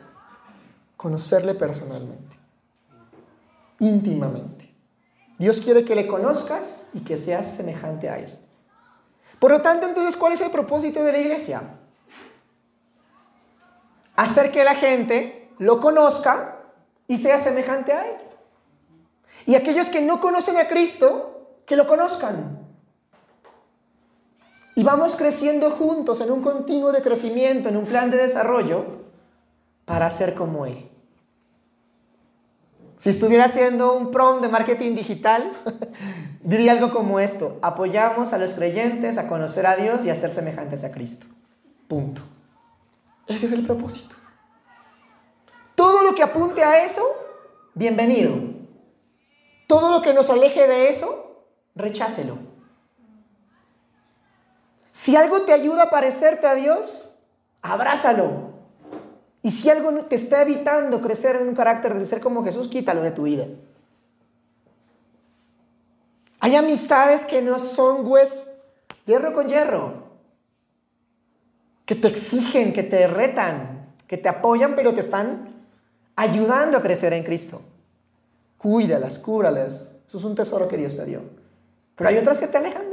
conocerle 0.97 1.53
personalmente, 1.53 2.35
íntimamente. 3.79 4.73
Dios 5.37 5.61
quiere 5.61 5.85
que 5.85 5.95
le 5.95 6.05
conozcas 6.05 6.89
y 6.93 6.99
que 6.99 7.17
seas 7.17 7.49
semejante 7.49 8.09
a 8.09 8.19
Él. 8.19 8.37
Por 9.39 9.51
lo 9.51 9.61
tanto, 9.61 9.87
entonces, 9.87 10.17
¿cuál 10.17 10.33
es 10.33 10.41
el 10.41 10.51
propósito 10.51 11.01
de 11.01 11.13
la 11.13 11.17
iglesia? 11.17 11.61
Hacer 14.17 14.51
que 14.51 14.65
la 14.65 14.75
gente 14.75 15.49
lo 15.59 15.79
conozca 15.79 16.57
y 17.07 17.17
sea 17.17 17.39
semejante 17.39 17.93
a 17.93 18.05
Él. 18.05 18.17
Y 19.45 19.55
aquellos 19.55 19.87
que 19.87 20.01
no 20.01 20.19
conocen 20.19 20.57
a 20.57 20.67
Cristo, 20.67 21.55
que 21.65 21.77
lo 21.77 21.87
conozcan. 21.87 22.58
Y 24.79 24.83
vamos 24.83 25.17
creciendo 25.17 25.71
juntos 25.71 26.21
en 26.21 26.31
un 26.31 26.41
continuo 26.41 26.93
de 26.93 27.01
crecimiento, 27.01 27.67
en 27.67 27.75
un 27.75 27.83
plan 27.83 28.09
de 28.09 28.15
desarrollo, 28.15 28.85
para 29.83 30.09
ser 30.09 30.35
como 30.35 30.65
Él. 30.65 30.89
Si 32.97 33.09
estuviera 33.09 33.43
haciendo 33.43 33.93
un 33.93 34.09
prom 34.09 34.39
de 34.39 34.47
marketing 34.47 34.95
digital, 34.95 35.51
diría 36.43 36.71
algo 36.71 36.91
como 36.91 37.19
esto. 37.19 37.59
Apoyamos 37.61 38.31
a 38.31 38.37
los 38.37 38.51
creyentes 38.51 39.17
a 39.17 39.27
conocer 39.27 39.65
a 39.67 39.75
Dios 39.75 40.05
y 40.05 40.11
a 40.11 40.15
ser 40.15 40.31
semejantes 40.31 40.85
a 40.85 40.93
Cristo. 40.93 41.25
Punto. 41.89 42.21
Ese 43.27 43.47
es 43.47 43.51
el 43.51 43.65
propósito. 43.65 44.15
Todo 45.75 46.03
lo 46.03 46.15
que 46.15 46.23
apunte 46.23 46.63
a 46.63 46.85
eso, 46.85 47.03
bienvenido. 47.73 48.33
Todo 49.67 49.91
lo 49.91 50.01
que 50.01 50.13
nos 50.13 50.29
aleje 50.29 50.69
de 50.69 50.87
eso, 50.87 51.43
rechácelo. 51.75 52.48
Si 54.99 55.15
algo 55.15 55.43
te 55.43 55.53
ayuda 55.53 55.83
a 55.83 55.89
parecerte 55.89 56.45
a 56.45 56.55
Dios, 56.55 57.09
abrázalo. 57.61 58.49
Y 59.41 59.51
si 59.51 59.69
algo 59.69 59.93
te 60.03 60.15
está 60.15 60.41
evitando 60.41 60.99
crecer 60.99 61.37
en 61.37 61.47
un 61.47 61.55
carácter 61.55 61.93
de 61.93 62.05
ser 62.05 62.19
como 62.19 62.43
Jesús, 62.43 62.67
quítalo 62.67 63.01
de 63.01 63.11
tu 63.11 63.23
vida. 63.23 63.45
Hay 66.41 66.53
amistades 66.57 67.23
que 67.23 67.41
no 67.41 67.59
son 67.59 68.09
pues 68.09 68.43
hierro 69.05 69.33
con 69.33 69.47
hierro, 69.47 70.03
que 71.85 71.95
te 71.95 72.09
exigen, 72.09 72.73
que 72.73 72.83
te 72.83 73.07
retan, 73.07 73.93
que 74.05 74.17
te 74.17 74.27
apoyan, 74.27 74.75
pero 74.75 74.93
te 74.93 74.99
están 74.99 75.63
ayudando 76.17 76.77
a 76.77 76.81
crecer 76.81 77.13
en 77.13 77.23
Cristo. 77.23 77.61
Cuídalas, 78.57 79.17
cúbralas. 79.17 79.95
Eso 80.09 80.17
es 80.17 80.23
un 80.25 80.35
tesoro 80.35 80.67
que 80.67 80.75
Dios 80.75 80.97
te 80.97 81.05
dio. 81.05 81.21
Pero 81.95 82.09
hay 82.09 82.17
otras 82.17 82.37
que 82.37 82.47
te 82.47 82.57
alejan. 82.57 82.88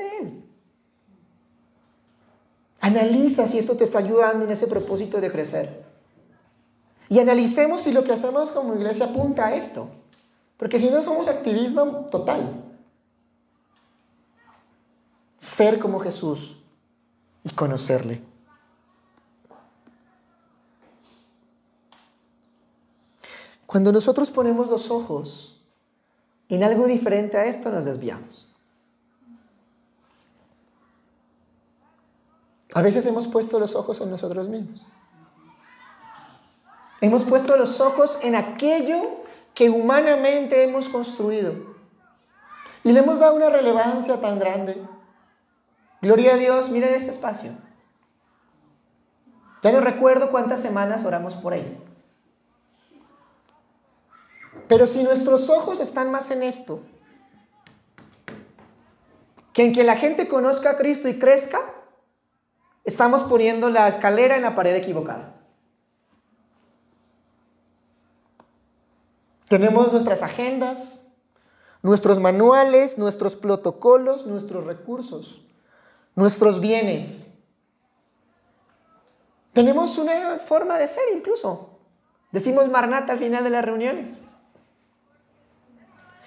Analiza 2.86 3.48
si 3.48 3.58
esto 3.58 3.76
te 3.76 3.82
está 3.82 3.98
ayudando 3.98 4.44
en 4.44 4.52
ese 4.52 4.68
propósito 4.68 5.20
de 5.20 5.32
crecer. 5.32 5.84
Y 7.08 7.18
analicemos 7.18 7.82
si 7.82 7.90
lo 7.90 8.04
que 8.04 8.12
hacemos 8.12 8.50
como 8.50 8.76
iglesia 8.76 9.06
apunta 9.06 9.46
a 9.46 9.56
esto. 9.56 9.90
Porque 10.56 10.78
si 10.78 10.88
no 10.90 11.02
somos 11.02 11.26
activismo 11.26 12.06
total. 12.12 12.48
Ser 15.36 15.80
como 15.80 15.98
Jesús 15.98 16.62
y 17.42 17.50
conocerle. 17.50 18.22
Cuando 23.66 23.90
nosotros 23.90 24.30
ponemos 24.30 24.68
los 24.68 24.92
ojos 24.92 25.60
en 26.48 26.62
algo 26.62 26.86
diferente 26.86 27.36
a 27.36 27.46
esto, 27.46 27.68
nos 27.68 27.84
desviamos. 27.84 28.45
A 32.76 32.82
veces 32.82 33.06
hemos 33.06 33.26
puesto 33.26 33.58
los 33.58 33.74
ojos 33.74 34.02
en 34.02 34.10
nosotros 34.10 34.50
mismos. 34.50 34.84
Hemos 37.00 37.22
puesto 37.22 37.56
los 37.56 37.80
ojos 37.80 38.18
en 38.20 38.34
aquello 38.34 39.24
que 39.54 39.70
humanamente 39.70 40.62
hemos 40.62 40.90
construido. 40.90 41.54
Y 42.84 42.92
le 42.92 43.00
hemos 43.00 43.18
dado 43.18 43.34
una 43.34 43.48
relevancia 43.48 44.20
tan 44.20 44.38
grande. 44.38 44.78
Gloria 46.02 46.34
a 46.34 46.36
Dios, 46.36 46.68
miren 46.68 46.92
este 46.92 47.12
espacio. 47.12 47.52
Ya 49.62 49.72
no 49.72 49.80
recuerdo 49.80 50.30
cuántas 50.30 50.60
semanas 50.60 51.02
oramos 51.02 51.32
por 51.32 51.54
él. 51.54 51.78
Pero 54.68 54.86
si 54.86 55.02
nuestros 55.02 55.48
ojos 55.48 55.80
están 55.80 56.10
más 56.10 56.30
en 56.30 56.42
esto, 56.42 56.82
que 59.54 59.64
en 59.64 59.72
que 59.72 59.82
la 59.82 59.96
gente 59.96 60.28
conozca 60.28 60.72
a 60.72 60.76
Cristo 60.76 61.08
y 61.08 61.18
crezca, 61.18 61.58
estamos 62.86 63.22
poniendo 63.24 63.68
la 63.68 63.88
escalera 63.88 64.36
en 64.36 64.42
la 64.42 64.54
pared 64.54 64.74
equivocada. 64.74 65.34
Tenemos 69.48 69.92
nuestras 69.92 70.22
agendas, 70.22 71.04
nuestros 71.82 72.18
manuales, 72.18 72.96
nuestros 72.96 73.36
protocolos, 73.36 74.26
nuestros 74.26 74.64
recursos, 74.64 75.44
nuestros 76.14 76.60
bienes. 76.60 77.34
Tenemos 79.52 79.98
una 79.98 80.38
forma 80.38 80.78
de 80.78 80.86
ser 80.86 81.04
incluso. 81.14 81.78
Decimos 82.32 82.68
Marnata 82.70 83.12
al 83.12 83.18
final 83.18 83.44
de 83.44 83.50
las 83.50 83.64
reuniones. 83.64 84.22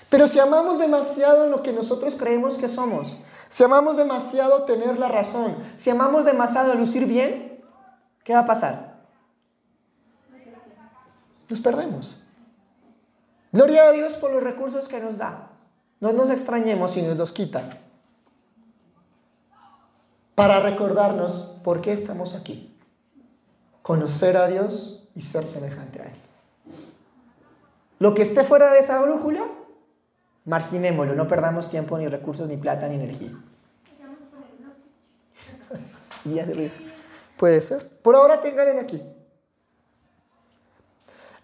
Pero 0.10 0.28
si 0.28 0.40
amamos 0.40 0.80
demasiado 0.80 1.48
lo 1.48 1.62
que 1.62 1.72
nosotros 1.72 2.16
creemos 2.18 2.58
que 2.58 2.68
somos, 2.68 3.16
si 3.50 3.64
amamos 3.64 3.98
demasiado 3.98 4.64
tener 4.64 4.98
la 5.00 5.10
razón, 5.10 5.58
si 5.76 5.90
amamos 5.90 6.24
demasiado 6.24 6.76
lucir 6.76 7.06
bien, 7.06 7.62
¿qué 8.24 8.34
va 8.34 8.42
a 8.42 8.46
pasar? 8.46 9.00
Nos 11.50 11.60
perdemos. 11.60 12.22
Gloria 13.52 13.88
a 13.88 13.92
Dios 13.92 14.14
por 14.14 14.32
los 14.32 14.44
recursos 14.44 14.88
que 14.88 15.00
nos 15.00 15.18
da. 15.18 15.50
No 16.00 16.14
nos 16.14 16.30
extrañemos 16.30 16.92
si 16.92 17.02
nos 17.02 17.18
los 17.18 17.34
quita. 17.34 17.64
Para 20.36 20.60
recordarnos 20.60 21.58
por 21.64 21.82
qué 21.82 21.94
estamos 21.94 22.36
aquí. 22.36 22.78
Conocer 23.82 24.38
a 24.38 24.48
Dios 24.48 25.10
y 25.16 25.24
ser 25.24 25.48
semejante 25.48 26.02
a 26.02 26.06
Él. 26.06 26.16
Lo 27.98 28.14
que 28.14 28.22
esté 28.22 28.44
fuera 28.44 28.72
de 28.72 28.80
esa 28.80 29.02
brújula, 29.02 29.42
marginémoslo, 30.50 31.14
no 31.14 31.28
perdamos 31.28 31.70
tiempo, 31.70 31.96
ni 32.00 32.08
recursos, 32.08 32.50
ni 32.50 32.58
plata, 32.58 32.88
ni 32.88 32.96
energía. 32.96 33.30
Puede 37.38 37.62
ser. 37.62 37.88
Por 38.02 38.16
ahora 38.16 38.42
tengan 38.42 38.80
aquí. 38.80 39.00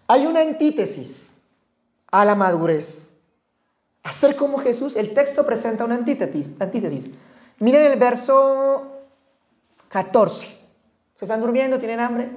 Hay 0.08 0.26
una 0.26 0.40
antítesis 0.40 1.40
a 2.10 2.24
la 2.24 2.34
madurez. 2.34 3.16
A 4.02 4.12
ser 4.12 4.34
como 4.34 4.58
Jesús, 4.58 4.96
el 4.96 5.14
texto 5.14 5.46
presenta 5.46 5.84
una 5.84 5.94
antítesis. 5.94 6.60
antítesis. 6.60 7.10
Miren 7.60 7.92
el 7.92 7.98
verso 7.98 8.90
14. 9.88 10.48
¿Se 11.14 11.24
están 11.24 11.40
durmiendo? 11.40 11.78
¿Tienen 11.78 12.00
hambre? 12.00 12.28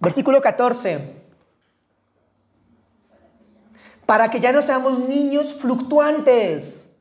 Versículo 0.00 0.40
14 0.40 1.25
para 4.06 4.30
que 4.30 4.40
ya 4.40 4.52
no 4.52 4.62
seamos 4.62 5.00
niños 5.00 5.52
fluctuantes, 5.52 6.96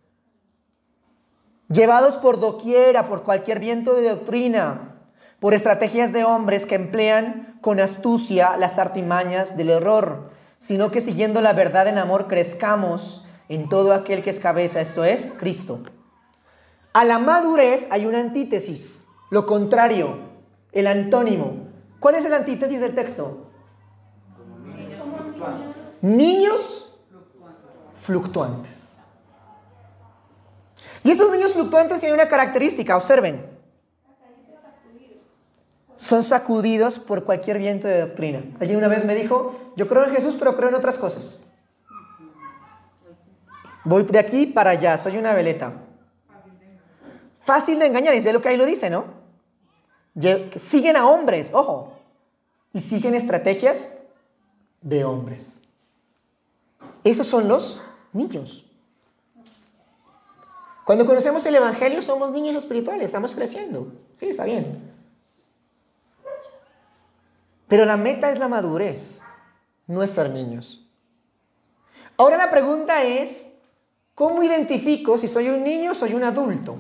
llevados 1.70 2.16
por 2.16 2.40
doquiera, 2.40 3.08
por 3.08 3.24
cualquier 3.24 3.60
viento 3.60 3.94
de 3.94 4.10
doctrina, 4.10 4.96
por 5.40 5.54
estrategias 5.54 6.14
de 6.14 6.24
hombres 6.24 6.66
que 6.66 6.76
emplean 6.76 7.60
con 7.62 7.80
astucia 7.80 8.58
las 8.58 8.80
artimañas 8.80 9.56
del 9.56 9.70
error, 9.70 10.32
sino 10.60 10.90
que 10.90 11.02
siguiendo 11.02 11.42
la 11.42 11.54
verdad 11.54 11.88
en 11.88 12.00
amor 12.00 12.28
crezcamos 12.28 13.26
en 13.50 13.70
todo 13.70 13.94
aquel 13.94 14.24
que 14.24 14.32
es 14.32 14.40
cabeza, 14.40 14.82
esto 14.82 15.04
es 15.04 15.36
Cristo. 15.40 15.84
A 16.94 17.06
la 17.06 17.20
madurez 17.20 17.88
hay 17.92 18.08
una 18.08 18.20
antítesis, 18.20 19.06
lo 19.30 19.46
contrario, 19.46 20.18
el 20.72 20.88
antónimo. 20.88 21.68
¿Cuál 22.00 22.16
es 22.16 22.26
el 22.26 22.34
antítesis 22.34 22.80
del 22.80 22.96
texto? 22.96 23.52
Niños 26.02 26.85
fluctuantes. 28.06 28.72
Y 31.04 31.12
esos 31.12 31.32
niños 31.32 31.54
fluctuantes 31.54 32.00
tienen 32.00 32.20
una 32.20 32.28
característica, 32.28 32.96
observen. 32.96 33.46
Son 35.96 36.24
sacudidos 36.24 37.00
por 37.00 37.24
cualquier 37.24 37.58
viento 37.58 37.88
de 37.88 38.02
doctrina. 38.02 38.44
Alguien 38.60 38.78
una 38.78 38.88
vez 38.88 39.06
me 39.06 39.16
dijo, 39.16 39.56
yo 39.76 39.88
creo 39.88 40.06
en 40.06 40.12
Jesús, 40.12 40.36
pero 40.38 40.56
creo 40.56 40.70
en 40.70 40.76
otras 40.76 40.98
cosas. 40.98 41.46
Voy 43.84 44.04
de 44.04 44.20
aquí 44.20 44.46
para 44.48 44.72
allá, 44.72 44.98
soy 44.98 45.18
una 45.18 45.34
veleta. 45.34 45.74
Fácil 47.42 47.80
de 47.80 47.86
engañar, 47.86 48.14
y 48.14 48.18
es 48.18 48.34
lo 48.34 48.42
que 48.42 48.50
ahí 48.50 48.58
lo 48.58 48.66
dice, 48.66 48.90
¿no? 48.90 49.06
Siguen 50.56 50.96
a 50.96 51.08
hombres, 51.08 51.52
ojo, 51.54 51.94
y 52.74 52.82
siguen 52.82 53.16
estrategias 53.16 54.04
de 54.82 55.06
hombres. 55.06 55.64
Esos 57.04 57.28
son 57.28 57.48
los 57.48 57.84
niños. 58.16 58.66
Cuando 60.86 61.06
conocemos 61.06 61.46
el 61.48 61.56
Evangelio 61.56 62.02
somos 62.02 62.32
niños 62.32 62.56
espirituales, 62.56 63.06
estamos 63.06 63.34
creciendo. 63.34 63.92
Sí, 64.18 64.30
está 64.30 64.46
bien. 64.46 64.94
Pero 67.68 67.86
la 67.86 67.98
meta 67.98 68.32
es 68.32 68.38
la 68.38 68.48
madurez, 68.48 69.20
no 69.88 70.04
es 70.04 70.12
ser 70.12 70.30
niños. 70.30 70.88
Ahora 72.18 72.38
la 72.38 72.52
pregunta 72.52 73.04
es, 73.04 73.58
¿cómo 74.14 74.44
identifico 74.44 75.18
si 75.18 75.28
soy 75.28 75.50
un 75.50 75.64
niño 75.64 75.92
o 75.92 75.96
soy 75.96 76.14
un 76.14 76.24
adulto? 76.24 76.78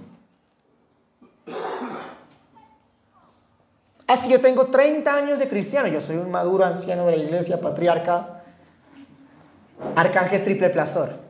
Es 4.07 4.19
que 4.19 4.29
yo 4.29 4.39
tengo 4.39 4.67
30 4.67 5.15
años 5.15 5.39
de 5.39 5.47
cristiano, 5.47 5.87
yo 5.87 5.99
soy 5.99 6.17
un 6.17 6.29
maduro 6.29 6.63
anciano 6.63 7.07
de 7.07 7.17
la 7.17 7.23
iglesia, 7.23 7.59
patriarca, 7.59 8.43
arcángel 9.95 10.43
triple 10.43 10.69
plastor. 10.69 11.24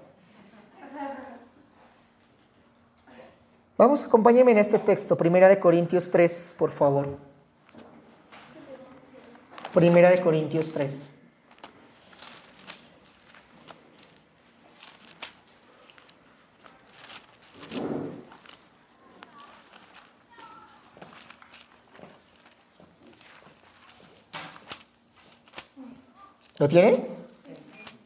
Vamos, 3.78 4.06
acompáñenme 4.06 4.54
en 4.54 4.58
este 4.60 4.80
texto, 4.80 5.18
Primera 5.18 5.50
de 5.50 5.60
Corintios 5.60 6.10
3, 6.10 6.56
por 6.58 6.72
favor. 6.72 7.18
Primera 9.74 10.10
de 10.10 10.22
Corintios 10.22 10.72
3. 10.72 11.10
¿Lo 26.58 26.70
tienen? 26.70 27.10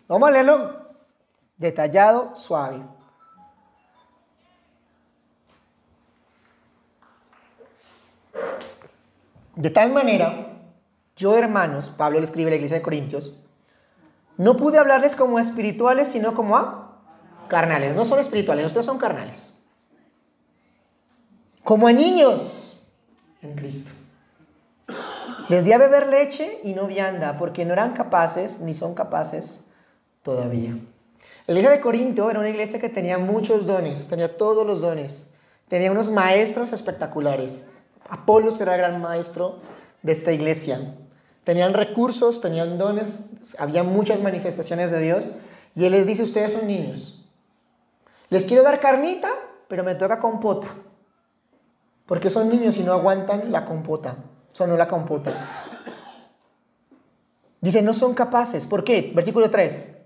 Vamos 0.08 0.30
a 0.30 0.32
leerlo 0.32 0.90
detallado, 1.58 2.36
suave. 2.36 2.80
De 9.60 9.70
tal 9.70 9.92
manera, 9.92 10.54
yo 11.18 11.38
hermanos, 11.38 11.92
Pablo 11.98 12.20
le 12.20 12.26
escribe 12.26 12.48
a 12.48 12.52
la 12.52 12.56
iglesia 12.56 12.78
de 12.78 12.82
Corintios, 12.82 13.36
no 14.38 14.56
pude 14.56 14.78
hablarles 14.78 15.18
como 15.18 15.38
a 15.38 15.42
espirituales, 15.42 16.08
sino 16.08 16.34
como 16.34 16.56
a 16.56 17.02
carnales. 17.50 17.94
No 17.94 18.06
son 18.06 18.20
espirituales, 18.20 18.68
ustedes 18.68 18.86
son 18.86 18.98
carnales. 18.98 19.62
Como 21.66 21.88
a 21.88 21.92
niños 21.92 22.88
en 23.42 23.54
Cristo. 23.56 23.92
Les 25.50 25.66
di 25.66 25.74
a 25.74 25.78
beber 25.78 26.08
leche 26.08 26.62
y 26.64 26.74
no 26.74 26.88
vianda, 26.88 27.38
porque 27.38 27.66
no 27.66 27.74
eran 27.74 27.92
capaces, 27.92 28.62
ni 28.62 28.74
son 28.74 28.96
capaces 28.96 29.70
todavía. 30.24 30.72
La 31.48 31.52
iglesia 31.52 31.72
de 31.72 31.82
Corinto 31.82 32.30
era 32.30 32.40
una 32.40 32.50
iglesia 32.50 32.80
que 32.80 32.88
tenía 32.88 33.18
muchos 33.18 33.66
dones, 33.66 34.08
tenía 34.08 34.38
todos 34.38 34.66
los 34.66 34.80
dones. 34.80 35.34
Tenía 35.68 35.92
unos 35.92 36.10
maestros 36.10 36.72
espectaculares. 36.72 37.70
Apolos 38.10 38.60
era 38.60 38.76
el 38.76 38.82
gran 38.82 39.02
maestro 39.02 39.60
de 40.02 40.12
esta 40.12 40.32
iglesia. 40.32 40.80
Tenían 41.44 41.74
recursos, 41.74 42.42
tenían 42.42 42.78
dones, 42.78 43.32
había 43.58 43.84
muchas 43.84 44.22
manifestaciones 44.22 44.92
de 44.92 45.00
Dios. 45.00 45.36
Y 45.76 45.86
Él 45.86 45.94
les 45.94 46.08
dice, 46.08 46.24
ustedes 46.24 46.54
son 46.54 46.68
niños. 46.68 47.26
Les 48.30 48.46
quiero 48.46 48.64
dar 48.64 48.80
carnita, 48.80 49.30
pero 49.68 49.84
me 49.84 49.96
toca 49.96 50.20
compota. 50.20 50.68
Porque 52.06 52.30
son 52.30 52.50
niños 52.50 52.78
y 52.78 52.84
no 52.84 52.94
aguantan 52.94 53.52
la 53.52 53.66
compota. 53.66 54.18
Son 54.52 54.70
no 54.70 54.78
la 54.78 54.88
compota. 54.88 55.32
Dice, 57.62 57.82
no 57.82 57.94
son 57.94 58.14
capaces. 58.14 58.66
¿Por 58.66 58.84
qué? 58.84 59.12
Versículo 59.14 59.50
3. 59.50 59.98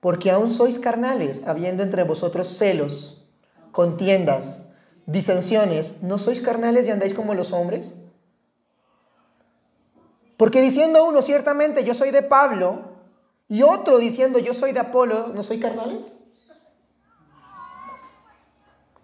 Porque 0.00 0.30
aún 0.30 0.52
sois 0.52 0.78
carnales, 0.78 1.46
habiendo 1.46 1.82
entre 1.82 2.02
vosotros 2.02 2.48
celos, 2.48 3.26
contiendas, 3.72 4.65
disensiones, 5.06 6.02
¿no 6.02 6.18
sois 6.18 6.40
carnales 6.40 6.86
y 6.86 6.90
andáis 6.90 7.14
como 7.14 7.34
los 7.34 7.52
hombres? 7.52 7.96
Porque 10.36 10.60
diciendo 10.60 11.04
uno, 11.06 11.22
ciertamente 11.22 11.84
yo 11.84 11.94
soy 11.94 12.10
de 12.10 12.22
Pablo, 12.22 12.96
y 13.48 13.62
otro 13.62 13.98
diciendo 13.98 14.38
yo 14.38 14.52
soy 14.52 14.72
de 14.72 14.80
Apolo, 14.80 15.28
¿no 15.28 15.42
soy 15.42 15.60
carnales? 15.60 16.24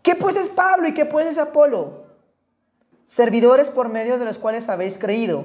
¿Qué 0.03 0.16
pues 0.16 0.34
es 0.34 0.48
Pablo 0.48 0.88
y 0.88 0.94
qué 0.94 1.05
pues 1.05 1.28
es 1.28 1.38
Apolo? 1.38 2.03
Servidores 3.07 3.68
por 3.68 3.88
medio 3.88 4.18
de 4.18 4.24
los 4.24 4.38
cuales 4.38 4.68
habéis 4.68 4.98
creído, 4.98 5.44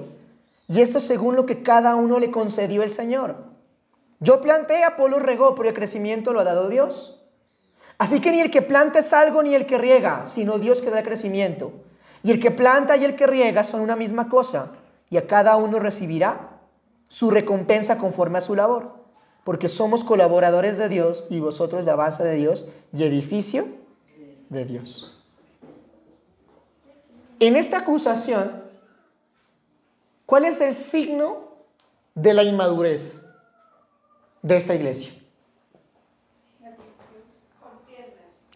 y 0.67 0.81
esto 0.81 0.99
según 0.99 1.35
lo 1.35 1.45
que 1.45 1.61
cada 1.61 1.95
uno 1.95 2.19
le 2.19 2.31
concedió 2.31 2.81
el 2.81 2.89
Señor. 2.89 3.35
Yo 4.19 4.41
planté, 4.41 4.83
Apolo 4.83 5.19
regó, 5.19 5.53
pero 5.53 5.69
el 5.69 5.75
crecimiento 5.75 6.33
lo 6.33 6.39
ha 6.39 6.43
dado 6.43 6.69
Dios. 6.69 7.17
Así 7.97 8.21
que 8.21 8.31
ni 8.31 8.41
el 8.41 8.51
que 8.51 8.61
planta 8.61 8.99
es 8.99 9.11
algo 9.13 9.41
ni 9.41 9.55
el 9.55 9.65
que 9.65 9.77
riega, 9.77 10.25
sino 10.25 10.59
Dios 10.59 10.81
que 10.81 10.89
da 10.89 11.03
crecimiento. 11.03 11.71
Y 12.23 12.31
el 12.31 12.39
que 12.39 12.51
planta 12.51 12.97
y 12.97 13.05
el 13.05 13.15
que 13.15 13.27
riega 13.27 13.63
son 13.63 13.81
una 13.81 13.95
misma 13.95 14.29
cosa, 14.29 14.71
y 15.09 15.17
a 15.17 15.27
cada 15.27 15.55
uno 15.55 15.79
recibirá 15.79 16.49
su 17.07 17.31
recompensa 17.31 17.97
conforme 17.97 18.39
a 18.39 18.41
su 18.41 18.55
labor, 18.55 18.91
porque 19.43 19.69
somos 19.69 20.03
colaboradores 20.03 20.77
de 20.77 20.89
Dios 20.89 21.25
y 21.29 21.39
vosotros 21.39 21.85
de 21.85 21.93
base 21.93 22.23
de 22.23 22.35
Dios 22.35 22.69
y 22.93 23.03
edificio 23.03 23.67
de 24.49 24.65
Dios. 24.65 25.17
En 27.39 27.55
esta 27.55 27.79
acusación, 27.79 28.63
¿cuál 30.25 30.45
es 30.45 30.59
el 30.59 30.73
signo 30.73 31.47
de 32.15 32.33
la 32.33 32.43
inmadurez 32.43 33.25
de 34.41 34.57
esta 34.57 34.75
iglesia? 34.75 35.13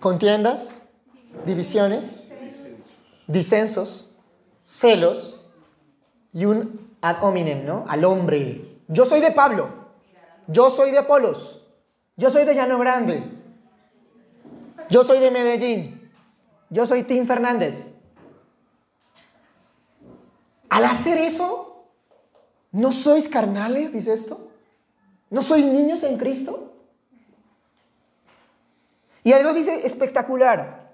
Contiendas, 0.01 0.81
divisiones, 1.45 2.29
disensos, 3.27 4.13
celos 4.65 5.45
y 6.33 6.45
un 6.45 6.91
ad 7.01 7.23
hominem, 7.23 7.65
¿no? 7.65 7.85
Al 7.87 8.03
hombre. 8.03 8.79
Yo 8.89 9.05
soy 9.05 9.21
de 9.21 9.31
Pablo, 9.31 9.69
yo 10.47 10.69
soy 10.71 10.91
de 10.91 10.97
Apolos, 10.97 11.61
yo 12.17 12.29
soy 12.29 12.43
de 12.45 12.55
Llano 12.55 12.77
Grande, 12.79 13.23
yo 14.89 15.05
soy 15.05 15.19
de 15.19 15.31
Medellín, 15.31 16.11
yo 16.69 16.85
soy 16.85 17.03
Tim 17.03 17.25
Fernández. 17.25 17.87
Al 20.67 20.85
hacer 20.85 21.19
eso, 21.19 21.85
¿no 22.71 22.91
sois 22.91 23.29
carnales, 23.29 23.93
dice 23.93 24.13
esto? 24.13 24.49
¿No 25.29 25.43
sois 25.43 25.65
niños 25.65 26.03
en 26.03 26.17
Cristo? 26.17 26.70
Y 29.23 29.33
algo 29.33 29.53
dice 29.53 29.85
espectacular. 29.85 30.91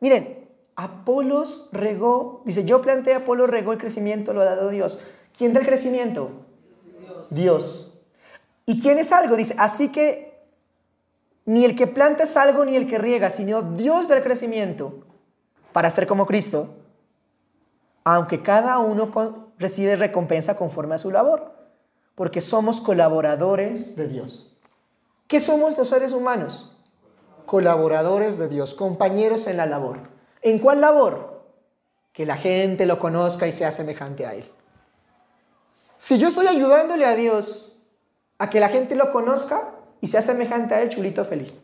Miren, 0.00 0.48
Apolos 0.74 1.68
regó, 1.72 2.42
dice, 2.44 2.64
yo 2.64 2.80
planteé 2.80 3.14
Apolos 3.14 3.50
regó 3.50 3.72
el 3.72 3.78
crecimiento, 3.78 4.32
lo 4.32 4.40
ha 4.40 4.46
dado 4.46 4.70
Dios. 4.70 5.00
¿Quién 5.36 5.52
da 5.52 5.60
el 5.60 5.66
crecimiento? 5.66 6.30
Dios. 7.30 7.92
¿Y 8.66 8.80
quién 8.80 8.98
es 8.98 9.12
algo? 9.12 9.36
Dice, 9.36 9.54
así 9.58 9.90
que 9.92 10.32
ni 11.44 11.64
el 11.64 11.76
que 11.76 11.86
planta 11.86 12.24
es 12.24 12.36
algo 12.36 12.64
ni 12.64 12.76
el 12.76 12.88
que 12.88 12.98
riega, 12.98 13.30
sino 13.30 13.62
Dios 13.62 14.08
del 14.08 14.22
crecimiento 14.22 15.04
para 15.72 15.90
ser 15.90 16.06
como 16.06 16.26
Cristo, 16.26 16.74
aunque 18.04 18.42
cada 18.42 18.78
uno 18.78 19.10
recibe 19.58 19.96
recompensa 19.96 20.56
conforme 20.56 20.94
a 20.94 20.98
su 20.98 21.10
labor, 21.10 21.52
porque 22.14 22.40
somos 22.40 22.80
colaboradores 22.80 23.96
de 23.96 24.08
Dios. 24.08 24.58
¿Qué 25.26 25.40
somos 25.40 25.76
los 25.78 25.88
seres 25.88 26.12
humanos? 26.12 26.71
Colaboradores 27.52 28.38
de 28.38 28.48
Dios, 28.48 28.72
compañeros 28.72 29.46
en 29.46 29.58
la 29.58 29.66
labor. 29.66 29.98
¿En 30.40 30.58
cuál 30.58 30.80
labor? 30.80 31.32
que 32.12 32.26
la 32.26 32.36
gente 32.36 32.86
lo 32.86 32.98
conozca 32.98 33.46
y 33.46 33.52
sea 33.52 33.72
semejante 33.72 34.26
a 34.26 34.34
Él. 34.34 34.44
Si 35.96 36.18
yo 36.18 36.28
estoy 36.28 36.46
ayudándole 36.46 37.06
a 37.06 37.14
Dios 37.14 37.74
a 38.38 38.50
que 38.50 38.60
la 38.60 38.68
gente 38.68 38.94
lo 38.94 39.12
conozca 39.12 39.70
y 40.00 40.08
sea 40.08 40.22
semejante 40.22 40.74
a 40.74 40.82
Él, 40.82 40.90
chulito 40.90 41.24
feliz. 41.24 41.62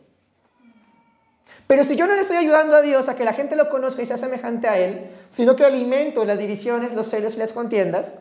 Pero 1.67 1.83
si 1.83 1.95
yo 1.95 2.07
no 2.07 2.15
le 2.15 2.21
estoy 2.21 2.37
ayudando 2.37 2.75
a 2.75 2.81
Dios 2.81 3.09
a 3.09 3.15
que 3.15 3.25
la 3.25 3.33
gente 3.33 3.55
lo 3.55 3.69
conozca 3.69 4.01
y 4.01 4.05
sea 4.05 4.17
semejante 4.17 4.67
a 4.67 4.79
Él, 4.79 5.11
sino 5.29 5.55
que 5.55 5.65
alimento 5.65 6.25
las 6.25 6.39
divisiones, 6.39 6.93
los 6.93 7.09
celos 7.09 7.35
y 7.35 7.39
las 7.39 7.51
contiendas, 7.51 8.19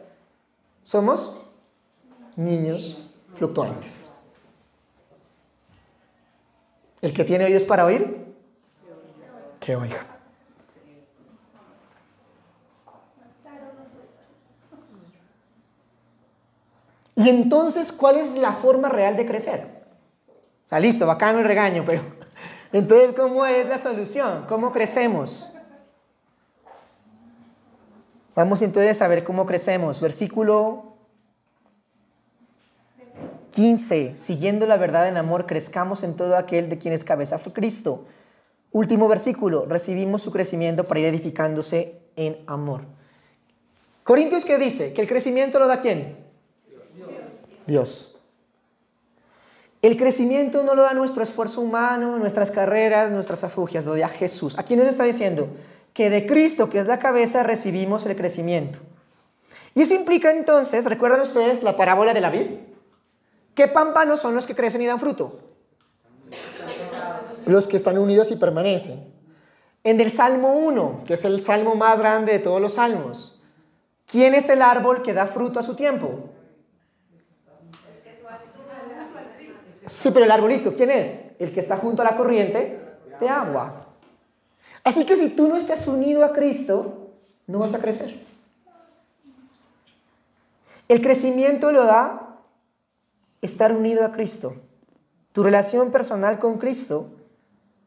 somos 0.83 1.47
niños 2.37 3.11
fluctuantes. 3.37 4.08
El 7.01 7.13
que 7.13 7.25
tiene 7.25 7.45
oídos 7.45 7.63
para 7.63 7.85
oír, 7.85 8.27
que 9.61 9.77
oiga. 9.77 10.07
Y 17.15 17.29
entonces, 17.29 17.91
¿cuál 17.93 18.17
es 18.19 18.37
la 18.37 18.53
forma 18.53 18.89
real 18.89 19.17
de 19.17 19.27
crecer? 19.27 19.67
O 20.67 20.69
sea, 20.69 20.79
listo, 20.79 21.07
bacano 21.07 21.41
el 21.41 21.45
regaño, 21.45 21.83
pero 21.85 22.03
entonces, 22.73 23.15
¿cómo 23.17 23.45
es 23.45 23.69
la 23.69 23.79
solución? 23.79 24.47
¿Cómo 24.49 24.71
crecemos? 24.71 25.53
Vamos 28.37 28.63
entonces 28.63 29.03
a 29.03 29.09
ver 29.09 29.25
cómo 29.25 29.47
crecemos. 29.47 30.01
Versículo 30.01 30.88
15. 33.59 34.15
Siguiendo 34.17 34.67
la 34.67 34.77
verdad 34.77 35.09
en 35.09 35.17
amor, 35.17 35.47
crezcamos 35.47 36.05
en 36.05 36.15
todo 36.15 36.37
aquel 36.37 36.69
de 36.69 36.79
quien 36.79 36.95
es 36.95 37.03
cabeza 37.03 37.41
fue 37.41 37.53
Cristo. 37.53 38.05
Último 38.71 39.09
versículo. 39.09 39.67
Recibimos 39.69 40.23
su 40.23 40.31
crecimiento 40.31 40.85
para 40.85 41.01
ir 41.01 41.07
edificándose 41.07 41.99
en 42.15 42.39
amor. 42.47 42.83
Corintios, 44.05 44.45
¿qué 44.45 44.59
dice? 44.59 44.93
Que 44.93 45.01
el 45.01 45.09
crecimiento 45.09 45.59
lo 45.59 45.67
da 45.67 45.81
quién? 45.81 46.19
Dios. 47.67 48.17
El 49.83 49.97
crecimiento 49.97 50.63
no 50.63 50.77
lo 50.77 50.83
da 50.83 50.95
nuestro 50.95 51.25
esfuerzo 51.25 51.61
humano, 51.61 52.17
nuestras 52.17 52.53
carreras, 52.53 53.11
nuestras 53.11 53.43
afugias, 53.43 53.85
lo 53.85 53.97
da 53.97 54.09
Jesús. 54.09 54.57
Aquí 54.57 54.77
nos 54.77 54.87
está 54.87 55.03
diciendo 55.03 55.49
que 55.95 56.11
de 56.11 56.29
Cristo, 56.29 56.71
que 56.71 56.79
es 56.79 56.87
la 56.87 57.01
cabeza, 57.01 57.43
recibimos 57.43 58.07
el 58.07 58.15
crecimiento. 58.15 58.79
Y 59.75 59.83
eso 59.83 59.95
implica 59.95 60.31
entonces, 60.31 60.85
¿recuerdan 60.85 61.23
ustedes 61.23 61.65
la 61.65 61.77
parábola 61.77 62.15
de 62.15 62.21
la 62.21 62.31
vid? 62.31 62.68
¿Qué 63.59 63.67
pámpanos 63.67 64.21
son 64.21 64.37
los 64.37 64.47
que 64.47 64.55
crecen 64.55 64.83
y 64.83 64.87
dan 64.87 65.01
fruto? 65.01 65.37
Los 67.45 67.67
que 67.67 67.77
están 67.77 67.99
unidos 67.99 68.31
y 68.31 68.37
permanecen. 68.37 69.13
En 69.83 70.01
el 70.01 70.13
Salmo 70.13 70.53
1, 70.53 71.03
que 71.05 71.15
es 71.15 71.25
el 71.25 71.43
salmo 71.43 71.75
más 71.75 71.99
grande 71.99 72.35
de 72.35 72.39
todos 72.39 72.61
los 72.61 72.75
salmos, 72.75 73.43
¿quién 74.07 74.35
es 74.35 74.49
el 74.49 74.63
árbol 74.63 75.03
que 75.03 75.13
da 75.13 75.27
fruto 75.27 75.59
a 75.59 75.65
su 75.65 75.75
tiempo? 75.75 76.31
Sí, 79.87 80.11
pero 80.13 80.25
el 80.25 80.31
arbolito, 80.31 80.73
¿quién 80.73 80.93
es? 80.93 81.33
El 81.41 81.53
que 81.53 81.59
está 81.59 81.79
junto 81.79 82.03
a 82.03 82.05
la 82.05 82.17
corriente 82.17 82.81
de 83.19 83.29
agua. 83.29 83.89
Así 84.85 85.05
que 85.05 85.17
si 85.17 85.31
tú 85.31 85.49
no 85.49 85.57
estás 85.57 85.89
unido 85.89 86.25
a 86.25 86.33
Cristo, 86.33 87.11
no 87.49 87.59
vas 87.59 87.75
a 87.75 87.81
crecer. 87.81 88.21
El 90.87 91.03
crecimiento 91.03 91.73
lo 91.73 91.83
da 91.83 92.28
estar 93.43 93.73
unido 93.73 94.05
a 94.05 94.13
Cristo. 94.13 94.57
Tu 95.33 95.43
relación 95.43 95.93
personal 95.93 96.39
con 96.39 96.59
Cristo 96.59 97.11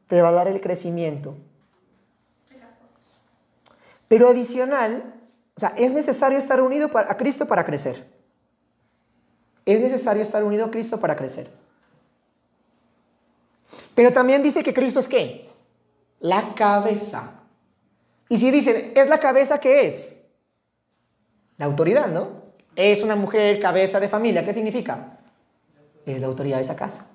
te 0.08 0.22
va 0.22 0.30
a 0.30 0.34
dar 0.34 0.48
el 0.48 0.62
crecimiento. 0.62 1.36
Pero 4.08 4.30
adicional, 4.30 5.16
o 5.56 5.60
sea, 5.60 5.74
es 5.78 5.94
necesario 5.94 6.38
estar 6.38 6.62
unido 6.62 6.90
a 6.94 7.18
Cristo 7.18 7.48
para 7.48 7.66
crecer. 7.66 8.06
Es 9.66 9.82
necesario 9.82 10.24
estar 10.24 10.44
unido 10.44 10.66
a 10.66 10.72
Cristo 10.72 11.00
para 11.00 11.16
crecer. 11.16 11.50
Pero 13.96 14.12
también 14.12 14.44
dice 14.44 14.64
que 14.64 14.74
Cristo 14.74 15.00
es 15.00 15.08
qué? 15.08 15.50
La 16.20 16.54
cabeza. 16.56 17.42
Y 18.28 18.38
si 18.38 18.52
dicen, 18.52 18.94
¿es 18.96 19.08
la 19.08 19.20
cabeza 19.20 19.60
qué 19.60 19.88
es? 19.88 20.26
La 21.58 21.66
autoridad, 21.66 22.08
¿no? 22.08 22.42
Es 22.76 23.04
una 23.04 23.16
mujer 23.16 23.60
cabeza 23.60 24.00
de 24.00 24.10
familia. 24.10 24.44
¿Qué 24.44 24.54
significa? 24.54 25.20
Es 26.12 26.22
la 26.22 26.28
autoridad 26.28 26.58
de 26.58 26.64
esa 26.64 26.76
casa. 26.76 27.10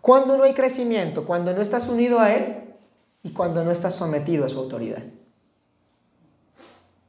Cuando 0.00 0.36
no 0.36 0.44
hay 0.44 0.54
crecimiento, 0.54 1.26
cuando 1.26 1.52
no 1.52 1.60
estás 1.60 1.88
unido 1.88 2.18
a 2.18 2.32
Él 2.34 2.74
y 3.22 3.30
cuando 3.30 3.64
no 3.64 3.70
estás 3.70 3.94
sometido 3.94 4.46
a 4.46 4.48
su 4.48 4.58
autoridad. 4.58 5.02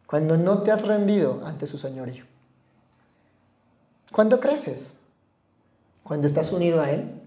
Cuando 0.05 0.37
no 0.37 0.63
te 0.63 0.71
has 0.71 0.85
rendido 0.85 1.45
ante 1.45 1.67
su 1.67 1.77
señorío. 1.77 2.25
¿Cuándo 4.11 4.39
creces? 4.39 4.99
cuando 6.09 6.25
estás 6.25 6.51
unido 6.53 6.81
a 6.81 6.89
Él, 6.89 7.21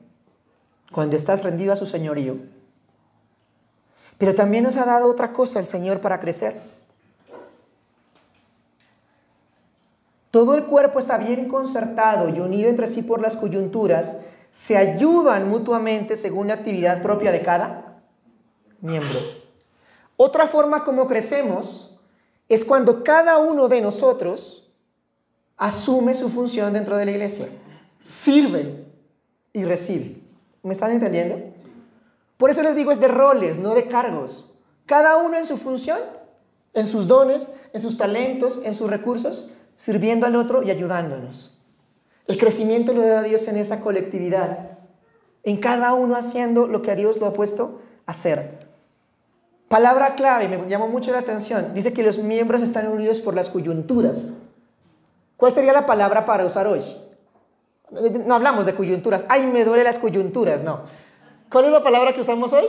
cuando 0.90 1.16
estás 1.16 1.44
rendido 1.44 1.72
a 1.72 1.76
su 1.76 1.86
señorío. 1.86 2.38
Pero 4.18 4.34
también 4.34 4.64
nos 4.64 4.76
ha 4.76 4.84
dado 4.84 5.08
otra 5.08 5.32
cosa 5.32 5.60
el 5.60 5.66
Señor 5.66 6.00
para 6.00 6.18
crecer. 6.18 6.60
Todo 10.32 10.56
el 10.56 10.64
cuerpo 10.64 10.98
está 10.98 11.18
bien 11.18 11.46
concertado 11.46 12.28
y 12.28 12.40
unido 12.40 12.68
entre 12.68 12.88
sí 12.88 13.02
por 13.02 13.20
las 13.20 13.36
coyunturas, 13.36 14.22
se 14.50 14.76
ayudan 14.76 15.48
mutuamente 15.48 16.16
según 16.16 16.48
la 16.48 16.54
actividad 16.54 17.02
propia 17.02 17.30
de 17.30 17.42
cada 17.42 18.02
miembro. 18.80 19.20
Otra 20.16 20.48
forma 20.48 20.84
como 20.84 21.06
crecemos 21.06 21.96
es 22.48 22.64
cuando 22.64 23.04
cada 23.04 23.38
uno 23.38 23.68
de 23.68 23.80
nosotros 23.80 24.72
asume 25.56 26.14
su 26.14 26.28
función 26.28 26.72
dentro 26.72 26.96
de 26.96 27.04
la 27.04 27.12
iglesia 27.12 27.46
sirve 28.04 28.84
y 29.52 29.64
recibe. 29.64 30.16
¿Me 30.62 30.72
están 30.72 30.92
entendiendo? 30.92 31.40
Por 32.36 32.50
eso 32.50 32.62
les 32.62 32.76
digo, 32.76 32.92
es 32.92 33.00
de 33.00 33.08
roles, 33.08 33.58
no 33.58 33.74
de 33.74 33.86
cargos. 33.86 34.50
Cada 34.86 35.16
uno 35.16 35.38
en 35.38 35.46
su 35.46 35.56
función, 35.56 35.98
en 36.74 36.86
sus 36.86 37.06
dones, 37.06 37.52
en 37.72 37.80
sus 37.80 37.96
talentos, 37.96 38.64
en 38.64 38.74
sus 38.74 38.90
recursos, 38.90 39.52
sirviendo 39.82 40.26
al 40.26 40.36
otro 40.36 40.62
y 40.62 40.70
ayudándonos. 40.70 41.58
El 42.28 42.38
crecimiento 42.38 42.92
lo 42.92 43.02
da 43.04 43.24
Dios 43.24 43.48
en 43.48 43.56
esa 43.56 43.80
colectividad, 43.80 44.78
en 45.42 45.56
cada 45.56 45.92
uno 45.94 46.14
haciendo 46.14 46.68
lo 46.68 46.82
que 46.82 46.92
a 46.92 46.94
Dios 46.94 47.16
lo 47.16 47.26
ha 47.26 47.32
puesto 47.32 47.80
a 48.06 48.12
hacer. 48.12 48.68
Palabra 49.66 50.14
clave, 50.14 50.46
me 50.46 50.68
llamó 50.68 50.86
mucho 50.86 51.10
la 51.10 51.18
atención, 51.18 51.74
dice 51.74 51.92
que 51.92 52.04
los 52.04 52.18
miembros 52.18 52.62
están 52.62 52.92
unidos 52.92 53.18
por 53.20 53.34
las 53.34 53.50
coyunturas. 53.50 54.42
¿Cuál 55.36 55.50
sería 55.50 55.72
la 55.72 55.84
palabra 55.84 56.24
para 56.26 56.46
usar 56.46 56.68
hoy? 56.68 56.82
No 58.24 58.36
hablamos 58.36 58.66
de 58.66 58.76
coyunturas. 58.76 59.24
Ay, 59.28 59.46
me 59.48 59.64
duele 59.64 59.82
las 59.82 59.98
coyunturas, 59.98 60.62
no. 60.62 60.82
¿Cuál 61.50 61.64
es 61.64 61.72
la 61.72 61.82
palabra 61.82 62.14
que 62.14 62.20
usamos 62.20 62.52
hoy? 62.52 62.66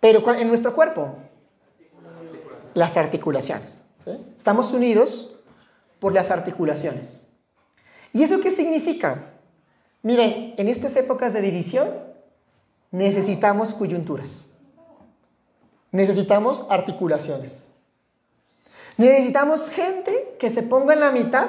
Pero 0.00 0.34
en 0.34 0.48
nuestro 0.48 0.74
cuerpo. 0.74 1.14
Las 2.74 2.98
articulaciones. 2.98 3.83
Estamos 4.36 4.72
unidos 4.72 5.36
por 5.98 6.12
las 6.12 6.30
articulaciones. 6.30 7.26
¿Y 8.12 8.22
eso 8.22 8.40
qué 8.40 8.50
significa? 8.50 9.32
Miren, 10.02 10.54
en 10.56 10.68
estas 10.68 10.96
épocas 10.96 11.32
de 11.32 11.40
división 11.40 11.88
necesitamos 12.90 13.72
coyunturas. 13.72 14.52
Necesitamos 15.90 16.66
articulaciones. 16.70 17.68
Necesitamos 18.96 19.70
gente 19.70 20.36
que 20.38 20.50
se 20.50 20.62
ponga 20.62 20.94
en 20.94 21.00
la 21.00 21.10
mitad 21.10 21.46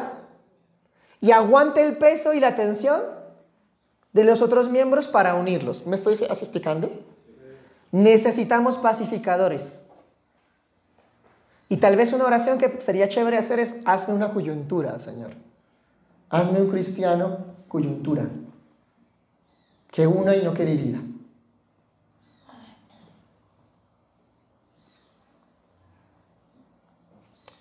y 1.22 1.32
aguante 1.32 1.84
el 1.84 1.98
peso 1.98 2.34
y 2.34 2.40
la 2.40 2.56
tensión 2.56 3.02
de 4.14 4.24
los 4.24 4.42
otros 4.42 4.70
miembros 4.70 5.08
para 5.08 5.36
unirlos. 5.36 5.86
¿Me 5.86 5.96
estoy 5.96 6.14
explicando? 6.14 6.90
Necesitamos 7.92 8.78
pacificadores. 8.78 9.85
Y 11.76 11.78
tal 11.78 11.98
vez 11.98 12.14
una 12.14 12.24
oración 12.24 12.58
que 12.58 12.80
sería 12.80 13.10
chévere 13.10 13.38
hacer 13.38 13.60
es, 13.60 13.82
hazme 13.84 14.14
una 14.14 14.32
coyuntura, 14.32 14.98
Señor. 14.98 15.34
Hazme 16.30 16.62
un 16.62 16.70
cristiano 16.70 17.40
coyuntura. 17.68 18.30
Que 19.92 20.08
una 20.08 20.34
y 20.38 20.42
no 20.42 20.54
que 20.54 20.64
divida. 20.64 21.00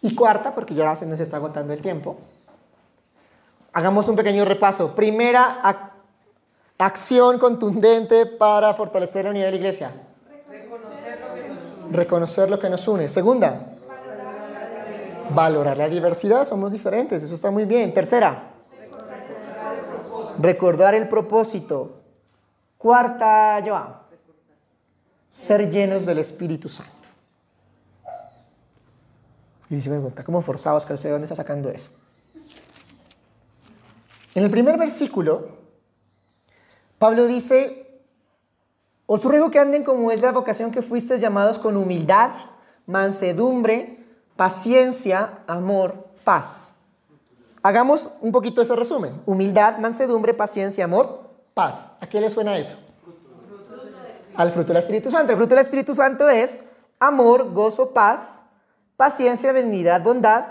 Y 0.03 0.15
cuarta, 0.15 0.55
porque 0.55 0.77
ya 0.77 0.95
se 0.95 1.07
nos 1.07 1.19
está 1.19 1.39
agotando 1.39 1.73
el 1.73 1.81
tiempo, 1.81 2.17
Hagamos 3.73 4.07
un 4.07 4.15
pequeño 4.15 4.45
repaso. 4.45 4.95
Primera 4.95 5.61
acción 6.79 7.41
contundente 7.41 8.27
para 8.27 8.75
fortalecer 8.75 9.25
la 9.25 9.33
unidad 9.33 9.47
de 9.47 9.51
la 9.51 9.57
iglesia. 9.57 9.91
Reconocer 11.91 12.49
lo 12.49 12.61
que 12.61 12.71
nos 12.71 12.87
une. 12.87 13.09
Segunda, 13.09 13.74
valorar 15.31 15.77
la 15.77 15.89
diversidad. 15.89 16.47
Somos 16.47 16.73
diferentes, 16.73 17.23
eso 17.23 17.35
está 17.35 17.51
muy 17.51 17.65
bien. 17.65 17.93
Tercera, 17.95 18.53
recordar 20.39 20.95
el 20.95 21.09
propósito. 21.09 22.01
Cuarta, 22.79 23.63
Joan. 23.65 23.97
ser 25.33 25.71
llenos 25.71 26.07
del 26.07 26.19
Espíritu 26.19 26.69
Santo. 26.69 26.93
Y 29.71 29.77
dice, 29.77 29.89
bueno, 29.89 30.09
está 30.09 30.23
como 30.23 30.41
no 30.47 30.81
sé 30.97 31.09
de 31.09 31.13
dónde 31.13 31.25
está 31.25 31.35
sacando 31.35 31.71
eso. 31.71 31.91
En 34.35 34.45
el 34.45 34.51
primer 34.51 34.79
versículo, 34.79 35.49
Pablo 36.99 37.27
dice, 37.27 38.01
os 39.07 39.25
ruego 39.25 39.51
que 39.51 39.59
anden 39.59 39.85
como 39.85 40.11
es 40.11 40.21
la 40.21 40.33
vocación 40.33 40.71
que 40.71 40.83
fuisteis 40.83 41.21
llamados 41.21 41.59
con 41.59 41.77
humildad, 41.77 42.33
mansedumbre, 42.87 43.94
paciencia, 44.37 45.39
amor, 45.47 46.09
paz. 46.25 46.73
Hagamos 47.63 48.11
un 48.21 48.33
poquito 48.33 48.61
ese 48.61 48.77
resumen. 48.77 49.23
Humildad, 49.27 49.79
mansedumbre, 49.79 50.35
paciencia, 50.35 50.85
amor, 50.85 51.31
paz. 51.55 51.97
¿A 52.01 52.07
qué 52.07 52.21
le 52.21 52.31
suena 52.31 52.59
eso? 52.59 52.79
Al 54.35 54.51
fruto 54.53 54.69
del 54.69 54.83
Espíritu 54.83 55.11
Santo. 55.11 55.33
El 55.33 55.39
fruto 55.39 55.55
del 55.55 55.63
Espíritu 55.63 55.95
Santo 55.95 56.29
es 56.29 56.61
amor, 56.99 57.53
gozo, 57.53 57.91
paz, 57.91 58.43
paciencia, 58.97 59.53
benignidad, 59.53 60.03
bondad, 60.03 60.45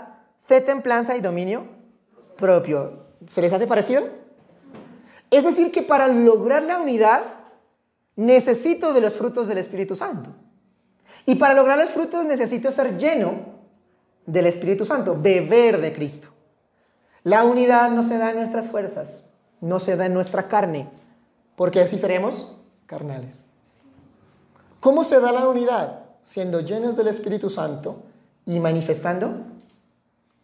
fe, 0.44 0.60
templanza 0.60 1.16
y 1.16 1.20
dominio 1.20 1.66
propio. 2.36 3.04
¿Se 3.26 3.40
les 3.40 3.52
hace 3.52 3.66
parecido? 3.66 4.02
Es 5.30 5.44
decir, 5.44 5.70
que 5.70 5.82
para 5.82 6.08
lograr 6.08 6.62
la 6.62 6.80
unidad 6.80 7.22
necesito 8.16 8.92
de 8.92 9.00
los 9.00 9.14
frutos 9.14 9.48
del 9.48 9.58
Espíritu 9.58 9.96
Santo. 9.96 10.30
Y 11.26 11.36
para 11.36 11.54
lograr 11.54 11.78
los 11.78 11.90
frutos 11.90 12.24
necesito 12.24 12.70
ser 12.70 12.98
lleno 12.98 13.54
del 14.26 14.46
Espíritu 14.46 14.84
Santo, 14.84 15.16
beber 15.20 15.80
de 15.80 15.92
Cristo. 15.92 16.28
La 17.22 17.44
unidad 17.44 17.90
no 17.90 18.02
se 18.02 18.18
da 18.18 18.30
en 18.30 18.36
nuestras 18.36 18.68
fuerzas, 18.68 19.30
no 19.60 19.80
se 19.80 19.96
da 19.96 20.06
en 20.06 20.14
nuestra 20.14 20.48
carne, 20.48 20.88
porque 21.56 21.80
así 21.80 21.98
seremos 21.98 22.56
carnales. 22.86 23.44
¿Cómo 24.80 25.04
se 25.04 25.20
da 25.20 25.32
la 25.32 25.48
unidad? 25.48 26.00
Siendo 26.20 26.60
llenos 26.60 26.96
del 26.96 27.08
Espíritu 27.08 27.48
Santo 27.48 28.02
y 28.44 28.60
manifestando 28.60 29.36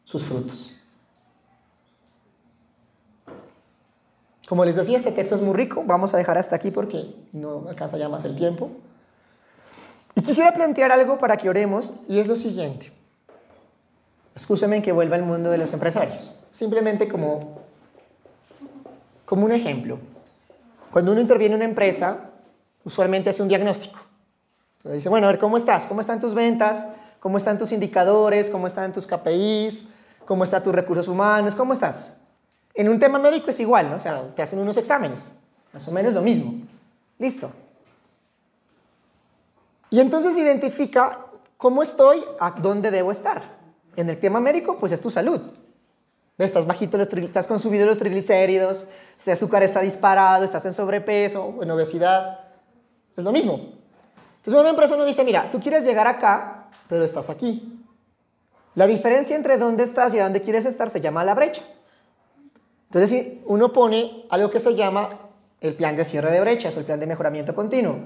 sus 0.04 0.24
frutos. 0.24 0.72
Como 4.48 4.64
les 4.64 4.76
decía, 4.76 4.98
este 4.98 5.12
texto 5.12 5.36
es 5.36 5.42
muy 5.42 5.54
rico. 5.54 5.84
Vamos 5.86 6.12
a 6.12 6.16
dejar 6.16 6.36
hasta 6.36 6.56
aquí 6.56 6.70
porque 6.72 7.14
no 7.32 7.66
alcanza 7.68 7.98
ya 7.98 8.08
más 8.08 8.24
el 8.24 8.34
tiempo. 8.34 8.70
Y 10.16 10.22
quisiera 10.22 10.52
plantear 10.52 10.90
algo 10.90 11.18
para 11.18 11.36
que 11.36 11.48
oremos 11.48 11.92
y 12.08 12.18
es 12.18 12.26
lo 12.26 12.36
siguiente. 12.36 12.99
Escúcheme 14.40 14.80
que 14.80 14.90
vuelva 14.90 15.16
al 15.16 15.22
mundo 15.22 15.50
de 15.50 15.58
los 15.58 15.70
empresarios. 15.74 16.34
Simplemente 16.50 17.06
como, 17.08 17.60
como 19.26 19.44
un 19.44 19.52
ejemplo. 19.52 19.98
Cuando 20.90 21.12
uno 21.12 21.20
interviene 21.20 21.56
en 21.56 21.60
una 21.60 21.68
empresa, 21.68 22.30
usualmente 22.82 23.28
hace 23.28 23.42
un 23.42 23.48
diagnóstico. 23.48 24.00
Entonces 24.78 25.00
dice, 25.00 25.08
bueno, 25.10 25.26
a 25.26 25.32
ver, 25.32 25.38
¿cómo 25.38 25.58
estás? 25.58 25.84
¿Cómo 25.84 26.00
están 26.00 26.20
tus 26.20 26.32
ventas? 26.32 26.96
¿Cómo 27.20 27.36
están 27.36 27.58
tus 27.58 27.70
indicadores? 27.70 28.48
¿Cómo 28.48 28.66
están 28.66 28.94
tus 28.94 29.06
KPIs? 29.06 29.90
¿Cómo 30.24 30.44
están 30.44 30.64
tus 30.64 30.74
recursos 30.74 31.06
humanos? 31.06 31.54
¿Cómo 31.54 31.74
estás? 31.74 32.22
En 32.72 32.88
un 32.88 32.98
tema 32.98 33.18
médico 33.18 33.50
es 33.50 33.60
igual, 33.60 33.90
¿no? 33.90 33.96
O 33.96 34.00
sea, 34.00 34.22
te 34.34 34.40
hacen 34.40 34.58
unos 34.58 34.78
exámenes, 34.78 35.38
más 35.74 35.86
o 35.86 35.92
menos 35.92 36.14
lo 36.14 36.22
mismo. 36.22 36.54
Listo. 37.18 37.50
Y 39.90 40.00
entonces 40.00 40.34
identifica 40.38 41.26
cómo 41.58 41.82
estoy, 41.82 42.24
a 42.40 42.52
dónde 42.52 42.90
debo 42.90 43.12
estar. 43.12 43.59
En 43.96 44.08
el 44.08 44.18
tema 44.18 44.40
médico, 44.40 44.78
pues 44.78 44.92
es 44.92 45.00
tu 45.00 45.10
salud. 45.10 45.40
Estás 46.38 46.66
bajito, 46.66 46.96
los 46.96 47.08
estás 47.08 47.46
consumiendo 47.46 47.86
los 47.86 47.98
triglicéridos, 47.98 48.86
este 49.18 49.32
azúcar 49.32 49.62
está 49.62 49.80
disparado, 49.80 50.44
estás 50.44 50.64
en 50.64 50.72
sobrepeso, 50.72 51.58
en 51.60 51.70
obesidad. 51.70 52.40
Es 53.16 53.22
lo 53.22 53.32
mismo. 53.32 53.60
Entonces 54.38 54.58
una 54.58 54.70
empresa 54.70 54.96
nos 54.96 55.06
dice, 55.06 55.22
mira, 55.22 55.50
tú 55.52 55.60
quieres 55.60 55.84
llegar 55.84 56.06
acá, 56.06 56.68
pero 56.88 57.04
estás 57.04 57.28
aquí. 57.28 57.84
La 58.74 58.86
diferencia 58.86 59.36
entre 59.36 59.58
dónde 59.58 59.82
estás 59.82 60.14
y 60.14 60.18
a 60.18 60.24
dónde 60.24 60.40
quieres 60.40 60.64
estar 60.64 60.88
se 60.88 61.00
llama 61.02 61.24
la 61.24 61.34
brecha. 61.34 61.62
Entonces, 62.86 63.34
uno 63.44 63.72
pone 63.72 64.24
algo 64.30 64.50
que 64.50 64.58
se 64.58 64.74
llama 64.74 65.10
el 65.60 65.74
plan 65.74 65.94
de 65.96 66.04
cierre 66.04 66.32
de 66.32 66.40
brechas 66.40 66.74
o 66.74 66.80
el 66.80 66.86
plan 66.86 66.98
de 66.98 67.06
mejoramiento 67.06 67.54
continuo, 67.54 67.98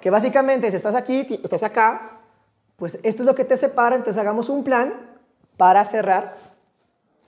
que 0.00 0.10
básicamente 0.10 0.70
si 0.70 0.76
estás 0.76 0.94
aquí, 0.94 1.40
estás 1.42 1.62
acá, 1.62 2.20
pues 2.76 2.98
esto 3.02 3.22
es 3.22 3.26
lo 3.26 3.34
que 3.34 3.44
te 3.44 3.56
separa, 3.56 3.96
entonces 3.96 4.20
hagamos 4.20 4.48
un 4.48 4.64
plan 4.64 5.17
para 5.58 5.84
cerrar 5.84 6.36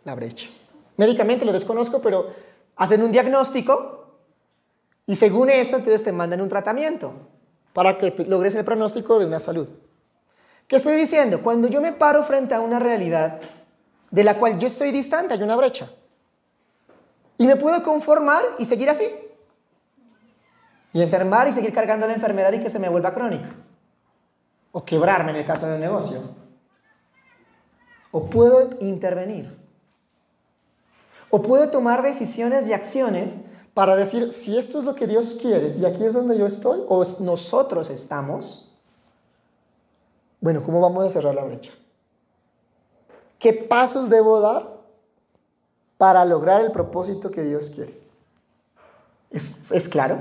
la 0.05 0.15
brecha. 0.15 0.49
Médicamente 0.97 1.45
lo 1.45 1.53
desconozco, 1.53 2.01
pero 2.01 2.33
hacen 2.77 3.03
un 3.03 3.13
diagnóstico 3.13 4.15
y 5.07 5.17
según 5.17 5.51
eso 5.51 5.77
entonces 5.77 6.03
te 6.03 6.13
mandan 6.13 6.41
un 6.41 6.49
tratamiento 6.49 7.13
para 7.75 7.99
que 7.99 8.15
logres 8.27 8.55
el 8.55 8.65
pronóstico 8.65 9.19
de 9.19 9.27
una 9.27 9.41
salud. 9.41 9.69
¿Qué 10.67 10.77
estoy 10.77 10.95
diciendo? 10.95 11.43
Cuando 11.43 11.69
yo 11.69 11.81
me 11.81 11.93
paro 11.93 12.25
frente 12.25 12.55
a 12.55 12.61
una 12.61 12.79
realidad 12.79 13.41
de 14.11 14.25
la 14.25 14.37
cual 14.39 14.59
yo 14.59 14.69
estoy 14.69 14.93
distante, 14.93 15.35
hay 15.35 15.43
una 15.43 15.57
brecha. 15.57 15.91
Y 17.39 17.47
me 17.47 17.57
puedo 17.57 17.83
conformar 17.83 18.43
y 18.59 18.65
seguir 18.65 18.89
así. 18.89 19.09
Y 20.93 21.03
enfermar 21.03 21.49
y 21.49 21.53
seguir 21.53 21.73
cargando 21.73 22.07
la 22.07 22.15
enfermedad 22.15 22.53
y 22.53 22.61
que 22.61 22.71
se 22.71 22.79
me 22.79 22.89
vuelva 22.89 23.13
crónica. 23.13 23.49
O 24.73 24.85
quebrarme 24.85 25.31
en 25.33 25.39
el 25.39 25.47
caso 25.47 25.67
del 25.67 25.81
negocio. 25.81 26.21
O 28.11 28.29
puedo 28.29 28.71
intervenir. 28.81 29.57
O 31.31 31.43
puedo 31.43 31.71
tomar 31.71 32.03
decisiones 32.03 32.67
y 32.67 32.73
acciones 32.73 33.45
para 33.75 33.95
decir, 33.97 34.33
si 34.33 34.59
esto 34.59 34.79
es 34.79 34.85
lo 34.85 34.95
que 34.95 35.07
Dios 35.07 35.39
quiere 35.41 35.77
y 35.77 35.85
aquí 35.85 36.05
es 36.05 36.13
donde 36.13 36.37
yo 36.37 36.47
estoy 36.47 36.83
o 36.89 37.05
nosotros 37.21 37.89
estamos, 37.89 38.71
bueno, 40.41 40.63
¿cómo 40.63 40.81
vamos 40.81 41.07
a 41.07 41.13
cerrar 41.13 41.35
la 41.35 41.45
brecha? 41.45 41.71
¿Qué 43.39 43.53
pasos 43.53 44.11
debo 44.11 44.41
dar 44.41 44.81
para 45.97 46.25
lograr 46.25 46.63
el 46.63 46.73
propósito 46.73 47.31
que 47.31 47.43
Dios 47.43 47.71
quiere? 47.71 48.01
¿Es, 49.31 49.89
claro? 49.89 50.19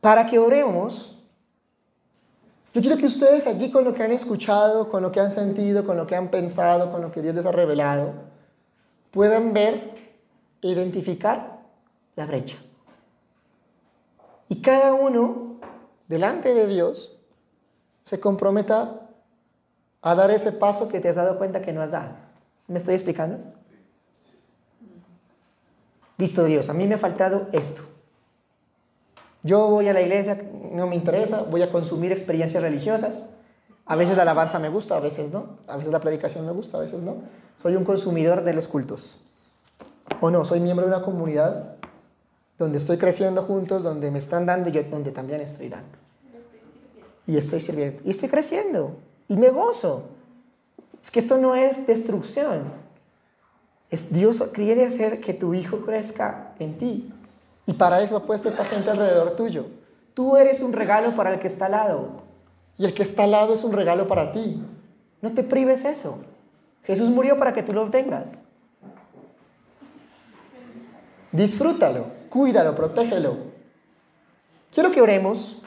Para 0.00 0.26
que 0.26 0.38
oremos, 0.38 1.15
yo 2.76 2.82
quiero 2.82 2.98
que 2.98 3.06
ustedes 3.06 3.46
allí 3.46 3.70
con 3.70 3.84
lo 3.84 3.94
que 3.94 4.02
han 4.02 4.12
escuchado, 4.12 4.90
con 4.90 5.02
lo 5.02 5.10
que 5.10 5.18
han 5.18 5.32
sentido, 5.32 5.86
con 5.86 5.96
lo 5.96 6.06
que 6.06 6.14
han 6.14 6.28
pensado, 6.30 6.92
con 6.92 7.00
lo 7.00 7.10
que 7.10 7.22
Dios 7.22 7.34
les 7.34 7.46
ha 7.46 7.50
revelado, 7.50 8.12
puedan 9.12 9.54
ver 9.54 9.94
e 10.60 10.68
identificar 10.68 11.60
la 12.16 12.26
brecha. 12.26 12.58
Y 14.50 14.60
cada 14.60 14.92
uno, 14.92 15.56
delante 16.06 16.52
de 16.52 16.66
Dios, 16.66 17.16
se 18.04 18.20
comprometa 18.20 19.08
a 20.02 20.14
dar 20.14 20.30
ese 20.30 20.52
paso 20.52 20.86
que 20.86 21.00
te 21.00 21.08
has 21.08 21.16
dado 21.16 21.38
cuenta 21.38 21.62
que 21.62 21.72
no 21.72 21.80
has 21.80 21.92
dado. 21.92 22.14
¿Me 22.66 22.76
estoy 22.76 22.94
explicando? 22.94 23.38
Listo 26.18 26.44
Dios, 26.44 26.68
a 26.68 26.74
mí 26.74 26.86
me 26.86 26.96
ha 26.96 26.98
faltado 26.98 27.48
esto. 27.52 27.95
Yo 29.46 29.68
voy 29.68 29.88
a 29.88 29.92
la 29.92 30.02
iglesia, 30.02 30.38
no 30.72 30.86
me 30.86 30.96
interesa, 30.96 31.44
voy 31.44 31.62
a 31.62 31.70
consumir 31.70 32.12
experiencias 32.12 32.62
religiosas. 32.62 33.34
A 33.86 33.96
veces 33.96 34.16
la 34.16 34.22
alabanza 34.22 34.58
me 34.58 34.68
gusta, 34.68 34.96
a 34.96 35.00
veces 35.00 35.32
no. 35.32 35.58
A 35.66 35.76
veces 35.76 35.92
la 35.92 36.00
predicación 36.00 36.44
me 36.44 36.52
gusta, 36.52 36.76
a 36.76 36.80
veces 36.80 37.02
no. 37.02 37.16
Soy 37.62 37.76
un 37.76 37.84
consumidor 37.84 38.44
de 38.44 38.52
los 38.52 38.68
cultos. 38.68 39.18
O 40.20 40.30
no, 40.30 40.44
soy 40.44 40.60
miembro 40.60 40.86
de 40.86 40.94
una 40.94 41.04
comunidad 41.04 41.76
donde 42.58 42.78
estoy 42.78 42.98
creciendo 42.98 43.42
juntos, 43.42 43.82
donde 43.82 44.10
me 44.10 44.18
están 44.18 44.44
dando 44.44 44.68
y 44.68 44.72
donde 44.72 45.12
también 45.12 45.40
estoy 45.40 45.68
dando 45.68 46.06
y 47.26 47.36
estoy 47.36 47.60
sirviendo. 47.60 48.00
Y 48.04 48.10
estoy 48.10 48.28
creciendo. 48.28 48.96
Y 49.28 49.36
me 49.36 49.50
gozo. 49.50 50.04
Es 51.02 51.10
que 51.10 51.20
esto 51.20 51.38
no 51.38 51.54
es 51.54 51.86
destrucción. 51.86 52.64
Es 53.90 54.12
Dios 54.12 54.42
quiere 54.52 54.84
hacer 54.86 55.20
que 55.20 55.34
tu 55.34 55.54
hijo 55.54 55.80
crezca 55.80 56.54
en 56.58 56.78
ti. 56.78 57.12
Y 57.66 57.72
para 57.72 58.00
eso 58.00 58.16
ha 58.16 58.22
puesto 58.22 58.48
esta 58.48 58.64
gente 58.64 58.90
alrededor 58.90 59.36
tuyo. 59.36 59.66
Tú 60.14 60.36
eres 60.36 60.60
un 60.60 60.72
regalo 60.72 61.14
para 61.14 61.34
el 61.34 61.40
que 61.40 61.48
está 61.48 61.66
al 61.66 61.72
lado. 61.72 62.08
Y 62.78 62.84
el 62.84 62.94
que 62.94 63.02
está 63.02 63.24
al 63.24 63.32
lado 63.32 63.54
es 63.54 63.64
un 63.64 63.72
regalo 63.72 64.06
para 64.06 64.32
ti. 64.32 64.62
No 65.20 65.32
te 65.32 65.42
prives 65.42 65.84
eso. 65.84 66.24
Jesús 66.84 67.08
murió 67.10 67.38
para 67.38 67.52
que 67.52 67.62
tú 67.62 67.72
lo 67.72 67.82
obtengas. 67.82 68.38
Disfrútalo, 71.32 72.06
cuídalo, 72.30 72.74
protégelo. 72.74 73.36
Quiero 74.72 74.90
que 74.90 75.02
oremos 75.02 75.60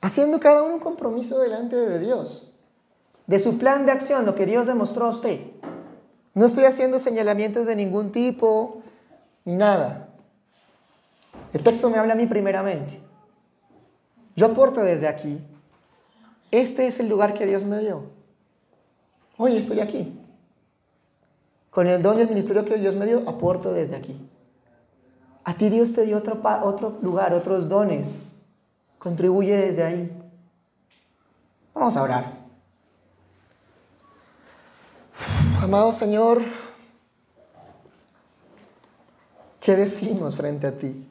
haciendo 0.00 0.38
cada 0.38 0.62
uno 0.62 0.74
un 0.74 0.80
compromiso 0.80 1.40
delante 1.40 1.74
de 1.74 1.98
Dios, 1.98 2.52
de 3.26 3.40
su 3.40 3.58
plan 3.58 3.86
de 3.86 3.92
acción, 3.92 4.24
lo 4.26 4.34
que 4.34 4.46
Dios 4.46 4.66
demostró 4.66 5.06
a 5.06 5.10
usted. 5.10 5.40
No 6.34 6.46
estoy 6.46 6.64
haciendo 6.64 6.98
señalamientos 6.98 7.66
de 7.66 7.74
ningún 7.74 8.12
tipo, 8.12 8.82
nada. 9.54 10.08
El 11.52 11.62
texto 11.62 11.88
me 11.88 11.96
habla 11.96 12.12
a 12.12 12.16
mí 12.16 12.26
primeramente. 12.26 13.00
Yo 14.34 14.46
aporto 14.46 14.82
desde 14.82 15.08
aquí. 15.08 15.40
Este 16.50 16.86
es 16.86 17.00
el 17.00 17.08
lugar 17.08 17.34
que 17.34 17.46
Dios 17.46 17.64
me 17.64 17.78
dio. 17.78 18.04
Hoy 19.38 19.56
estoy 19.56 19.80
aquí. 19.80 20.18
Con 21.70 21.86
el 21.86 22.02
don 22.02 22.18
y 22.18 22.22
el 22.22 22.28
ministerio 22.28 22.64
que 22.64 22.76
Dios 22.76 22.94
me 22.94 23.06
dio, 23.06 23.28
aporto 23.28 23.72
desde 23.72 23.96
aquí. 23.96 24.16
A 25.44 25.54
ti 25.54 25.68
Dios 25.68 25.92
te 25.92 26.02
dio 26.02 26.18
otro, 26.18 26.40
otro 26.64 26.98
lugar, 27.02 27.32
otros 27.32 27.68
dones. 27.68 28.18
Contribuye 28.98 29.56
desde 29.56 29.84
ahí. 29.84 30.22
Vamos 31.74 31.96
a 31.96 32.02
orar. 32.02 32.32
Amado 35.62 35.92
Señor, 35.92 36.42
¿qué 39.66 39.74
decimos 39.74 40.36
frente 40.36 40.68
a 40.68 40.78
ti? 40.78 41.04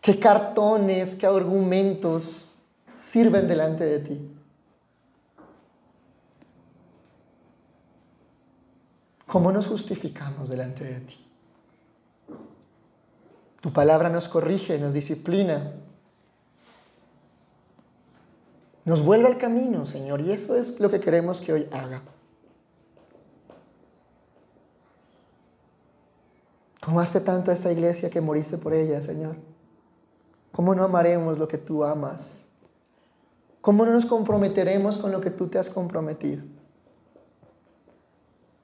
¿Qué 0.00 0.18
cartones, 0.18 1.14
qué 1.14 1.28
argumentos 1.28 2.50
sirven 2.96 3.46
delante 3.46 3.84
de 3.84 3.98
ti? 4.00 4.30
¿Cómo 9.28 9.52
nos 9.52 9.68
justificamos 9.68 10.48
delante 10.48 10.82
de 10.82 11.00
ti? 11.02 11.24
Tu 13.60 13.72
palabra 13.72 14.08
nos 14.08 14.26
corrige, 14.26 14.76
nos 14.80 14.92
disciplina, 14.92 15.74
nos 18.84 19.02
vuelve 19.04 19.28
al 19.28 19.38
camino, 19.38 19.84
Señor, 19.84 20.20
y 20.20 20.32
eso 20.32 20.56
es 20.56 20.80
lo 20.80 20.90
que 20.90 20.98
queremos 20.98 21.40
que 21.40 21.52
hoy 21.52 21.68
haga. 21.70 22.02
Tomaste 26.84 27.20
tanto 27.20 27.50
a 27.50 27.54
esta 27.54 27.72
iglesia 27.72 28.10
que 28.10 28.20
moriste 28.20 28.58
por 28.58 28.74
ella, 28.74 29.00
Señor. 29.00 29.36
¿Cómo 30.52 30.74
no 30.74 30.84
amaremos 30.84 31.38
lo 31.38 31.48
que 31.48 31.56
tú 31.56 31.82
amas? 31.82 32.46
¿Cómo 33.62 33.86
no 33.86 33.92
nos 33.92 34.04
comprometeremos 34.04 34.98
con 34.98 35.10
lo 35.10 35.22
que 35.22 35.30
tú 35.30 35.48
te 35.48 35.58
has 35.58 35.70
comprometido? 35.70 36.42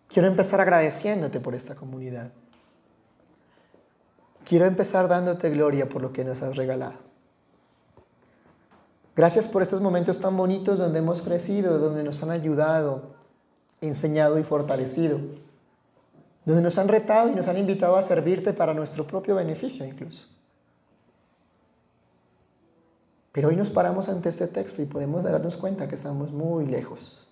Quiero 0.08 0.28
empezar 0.28 0.60
agradeciéndote 0.60 1.40
por 1.40 1.54
esta 1.54 1.74
comunidad. 1.74 2.30
Quiero 4.44 4.66
empezar 4.66 5.08
dándote 5.08 5.48
gloria 5.48 5.88
por 5.88 6.02
lo 6.02 6.12
que 6.12 6.22
nos 6.22 6.42
has 6.42 6.56
regalado. 6.56 6.98
Gracias 9.16 9.46
por 9.46 9.62
estos 9.62 9.80
momentos 9.80 10.20
tan 10.20 10.36
bonitos 10.36 10.78
donde 10.78 10.98
hemos 10.98 11.22
crecido, 11.22 11.78
donde 11.78 12.04
nos 12.04 12.22
han 12.22 12.30
ayudado, 12.30 13.14
enseñado 13.80 14.38
y 14.38 14.42
fortalecido, 14.42 15.20
donde 16.44 16.62
nos 16.62 16.78
han 16.78 16.88
retado 16.88 17.30
y 17.30 17.34
nos 17.34 17.48
han 17.48 17.58
invitado 17.58 17.96
a 17.96 18.02
servirte 18.02 18.52
para 18.52 18.74
nuestro 18.74 19.06
propio 19.06 19.34
beneficio 19.34 19.84
incluso. 19.86 20.26
Pero 23.32 23.48
hoy 23.48 23.56
nos 23.56 23.70
paramos 23.70 24.08
ante 24.08 24.28
este 24.28 24.48
texto 24.48 24.82
y 24.82 24.86
podemos 24.86 25.22
darnos 25.22 25.56
cuenta 25.56 25.88
que 25.88 25.94
estamos 25.94 26.32
muy 26.32 26.66
lejos. 26.66 27.26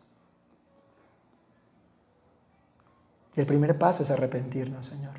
Y 3.34 3.40
el 3.40 3.46
primer 3.46 3.78
paso 3.78 4.02
es 4.02 4.10
arrepentirnos, 4.10 4.86
Señor. 4.86 5.14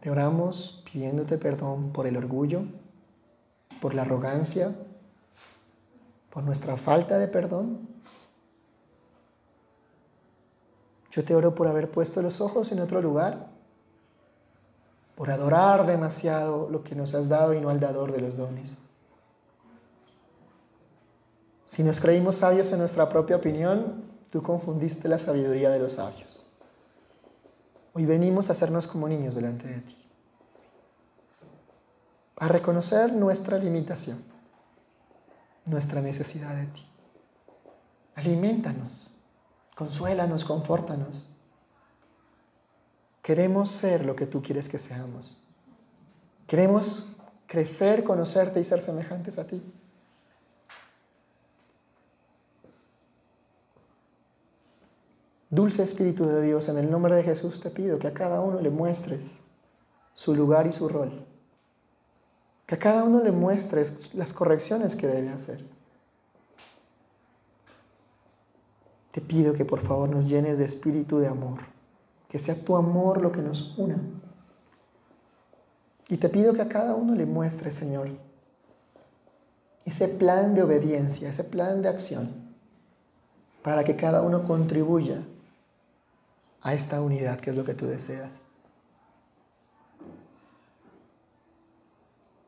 Te 0.00 0.10
oramos 0.10 0.84
pidiéndote 0.92 1.38
perdón 1.38 1.92
por 1.92 2.06
el 2.06 2.16
orgullo, 2.16 2.64
por 3.80 3.94
la 3.94 4.02
arrogancia, 4.02 4.74
por 6.30 6.42
nuestra 6.44 6.76
falta 6.76 7.18
de 7.18 7.28
perdón. 7.28 7.93
Yo 11.14 11.22
te 11.22 11.32
oro 11.32 11.54
por 11.54 11.68
haber 11.68 11.92
puesto 11.92 12.22
los 12.22 12.40
ojos 12.40 12.72
en 12.72 12.80
otro 12.80 13.00
lugar, 13.00 13.46
por 15.14 15.30
adorar 15.30 15.86
demasiado 15.86 16.68
lo 16.68 16.82
que 16.82 16.96
nos 16.96 17.14
has 17.14 17.28
dado 17.28 17.54
y 17.54 17.60
no 17.60 17.70
al 17.70 17.78
dador 17.78 18.10
de 18.10 18.20
los 18.20 18.36
dones. 18.36 18.78
Si 21.68 21.84
nos 21.84 22.00
creímos 22.00 22.34
sabios 22.34 22.72
en 22.72 22.80
nuestra 22.80 23.08
propia 23.08 23.36
opinión, 23.36 24.02
tú 24.30 24.42
confundiste 24.42 25.06
la 25.06 25.20
sabiduría 25.20 25.70
de 25.70 25.78
los 25.78 25.92
sabios. 25.92 26.42
Hoy 27.92 28.06
venimos 28.06 28.48
a 28.48 28.54
hacernos 28.54 28.88
como 28.88 29.08
niños 29.08 29.36
delante 29.36 29.68
de 29.68 29.80
ti, 29.82 29.96
a 32.38 32.48
reconocer 32.48 33.12
nuestra 33.12 33.56
limitación, 33.58 34.24
nuestra 35.64 36.00
necesidad 36.00 36.56
de 36.56 36.66
ti. 36.66 36.84
Alimentanos, 38.16 39.13
consuélanos, 39.74 40.44
confórtanos. 40.44 41.26
Queremos 43.22 43.70
ser 43.70 44.04
lo 44.04 44.14
que 44.14 44.26
tú 44.26 44.42
quieres 44.42 44.68
que 44.68 44.78
seamos. 44.78 45.36
Queremos 46.46 47.06
crecer, 47.46 48.04
conocerte 48.04 48.60
y 48.60 48.64
ser 48.64 48.82
semejantes 48.82 49.38
a 49.38 49.46
ti. 49.46 49.62
Dulce 55.48 55.84
Espíritu 55.84 56.26
de 56.26 56.42
Dios, 56.42 56.68
en 56.68 56.78
el 56.78 56.90
nombre 56.90 57.14
de 57.14 57.22
Jesús 57.22 57.60
te 57.60 57.70
pido 57.70 57.98
que 58.00 58.08
a 58.08 58.12
cada 58.12 58.40
uno 58.40 58.60
le 58.60 58.70
muestres 58.70 59.38
su 60.12 60.34
lugar 60.34 60.66
y 60.66 60.72
su 60.72 60.88
rol. 60.88 61.24
Que 62.66 62.74
a 62.74 62.78
cada 62.78 63.04
uno 63.04 63.22
le 63.22 63.30
muestres 63.30 64.14
las 64.14 64.32
correcciones 64.32 64.96
que 64.96 65.06
debe 65.06 65.28
hacer. 65.28 65.64
Te 69.14 69.20
pido 69.20 69.54
que 69.54 69.64
por 69.64 69.78
favor 69.78 70.08
nos 70.08 70.28
llenes 70.28 70.58
de 70.58 70.64
espíritu 70.64 71.18
de 71.20 71.28
amor. 71.28 71.60
Que 72.28 72.40
sea 72.40 72.56
tu 72.56 72.74
amor 72.74 73.22
lo 73.22 73.30
que 73.30 73.42
nos 73.42 73.78
una. 73.78 73.96
Y 76.08 76.16
te 76.16 76.28
pido 76.28 76.52
que 76.52 76.62
a 76.62 76.68
cada 76.68 76.96
uno 76.96 77.14
le 77.14 77.24
muestres, 77.24 77.76
Señor, 77.76 78.08
ese 79.84 80.08
plan 80.08 80.56
de 80.56 80.64
obediencia, 80.64 81.30
ese 81.30 81.44
plan 81.44 81.80
de 81.80 81.90
acción, 81.90 82.28
para 83.62 83.84
que 83.84 83.94
cada 83.94 84.20
uno 84.22 84.48
contribuya 84.48 85.22
a 86.60 86.74
esta 86.74 87.00
unidad 87.00 87.38
que 87.38 87.50
es 87.50 87.56
lo 87.56 87.64
que 87.64 87.74
tú 87.74 87.86
deseas. 87.86 88.40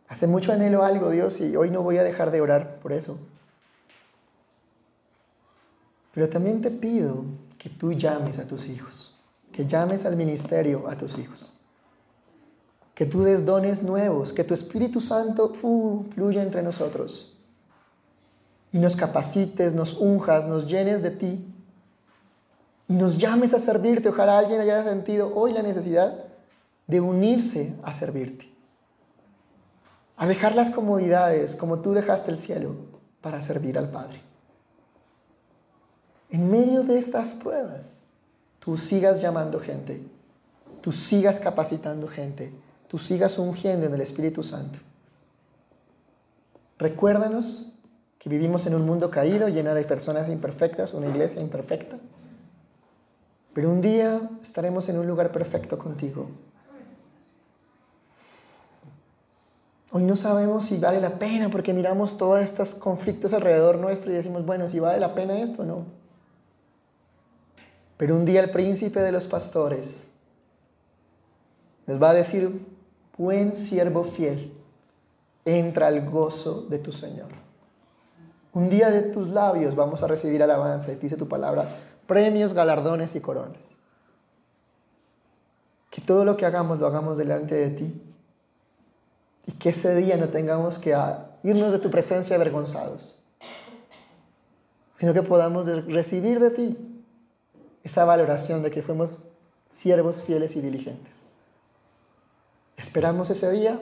Hace 0.09 0.27
mucho 0.27 0.53
anhelo 0.53 0.83
algo, 0.83 1.11
Dios, 1.11 1.41
y 1.41 1.55
hoy 1.55 1.71
no 1.71 1.83
voy 1.83 1.99
a 1.99 2.03
dejar 2.03 2.33
de 2.33 2.41
orar 2.41 2.81
por 2.81 2.93
eso. 2.93 3.21
Pero 6.17 6.31
también 6.31 6.63
te 6.63 6.71
pido 6.71 7.25
que 7.59 7.69
tú 7.69 7.93
llames 7.93 8.39
a 8.39 8.49
tus 8.49 8.71
hijos, 8.71 9.15
que 9.53 9.67
llames 9.67 10.07
al 10.07 10.17
ministerio 10.17 10.89
a 10.89 10.97
tus 10.97 11.19
hijos, 11.19 11.53
que 12.95 13.05
tú 13.05 13.23
des 13.23 13.45
dones 13.45 13.83
nuevos, 13.83 14.33
que 14.33 14.43
tu 14.43 14.55
Espíritu 14.55 15.03
Santo 15.03 15.53
fluya 16.15 16.43
entre 16.43 16.63
nosotros 16.63 17.37
y 18.73 18.79
nos 18.79 18.97
capacites, 18.97 19.75
nos 19.75 19.99
unjas, 19.99 20.47
nos 20.47 20.67
llenes 20.67 21.03
de 21.03 21.11
ti 21.11 21.55
y 22.89 22.95
nos 22.95 23.19
llames 23.19 23.53
a 23.53 23.61
servirte. 23.61 24.09
Ojalá 24.09 24.39
alguien 24.39 24.63
haya 24.63 24.83
sentido 24.85 25.35
hoy 25.35 25.53
la 25.53 25.61
necesidad 25.61 26.25
de 26.87 26.99
unirse 26.99 27.75
a 27.83 27.93
servirte, 27.93 28.51
a 30.17 30.27
dejar 30.27 30.55
las 30.55 30.71
comodidades 30.71 31.57
como 31.57 31.81
tú 31.81 31.93
dejaste 31.93 32.31
el 32.31 32.39
cielo 32.39 32.75
para 33.21 33.43
servir 33.43 33.77
al 33.77 33.91
Padre. 33.91 34.26
En 36.31 36.51
medio 36.51 36.83
de 36.83 36.99
estas 36.99 37.35
pruebas, 37.35 37.99
tú 38.59 38.77
sigas 38.77 39.21
llamando 39.21 39.61
gente, 39.61 40.03
tú 40.81 40.93
sigas 40.93 41.41
capacitando 41.41 42.09
gente, 42.09 42.53
tú 42.89 42.99
sigas 42.99 43.39
ungiendo 43.39 43.87
en 43.87 43.95
el 43.95 44.01
Espíritu 44.01 44.43
Santo. 44.43 44.79
Recuérdanos 46.79 47.79
que 48.19 48.29
vivimos 48.29 48.67
en 48.67 48.75
un 48.75 48.85
mundo 48.85 49.11
caído, 49.11 49.49
lleno 49.49 49.75
de 49.75 49.85
personas 49.85 50.29
imperfectas, 50.29 50.95
una 50.95 51.09
iglesia 51.09 51.41
imperfecta 51.41 51.97
pero 53.57 53.71
un 53.71 53.81
día 53.81 54.21
estaremos 54.43 54.87
en 54.91 54.99
un 54.99 55.07
lugar 55.07 55.33
perfecto 55.33 55.79
contigo. 55.79 56.29
Hoy 59.93 60.05
no 60.05 60.15
sabemos 60.15 60.67
si 60.67 60.77
vale 60.77 61.01
la 61.01 61.19
pena 61.19 61.49
porque 61.49 61.73
miramos 61.73 62.19
todos 62.19 62.41
estos 62.41 62.75
conflictos 62.75 63.33
alrededor 63.33 63.79
nuestro 63.79 64.13
y 64.13 64.15
decimos, 64.15 64.45
bueno, 64.45 64.69
si 64.69 64.79
vale 64.79 65.01
la 65.01 65.15
pena 65.15 65.39
esto 65.39 65.63
o 65.63 65.65
no. 65.65 65.87
Pero 67.97 68.17
un 68.17 68.25
día 68.25 68.43
el 68.43 68.51
príncipe 68.51 69.01
de 69.01 69.13
los 69.13 69.27
pastores 69.27 70.09
nos 71.87 72.03
va 72.03 72.11
a 72.11 72.15
decir, 72.15 72.67
buen 73.17 73.57
siervo 73.57 74.05
fiel, 74.05 74.53
entra 75.45 75.87
al 75.87 76.11
gozo 76.11 76.63
de 76.63 76.79
tu 76.79 76.93
Señor. 76.93 77.29
Un 78.53 78.69
día 78.69 78.91
de 78.91 79.03
tus 79.03 79.29
labios 79.29 79.77
vamos 79.77 80.03
a 80.03 80.07
recibir 80.07 80.43
alabanza 80.43 80.93
y 80.93 80.97
dice 80.97 81.17
tu 81.17 81.29
palabra, 81.29 81.77
premios, 82.07 82.53
galardones 82.53 83.15
y 83.15 83.21
coronas. 83.21 83.63
Que 85.91 86.01
todo 86.01 86.25
lo 86.25 86.37
que 86.37 86.45
hagamos 86.45 86.79
lo 86.79 86.87
hagamos 86.87 87.17
delante 87.17 87.55
de 87.55 87.71
ti 87.71 88.03
y 89.47 89.53
que 89.53 89.69
ese 89.69 89.95
día 89.95 90.17
no 90.17 90.29
tengamos 90.29 90.79
que 90.79 90.97
irnos 91.45 91.73
de 91.73 91.79
tu 91.79 91.91
presencia 91.91 92.37
avergonzados, 92.37 93.15
sino 94.95 95.15
que 95.15 95.23
podamos 95.23 95.67
recibir 95.87 96.41
de 96.41 96.51
ti 96.51 96.96
esa 97.87 98.05
valoración 98.05 98.65
de 98.65 98.71
que 98.71 98.83
fuimos 98.83 99.15
siervos 99.65 100.21
fieles 100.21 100.57
y 100.57 100.61
diligentes. 100.61 101.15
Esperamos 102.77 103.31
ese 103.31 103.49
día. 103.53 103.81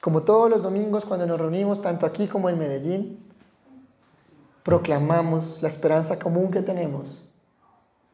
Como 0.00 0.22
todos 0.22 0.48
los 0.48 0.62
domingos 0.62 1.04
cuando 1.04 1.26
nos 1.26 1.40
reunimos, 1.40 1.82
tanto 1.82 2.06
aquí 2.06 2.28
como 2.28 2.48
en 2.48 2.58
Medellín, 2.58 3.18
proclamamos 4.62 5.62
la 5.62 5.68
esperanza 5.68 6.20
común 6.20 6.52
que 6.52 6.62
tenemos 6.62 7.28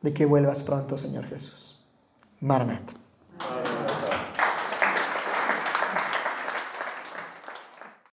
de 0.00 0.14
que 0.14 0.24
vuelvas 0.24 0.62
pronto, 0.62 0.96
Señor 0.96 1.26
Jesús. 1.26 1.78
Maranata. 2.40 2.94